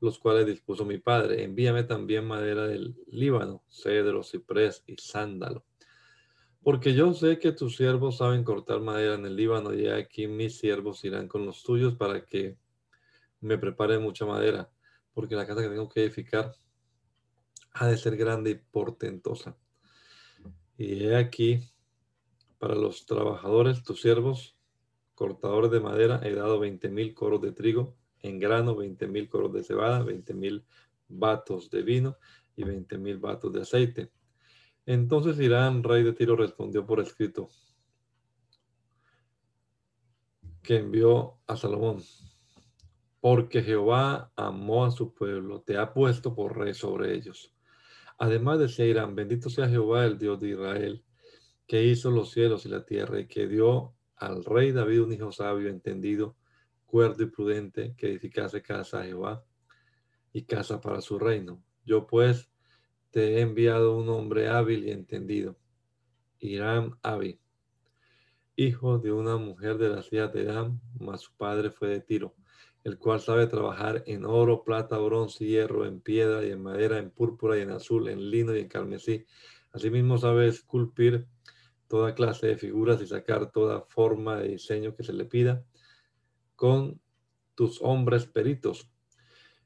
los 0.03 0.19
cuales 0.19 0.45
dispuso 0.45 0.83
mi 0.83 0.97
padre. 0.97 1.45
Envíame 1.45 1.83
también 1.83 2.25
madera 2.25 2.67
del 2.67 2.93
Líbano, 3.07 3.63
cedro, 3.69 4.21
ciprés 4.21 4.83
y 4.85 4.97
sándalo. 4.97 5.63
Porque 6.61 6.93
yo 6.93 7.13
sé 7.13 7.39
que 7.39 7.53
tus 7.53 7.77
siervos 7.77 8.17
saben 8.17 8.43
cortar 8.43 8.81
madera 8.81 9.15
en 9.15 9.25
el 9.25 9.37
Líbano, 9.37 9.73
y 9.73 9.87
aquí 9.87 10.27
mis 10.27 10.57
siervos 10.59 11.05
irán 11.05 11.29
con 11.29 11.45
los 11.45 11.63
tuyos 11.63 11.95
para 11.95 12.25
que 12.25 12.57
me 13.39 13.57
prepare 13.57 13.97
mucha 13.97 14.25
madera, 14.25 14.69
porque 15.13 15.37
la 15.37 15.47
casa 15.47 15.61
que 15.61 15.69
tengo 15.69 15.87
que 15.87 16.03
edificar 16.03 16.53
ha 17.71 17.87
de 17.87 17.95
ser 17.95 18.17
grande 18.17 18.51
y 18.51 18.55
portentosa. 18.55 19.57
Y 20.77 21.05
he 21.05 21.15
aquí, 21.15 21.61
para 22.59 22.75
los 22.75 23.05
trabajadores, 23.05 23.83
tus 23.83 24.01
siervos, 24.01 24.57
cortadores 25.15 25.71
de 25.71 25.79
madera, 25.79 26.19
he 26.23 26.35
dado 26.35 26.59
20 26.59 26.89
mil 26.89 27.13
coros 27.13 27.41
de 27.41 27.53
trigo 27.53 27.95
en 28.23 28.39
grano, 28.39 28.75
20 28.75 29.07
mil 29.07 29.29
coros 29.29 29.53
de 29.53 29.63
cebada, 29.63 30.01
20 30.01 30.33
mil 30.33 30.65
vatos 31.07 31.69
de 31.69 31.83
vino 31.83 32.17
y 32.55 32.63
20 32.63 32.97
mil 32.97 33.19
vatos 33.19 33.53
de 33.53 33.61
aceite. 33.61 34.11
Entonces 34.85 35.39
Irán, 35.39 35.83
rey 35.83 36.03
de 36.03 36.13
Tiro, 36.13 36.35
respondió 36.35 36.85
por 36.85 36.99
escrito 36.99 37.49
que 40.63 40.77
envió 40.77 41.37
a 41.45 41.55
Salomón 41.55 42.01
porque 43.23 43.63
Jehová 43.63 44.33
amó 44.35 44.83
a 44.83 44.91
su 44.91 45.13
pueblo, 45.13 45.61
te 45.61 45.77
ha 45.77 45.93
puesto 45.93 46.35
por 46.35 46.57
rey 46.57 46.73
sobre 46.73 47.13
ellos. 47.13 47.55
Además 48.17 48.59
decía 48.59 48.85
Irán, 48.85 49.15
bendito 49.15 49.49
sea 49.49 49.69
Jehová, 49.69 50.03
el 50.03 50.17
Dios 50.17 50.41
de 50.41 50.49
Israel, 50.49 51.05
que 51.65 51.85
hizo 51.85 52.11
los 52.11 52.31
cielos 52.31 52.65
y 52.65 52.69
la 52.69 52.85
tierra 52.85 53.21
y 53.21 53.27
que 53.27 53.47
dio 53.47 53.93
al 54.17 54.43
rey 54.43 54.73
David 54.73 55.03
un 55.03 55.13
hijo 55.13 55.31
sabio, 55.31 55.69
entendido, 55.69 56.35
cuerdo 56.93 57.23
y 57.23 57.25
prudente, 57.25 57.95
que 57.97 58.05
edificase 58.05 58.61
casa 58.61 58.99
a 58.99 59.03
Jehová 59.03 59.43
y 60.31 60.43
casa 60.43 60.79
para 60.79 61.01
su 61.01 61.17
reino. 61.17 61.59
Yo 61.83 62.05
pues 62.05 62.51
te 63.09 63.33
he 63.33 63.41
enviado 63.41 63.97
un 63.97 64.09
hombre 64.09 64.47
hábil 64.47 64.87
y 64.87 64.91
entendido, 64.91 65.57
Irán 66.37 66.95
Abi, 67.01 67.39
hijo 68.55 68.99
de 68.99 69.11
una 69.11 69.37
mujer 69.37 69.79
de 69.79 69.89
la 69.89 70.03
ciudad 70.03 70.31
de 70.31 70.43
Edam, 70.43 70.81
mas 70.99 71.21
su 71.21 71.35
padre 71.35 71.71
fue 71.71 71.87
de 71.87 71.99
Tiro 71.99 72.35
el 72.83 72.99
cual 72.99 73.19
sabe 73.21 73.47
trabajar 73.47 74.03
en 74.05 74.23
oro, 74.23 74.63
plata, 74.63 74.99
bronce, 74.99 75.45
hierro, 75.45 75.87
en 75.87 75.99
piedra 75.99 76.45
y 76.45 76.51
en 76.51 76.61
madera, 76.61 76.99
en 76.99 77.09
púrpura 77.09 77.57
y 77.57 77.61
en 77.61 77.71
azul, 77.71 78.07
en 78.07 78.29
lino 78.29 78.55
y 78.55 78.59
en 78.59 78.67
carmesí. 78.67 79.25
Asimismo 79.71 80.19
sabe 80.19 80.47
esculpir 80.47 81.25
toda 81.87 82.13
clase 82.13 82.45
de 82.45 82.57
figuras 82.57 83.01
y 83.01 83.07
sacar 83.07 83.51
toda 83.51 83.81
forma 83.81 84.37
de 84.37 84.49
diseño 84.49 84.95
que 84.95 85.03
se 85.03 85.13
le 85.13 85.25
pida 85.25 85.63
con 86.63 87.01
tus 87.55 87.81
hombres 87.81 88.25
peritos 88.25 88.89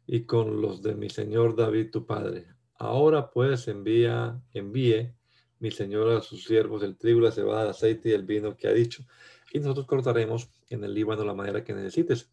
y 0.07 0.25
con 0.25 0.63
los 0.63 0.81
de 0.81 0.95
mi 0.95 1.11
señor 1.11 1.55
David 1.55 1.91
tu 1.91 2.07
padre. 2.07 2.47
Ahora 2.73 3.29
pues 3.29 3.67
envía, 3.67 4.41
envíe 4.51 5.13
mi 5.59 5.69
señor 5.69 6.09
a 6.09 6.21
sus 6.21 6.45
siervos 6.45 6.81
el 6.81 6.97
trigo, 6.97 7.21
la 7.21 7.29
cebada, 7.29 7.61
el 7.61 7.69
aceite 7.69 8.09
y 8.09 8.13
el 8.13 8.23
vino 8.23 8.57
que 8.57 8.67
ha 8.67 8.73
dicho, 8.73 9.03
y 9.53 9.59
nosotros 9.59 9.85
cortaremos 9.85 10.49
en 10.69 10.83
el 10.83 10.95
Líbano 10.95 11.23
la 11.23 11.35
manera 11.35 11.63
que 11.63 11.75
necesites 11.75 12.31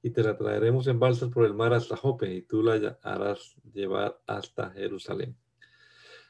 y 0.00 0.10
te 0.10 0.22
la 0.22 0.36
traeremos 0.36 0.86
en 0.86 1.00
balsas 1.00 1.30
por 1.30 1.44
el 1.44 1.54
mar 1.54 1.74
hasta 1.74 1.96
Jope, 1.96 2.32
y 2.32 2.42
tú 2.42 2.62
la 2.62 2.96
harás 3.02 3.56
llevar 3.72 4.20
hasta 4.28 4.70
Jerusalén. 4.70 5.36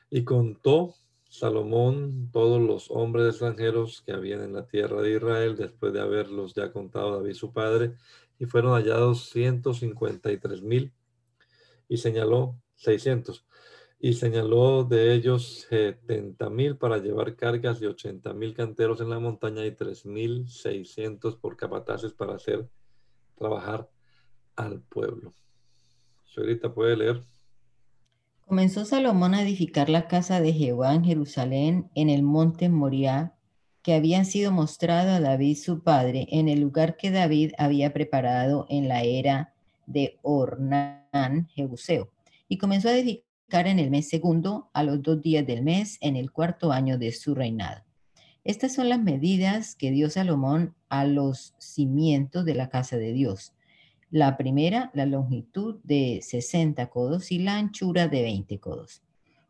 Y 0.09 0.25
contó 0.25 0.95
Salomón 1.35 2.31
todos 2.31 2.63
los 2.63 2.93
hombres 2.93 3.27
extranjeros 3.27 4.03
que 4.07 4.13
habían 4.13 4.41
en 4.43 4.53
la 4.53 4.69
tierra 4.69 5.03
de 5.03 5.17
Israel, 5.17 5.57
después 5.57 5.93
de 5.93 6.01
haberlos 6.01 6.55
ya 6.55 6.71
contado 6.71 7.17
David 7.17 7.35
su 7.35 7.53
padre, 7.53 7.97
y 8.39 8.47
fueron 8.47 8.75
hallados 8.75 9.31
153 9.31 10.63
mil, 10.63 10.93
y 11.89 11.97
señaló 11.97 12.57
600, 12.77 13.45
y 13.99 14.13
señaló 14.13 14.85
de 14.85 15.13
ellos 15.13 15.67
70 15.69 16.51
mil 16.51 16.77
para 16.77 16.99
llevar 16.99 17.35
cargas 17.35 17.83
y 17.83 17.87
80 17.87 18.33
mil 18.33 18.55
canteros 18.55 19.01
en 19.01 19.11
la 19.11 19.19
montaña 19.19 19.67
y 19.67 19.73
3 19.73 20.07
mil 20.07 20.49
600 20.49 21.35
por 21.35 21.57
capataces 21.57 22.13
para 22.13 22.37
hacer 22.37 22.69
trabajar 23.35 23.91
al 24.55 24.83
pueblo. 24.83 25.35
Señorita, 26.27 26.73
puede 26.73 26.97
leer. 26.97 27.34
Comenzó 28.47 28.85
Salomón 28.85 29.35
a 29.35 29.41
edificar 29.41 29.89
la 29.89 30.07
casa 30.07 30.39
de 30.43 30.53
Jehová 30.53 30.95
en 30.95 31.03
Jerusalén, 31.03 31.91
en 31.95 32.11
el 32.11 32.23
monte 32.23 32.69
Moriah, 32.69 33.33
que 33.83 33.95
habían 33.95 34.27
sido 34.27 34.53
mostrado 34.53 35.13
a 35.13 35.21
David 35.21 35.57
su 35.57 35.83
padre, 35.83 36.27
en 36.31 36.51
el 36.51 36.61
lugar 36.61 36.99
que 36.99 37.11
David 37.11 37.53
había 37.57 37.95
preparado 37.95 38.67
en 38.69 38.87
la 38.87 39.03
era 39.03 39.55
de 39.87 40.19
Ornán, 40.21 41.49
Jebuseo. 41.55 42.11
Y 42.47 42.59
comenzó 42.59 42.89
a 42.89 42.97
edificar 42.99 43.67
en 43.67 43.79
el 43.79 43.91
mes 43.91 44.11
segundo, 44.11 44.69
a 44.75 44.83
los 44.83 45.03
dos 45.03 45.23
días 45.23 45.47
del 45.47 45.63
mes, 45.63 45.97
en 46.03 46.15
el 46.15 46.31
cuarto 46.31 46.71
año 46.71 46.99
de 46.99 47.13
su 47.13 47.35
reinado. 47.35 47.83
Estas 48.45 48.75
son 48.75 48.91
las 48.91 49.01
medidas 49.01 49.75
que 49.75 49.91
dio 49.91 50.11
Salomón 50.11 50.75
a 50.91 51.07
los 51.07 51.55
cimientos 51.59 52.45
de 52.45 52.55
la 52.55 52.69
casa 52.69 52.99
de 52.99 53.15
Dios. 53.15 53.54
La 54.15 54.37
primera, 54.37 54.93
la 54.95 55.07
longitud 55.07 55.81
de 55.83 56.21
60 56.23 56.87
codos 56.89 57.33
y 57.33 57.41
la 57.41 57.57
anchura 57.57 58.07
de 58.07 58.23
20 58.23 58.61
codos. 58.61 59.03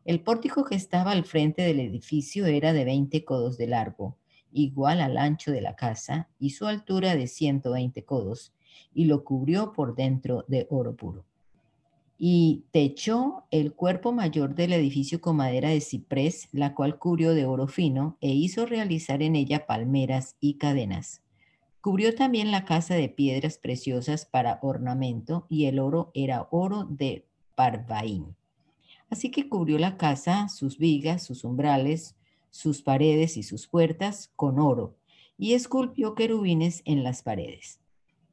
El 0.05 0.21
pórtico 0.21 0.65
que 0.65 0.73
estaba 0.73 1.11
al 1.11 1.23
frente 1.23 1.61
del 1.61 1.79
edificio 1.79 2.47
era 2.47 2.73
de 2.73 2.83
20 2.83 3.23
codos 3.25 3.59
de 3.59 3.67
largo, 3.67 4.17
igual 4.51 5.01
al 5.01 5.19
ancho 5.19 5.51
de 5.51 5.61
la 5.61 5.75
casa, 5.75 6.29
y 6.39 6.49
su 6.49 6.65
altura 6.65 7.15
de 7.15 7.27
120 7.27 8.05
codos, 8.05 8.53
y 8.91 9.05
lo 9.05 9.23
cubrió 9.23 9.71
por 9.71 9.93
dentro 9.93 10.45
de 10.47 10.65
oro 10.71 10.95
puro. 10.95 11.25
Y 12.17 12.63
techó 12.71 13.45
el 13.51 13.75
cuerpo 13.75 14.13
mayor 14.13 14.55
del 14.55 14.73
edificio 14.73 15.21
con 15.21 15.35
madera 15.35 15.69
de 15.69 15.81
ciprés, 15.81 16.49
la 16.51 16.73
cual 16.73 16.97
cubrió 16.97 17.35
de 17.35 17.45
oro 17.45 17.67
fino, 17.67 18.17
e 18.19 18.29
hizo 18.29 18.65
realizar 18.65 19.21
en 19.21 19.35
ella 19.35 19.67
palmeras 19.67 20.37
y 20.39 20.55
cadenas. 20.55 21.21
Cubrió 21.85 22.15
también 22.15 22.49
la 22.49 22.65
casa 22.65 22.95
de 22.95 23.09
piedras 23.09 23.59
preciosas 23.59 24.25
para 24.25 24.57
ornamento, 24.63 25.45
y 25.49 25.65
el 25.65 25.77
oro 25.77 26.09
era 26.15 26.47
oro 26.49 26.85
de 26.89 27.27
Parvaín 27.53 28.35
Así 29.11 29.29
que 29.29 29.47
cubrió 29.49 29.77
la 29.77 29.95
casa, 29.95 30.49
sus 30.49 30.79
vigas, 30.79 31.23
sus 31.23 31.43
umbrales, 31.43 32.15
sus 32.49 32.81
paredes 32.81 33.37
y 33.37 33.43
sus 33.43 33.67
puertas 33.67 34.31
con 34.35 34.57
oro, 34.57 34.97
y 35.37 35.53
esculpió 35.53 36.15
querubines 36.15 36.81
en 36.85 37.03
las 37.03 37.21
paredes. 37.21 37.79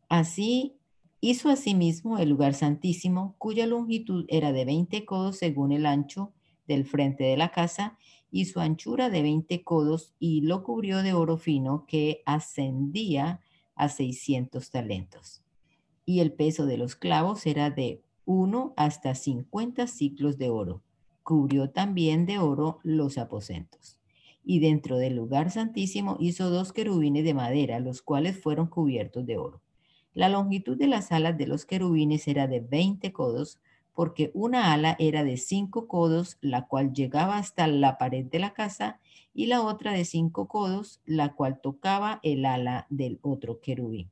Así 0.09 0.79
hizo 1.21 1.51
asimismo 1.51 2.17
el 2.17 2.31
lugar 2.31 2.55
santísimo, 2.55 3.35
cuya 3.37 3.67
longitud 3.67 4.25
era 4.29 4.53
de 4.53 4.65
20 4.65 5.05
codos 5.05 5.37
según 5.37 5.73
el 5.73 5.85
ancho 5.85 6.33
del 6.67 6.87
frente 6.87 7.25
de 7.25 7.37
la 7.37 7.51
casa, 7.51 7.99
y 8.33 8.47
su 8.47 8.59
anchura 8.59 9.11
de 9.11 9.23
20 9.23 9.63
codos, 9.63 10.15
y 10.19 10.41
lo 10.41 10.65
cubrió 10.65 11.03
de 11.03 11.13
oro 11.13 11.37
fino 11.37 11.85
que 11.87 12.23
ascendía 12.27 13.41
a 13.77 13.89
600 13.89 14.71
talentos. 14.71 15.45
Y 16.05 16.21
el 16.21 16.33
peso 16.33 16.67
de 16.67 16.79
los 16.79 16.97
clavos 16.97 17.47
era 17.47 17.71
de 17.71 18.03
1 18.25 18.73
hasta 18.77 19.15
50 19.15 19.87
ciclos 19.87 20.39
de 20.39 20.49
oro. 20.49 20.83
Cubrió 21.23 21.71
también 21.71 22.27
de 22.27 22.39
oro 22.39 22.81
los 22.83 23.19
aposentos. 23.19 24.01
Y 24.43 24.59
dentro 24.59 24.97
del 24.97 25.15
lugar 25.15 25.51
santísimo 25.51 26.17
hizo 26.19 26.51
dos 26.51 26.73
querubines 26.73 27.25
de 27.25 27.35
madera, 27.35 27.81
los 27.81 28.03
cuales 28.03 28.41
fueron 28.41 28.67
cubiertos 28.67 29.27
de 29.27 29.37
oro. 29.37 29.61
La 30.15 30.29
longitud 30.29 30.77
de 30.77 30.89
las 30.89 31.13
alas 31.13 31.37
de 31.37 31.47
los 31.47 31.65
querubines 31.65 32.27
era 32.29 32.47
de 32.47 32.61
20 32.61 33.13
codos, 33.13 33.61
porque 33.95 34.31
una 34.35 34.73
ala 34.73 34.97
era 34.99 35.25
de 35.25 35.37
5 35.37 35.89
codos, 35.89 36.39
la 36.41 36.67
cual 36.67 36.93
llegaba 36.93 37.37
hasta 37.37 37.67
la 37.67 37.99
pared 37.99 38.25
de 38.25 38.39
la 38.39 38.53
casa, 38.55 39.01
y 39.35 39.47
la 39.47 39.63
otra 39.63 39.93
de 39.93 40.05
5 40.05 40.49
codos, 40.49 41.01
la 41.05 41.35
cual 41.35 41.61
tocaba 41.61 42.21
el 42.23 42.45
ala 42.45 42.87
del 42.91 43.19
otro 43.23 43.61
querubín. 43.61 44.11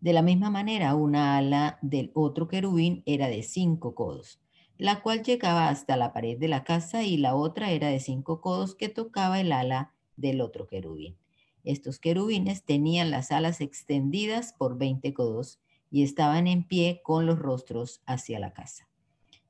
De 0.00 0.12
la 0.12 0.22
misma 0.22 0.50
manera, 0.50 0.94
una 0.94 1.36
ala 1.36 1.78
del 1.80 2.12
otro 2.14 2.48
querubín 2.48 3.02
era 3.06 3.28
de 3.28 3.42
cinco 3.42 3.94
codos, 3.94 4.40
la 4.76 5.00
cual 5.02 5.22
llegaba 5.22 5.68
hasta 5.68 5.96
la 5.96 6.12
pared 6.12 6.38
de 6.38 6.48
la 6.48 6.64
casa 6.64 7.02
y 7.02 7.16
la 7.16 7.34
otra 7.34 7.70
era 7.70 7.88
de 7.88 7.98
cinco 7.98 8.40
codos 8.40 8.74
que 8.74 8.88
tocaba 8.88 9.40
el 9.40 9.52
ala 9.52 9.94
del 10.16 10.42
otro 10.42 10.66
querubín. 10.66 11.16
Estos 11.64 11.98
querubines 11.98 12.62
tenían 12.62 13.10
las 13.10 13.32
alas 13.32 13.60
extendidas 13.60 14.52
por 14.52 14.78
20 14.78 15.12
codos 15.14 15.58
y 15.90 16.02
estaban 16.02 16.46
en 16.46 16.66
pie 16.66 17.00
con 17.02 17.26
los 17.26 17.38
rostros 17.38 18.02
hacia 18.06 18.38
la 18.38 18.52
casa. 18.52 18.88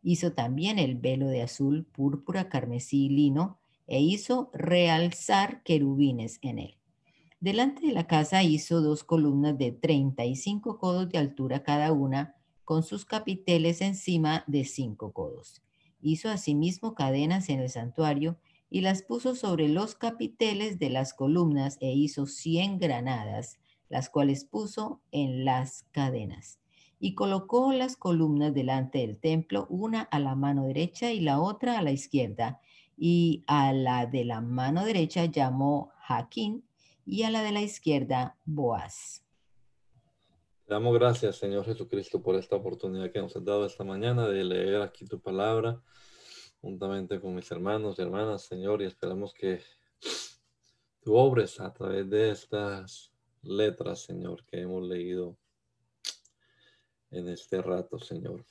Hizo 0.02 0.32
también 0.32 0.78
el 0.78 0.96
velo 0.96 1.26
de 1.28 1.42
azul, 1.42 1.84
púrpura, 1.84 2.48
carmesí 2.48 3.06
y 3.06 3.08
lino 3.08 3.58
e 3.86 4.00
hizo 4.00 4.50
realzar 4.52 5.62
querubines 5.62 6.38
en 6.42 6.58
él. 6.58 6.76
Delante 7.40 7.86
de 7.86 7.92
la 7.92 8.06
casa 8.06 8.42
hizo 8.42 8.80
dos 8.80 9.04
columnas 9.04 9.58
de 9.58 9.70
35 9.72 10.78
codos 10.78 11.08
de 11.10 11.18
altura 11.18 11.62
cada 11.62 11.92
una, 11.92 12.34
con 12.64 12.82
sus 12.82 13.04
capiteles 13.04 13.80
encima 13.80 14.42
de 14.46 14.64
cinco 14.64 15.12
codos. 15.12 15.62
Hizo 16.00 16.28
asimismo 16.30 16.94
cadenas 16.94 17.48
en 17.48 17.60
el 17.60 17.70
santuario 17.70 18.38
y 18.70 18.80
las 18.80 19.02
puso 19.02 19.34
sobre 19.34 19.68
los 19.68 19.94
capiteles 19.94 20.78
de 20.78 20.90
las 20.90 21.14
columnas 21.14 21.78
e 21.80 21.92
hizo 21.92 22.26
cien 22.26 22.78
granadas, 22.78 23.58
las 23.88 24.10
cuales 24.10 24.44
puso 24.44 25.00
en 25.10 25.44
las 25.44 25.84
cadenas. 25.92 26.60
Y 26.98 27.14
colocó 27.14 27.72
las 27.72 27.96
columnas 27.96 28.54
delante 28.54 28.98
del 28.98 29.18
templo, 29.18 29.66
una 29.68 30.02
a 30.02 30.18
la 30.18 30.34
mano 30.34 30.64
derecha 30.66 31.12
y 31.12 31.20
la 31.20 31.40
otra 31.40 31.78
a 31.78 31.82
la 31.82 31.90
izquierda, 31.90 32.60
y 32.96 33.44
a 33.46 33.72
la 33.72 34.06
de 34.06 34.24
la 34.24 34.40
mano 34.40 34.84
derecha 34.84 35.26
llamó 35.26 35.92
Jaquín 35.98 36.64
y 37.04 37.24
a 37.24 37.30
la 37.30 37.42
de 37.42 37.52
la 37.52 37.60
izquierda, 37.60 38.38
Boaz. 38.44 39.22
Te 40.64 40.74
damos 40.74 40.94
gracias, 40.94 41.36
Señor 41.36 41.64
Jesucristo, 41.64 42.22
por 42.22 42.34
esta 42.34 42.56
oportunidad 42.56 43.12
que 43.12 43.20
nos 43.20 43.36
has 43.36 43.44
dado 43.44 43.66
esta 43.66 43.84
mañana 43.84 44.26
de 44.26 44.42
leer 44.42 44.82
aquí 44.82 45.04
tu 45.04 45.20
palabra 45.20 45.80
juntamente 46.60 47.20
con 47.20 47.34
mis 47.34 47.48
hermanos 47.52 47.96
y 47.98 48.02
hermanas, 48.02 48.46
Señor, 48.46 48.82
y 48.82 48.86
esperamos 48.86 49.32
que 49.32 49.60
tú 51.00 51.14
obres 51.14 51.60
a 51.60 51.72
través 51.72 52.10
de 52.10 52.30
estas 52.30 53.12
letras, 53.46 54.02
Señor, 54.02 54.44
que 54.44 54.60
hemos 54.60 54.86
leído 54.86 55.36
en 57.10 57.28
este 57.28 57.62
rato, 57.62 57.98
Señor. 57.98 58.44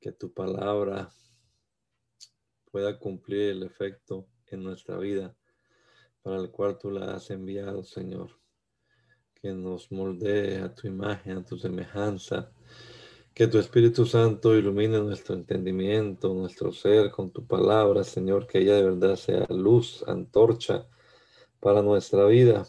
Que 0.00 0.12
tu 0.12 0.32
palabra 0.32 1.10
pueda 2.70 2.98
cumplir 2.98 3.50
el 3.50 3.62
efecto 3.62 4.26
en 4.48 4.62
nuestra 4.62 4.98
vida 4.98 5.34
para 6.22 6.36
el 6.36 6.50
cual 6.50 6.78
tú 6.78 6.90
la 6.90 7.14
has 7.14 7.30
enviado, 7.30 7.84
Señor. 7.84 8.30
Que 9.34 9.52
nos 9.52 9.92
moldee 9.92 10.58
a 10.58 10.74
tu 10.74 10.86
imagen, 10.86 11.38
a 11.38 11.44
tu 11.44 11.58
semejanza. 11.58 12.50
Que 13.34 13.46
tu 13.46 13.58
Espíritu 13.58 14.06
Santo 14.06 14.56
ilumine 14.56 14.98
nuestro 15.00 15.34
entendimiento, 15.34 16.32
nuestro 16.34 16.72
ser 16.72 17.10
con 17.10 17.30
tu 17.30 17.46
palabra, 17.46 18.04
Señor. 18.04 18.46
Que 18.46 18.58
ella 18.58 18.76
de 18.76 18.84
verdad 18.84 19.16
sea 19.16 19.46
luz, 19.50 20.04
antorcha 20.06 20.86
para 21.60 21.82
nuestra 21.82 22.26
vida. 22.26 22.66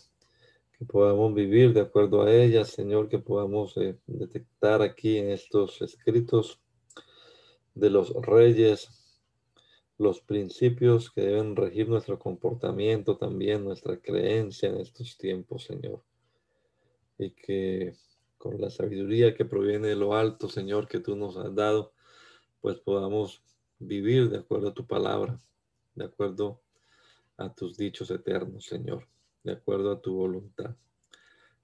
Que 0.78 0.86
podamos 0.86 1.34
vivir 1.34 1.73
de 1.73 1.82
acuerdo 1.82 2.23
a 2.23 2.34
ella, 2.34 2.65
Señor. 2.65 3.09
Que 3.09 3.19
podamos 3.19 3.76
eh, 3.78 3.97
detectar 4.07 4.82
aquí 4.82 5.17
en 5.17 5.30
estos 5.30 5.82
escritos 5.82 6.59
de 7.73 7.89
los 7.89 8.13
reyes 8.13 8.89
los 9.97 10.19
principios 10.19 11.09
que 11.09 11.21
deben 11.21 11.55
regir 11.55 11.88
nuestro 11.88 12.19
comportamiento, 12.19 13.17
también 13.17 13.63
nuestra 13.63 13.97
creencia 13.97 14.69
en 14.69 14.78
estos 14.80 15.17
tiempos, 15.17 15.63
Señor. 15.63 16.03
Y 17.17 17.32
que 17.32 17.95
con 18.38 18.59
la 18.59 18.69
sabiduría 18.69 19.34
que 19.34 19.45
proviene 19.45 19.88
de 19.88 19.95
lo 19.95 20.13
alto, 20.13 20.49
Señor, 20.49 20.88
que 20.88 20.99
tú 20.99 21.15
nos 21.15 21.38
has 21.38 21.55
dado, 21.55 21.93
pues 22.61 22.78
podamos 22.80 23.41
vivir 23.80 24.30
de 24.30 24.39
acuerdo 24.39 24.69
a 24.69 24.73
tu 24.73 24.86
palabra, 24.86 25.39
de 25.95 26.05
acuerdo 26.05 26.61
a 27.38 27.53
tus 27.53 27.78
dichos 27.78 28.11
eternos, 28.11 28.65
Señor, 28.65 29.07
de 29.45 29.53
acuerdo 29.53 29.93
a 29.93 30.01
tu 30.01 30.13
voluntad. 30.15 30.75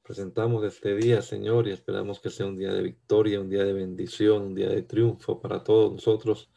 Presentamos 0.02 0.64
este 0.64 0.96
día, 0.96 1.22
Señor, 1.22 1.68
y 1.68 1.72
esperamos 1.72 2.22
que 2.22 2.30
sea 2.30 2.46
un 2.46 2.58
día 2.58 2.74
de 2.74 2.82
victoria, 2.82 3.42
un 3.42 3.50
día 3.50 3.66
de 3.66 3.74
bendición, 3.74 4.44
un 4.44 4.56
día 4.56 4.70
de 4.70 4.84
triunfo 4.84 5.42
para 5.42 5.64
todos 5.64 5.92
nosotros 5.92 6.50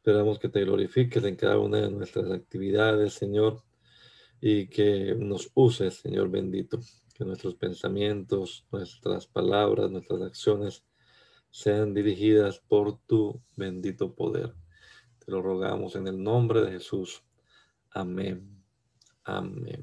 Esperamos 0.00 0.38
que 0.38 0.48
te 0.48 0.64
glorifiques 0.64 1.22
en 1.24 1.36
cada 1.36 1.58
una 1.58 1.82
de 1.82 1.90
nuestras 1.90 2.30
actividades, 2.30 3.12
Señor, 3.12 3.62
y 4.40 4.66
que 4.68 5.14
nos 5.14 5.50
uses, 5.52 5.96
Señor 5.96 6.30
bendito. 6.30 6.80
Que 7.14 7.26
nuestros 7.26 7.54
pensamientos, 7.56 8.64
nuestras 8.72 9.26
palabras, 9.26 9.90
nuestras 9.90 10.22
acciones 10.22 10.86
sean 11.50 11.92
dirigidas 11.92 12.60
por 12.60 12.98
tu 13.02 13.42
bendito 13.58 14.14
poder. 14.14 14.54
Te 15.18 15.30
lo 15.30 15.42
rogamos 15.42 15.94
en 15.96 16.06
el 16.06 16.22
nombre 16.22 16.62
de 16.62 16.72
Jesús. 16.72 17.22
Amén. 17.90 18.59
Amén. 19.38 19.82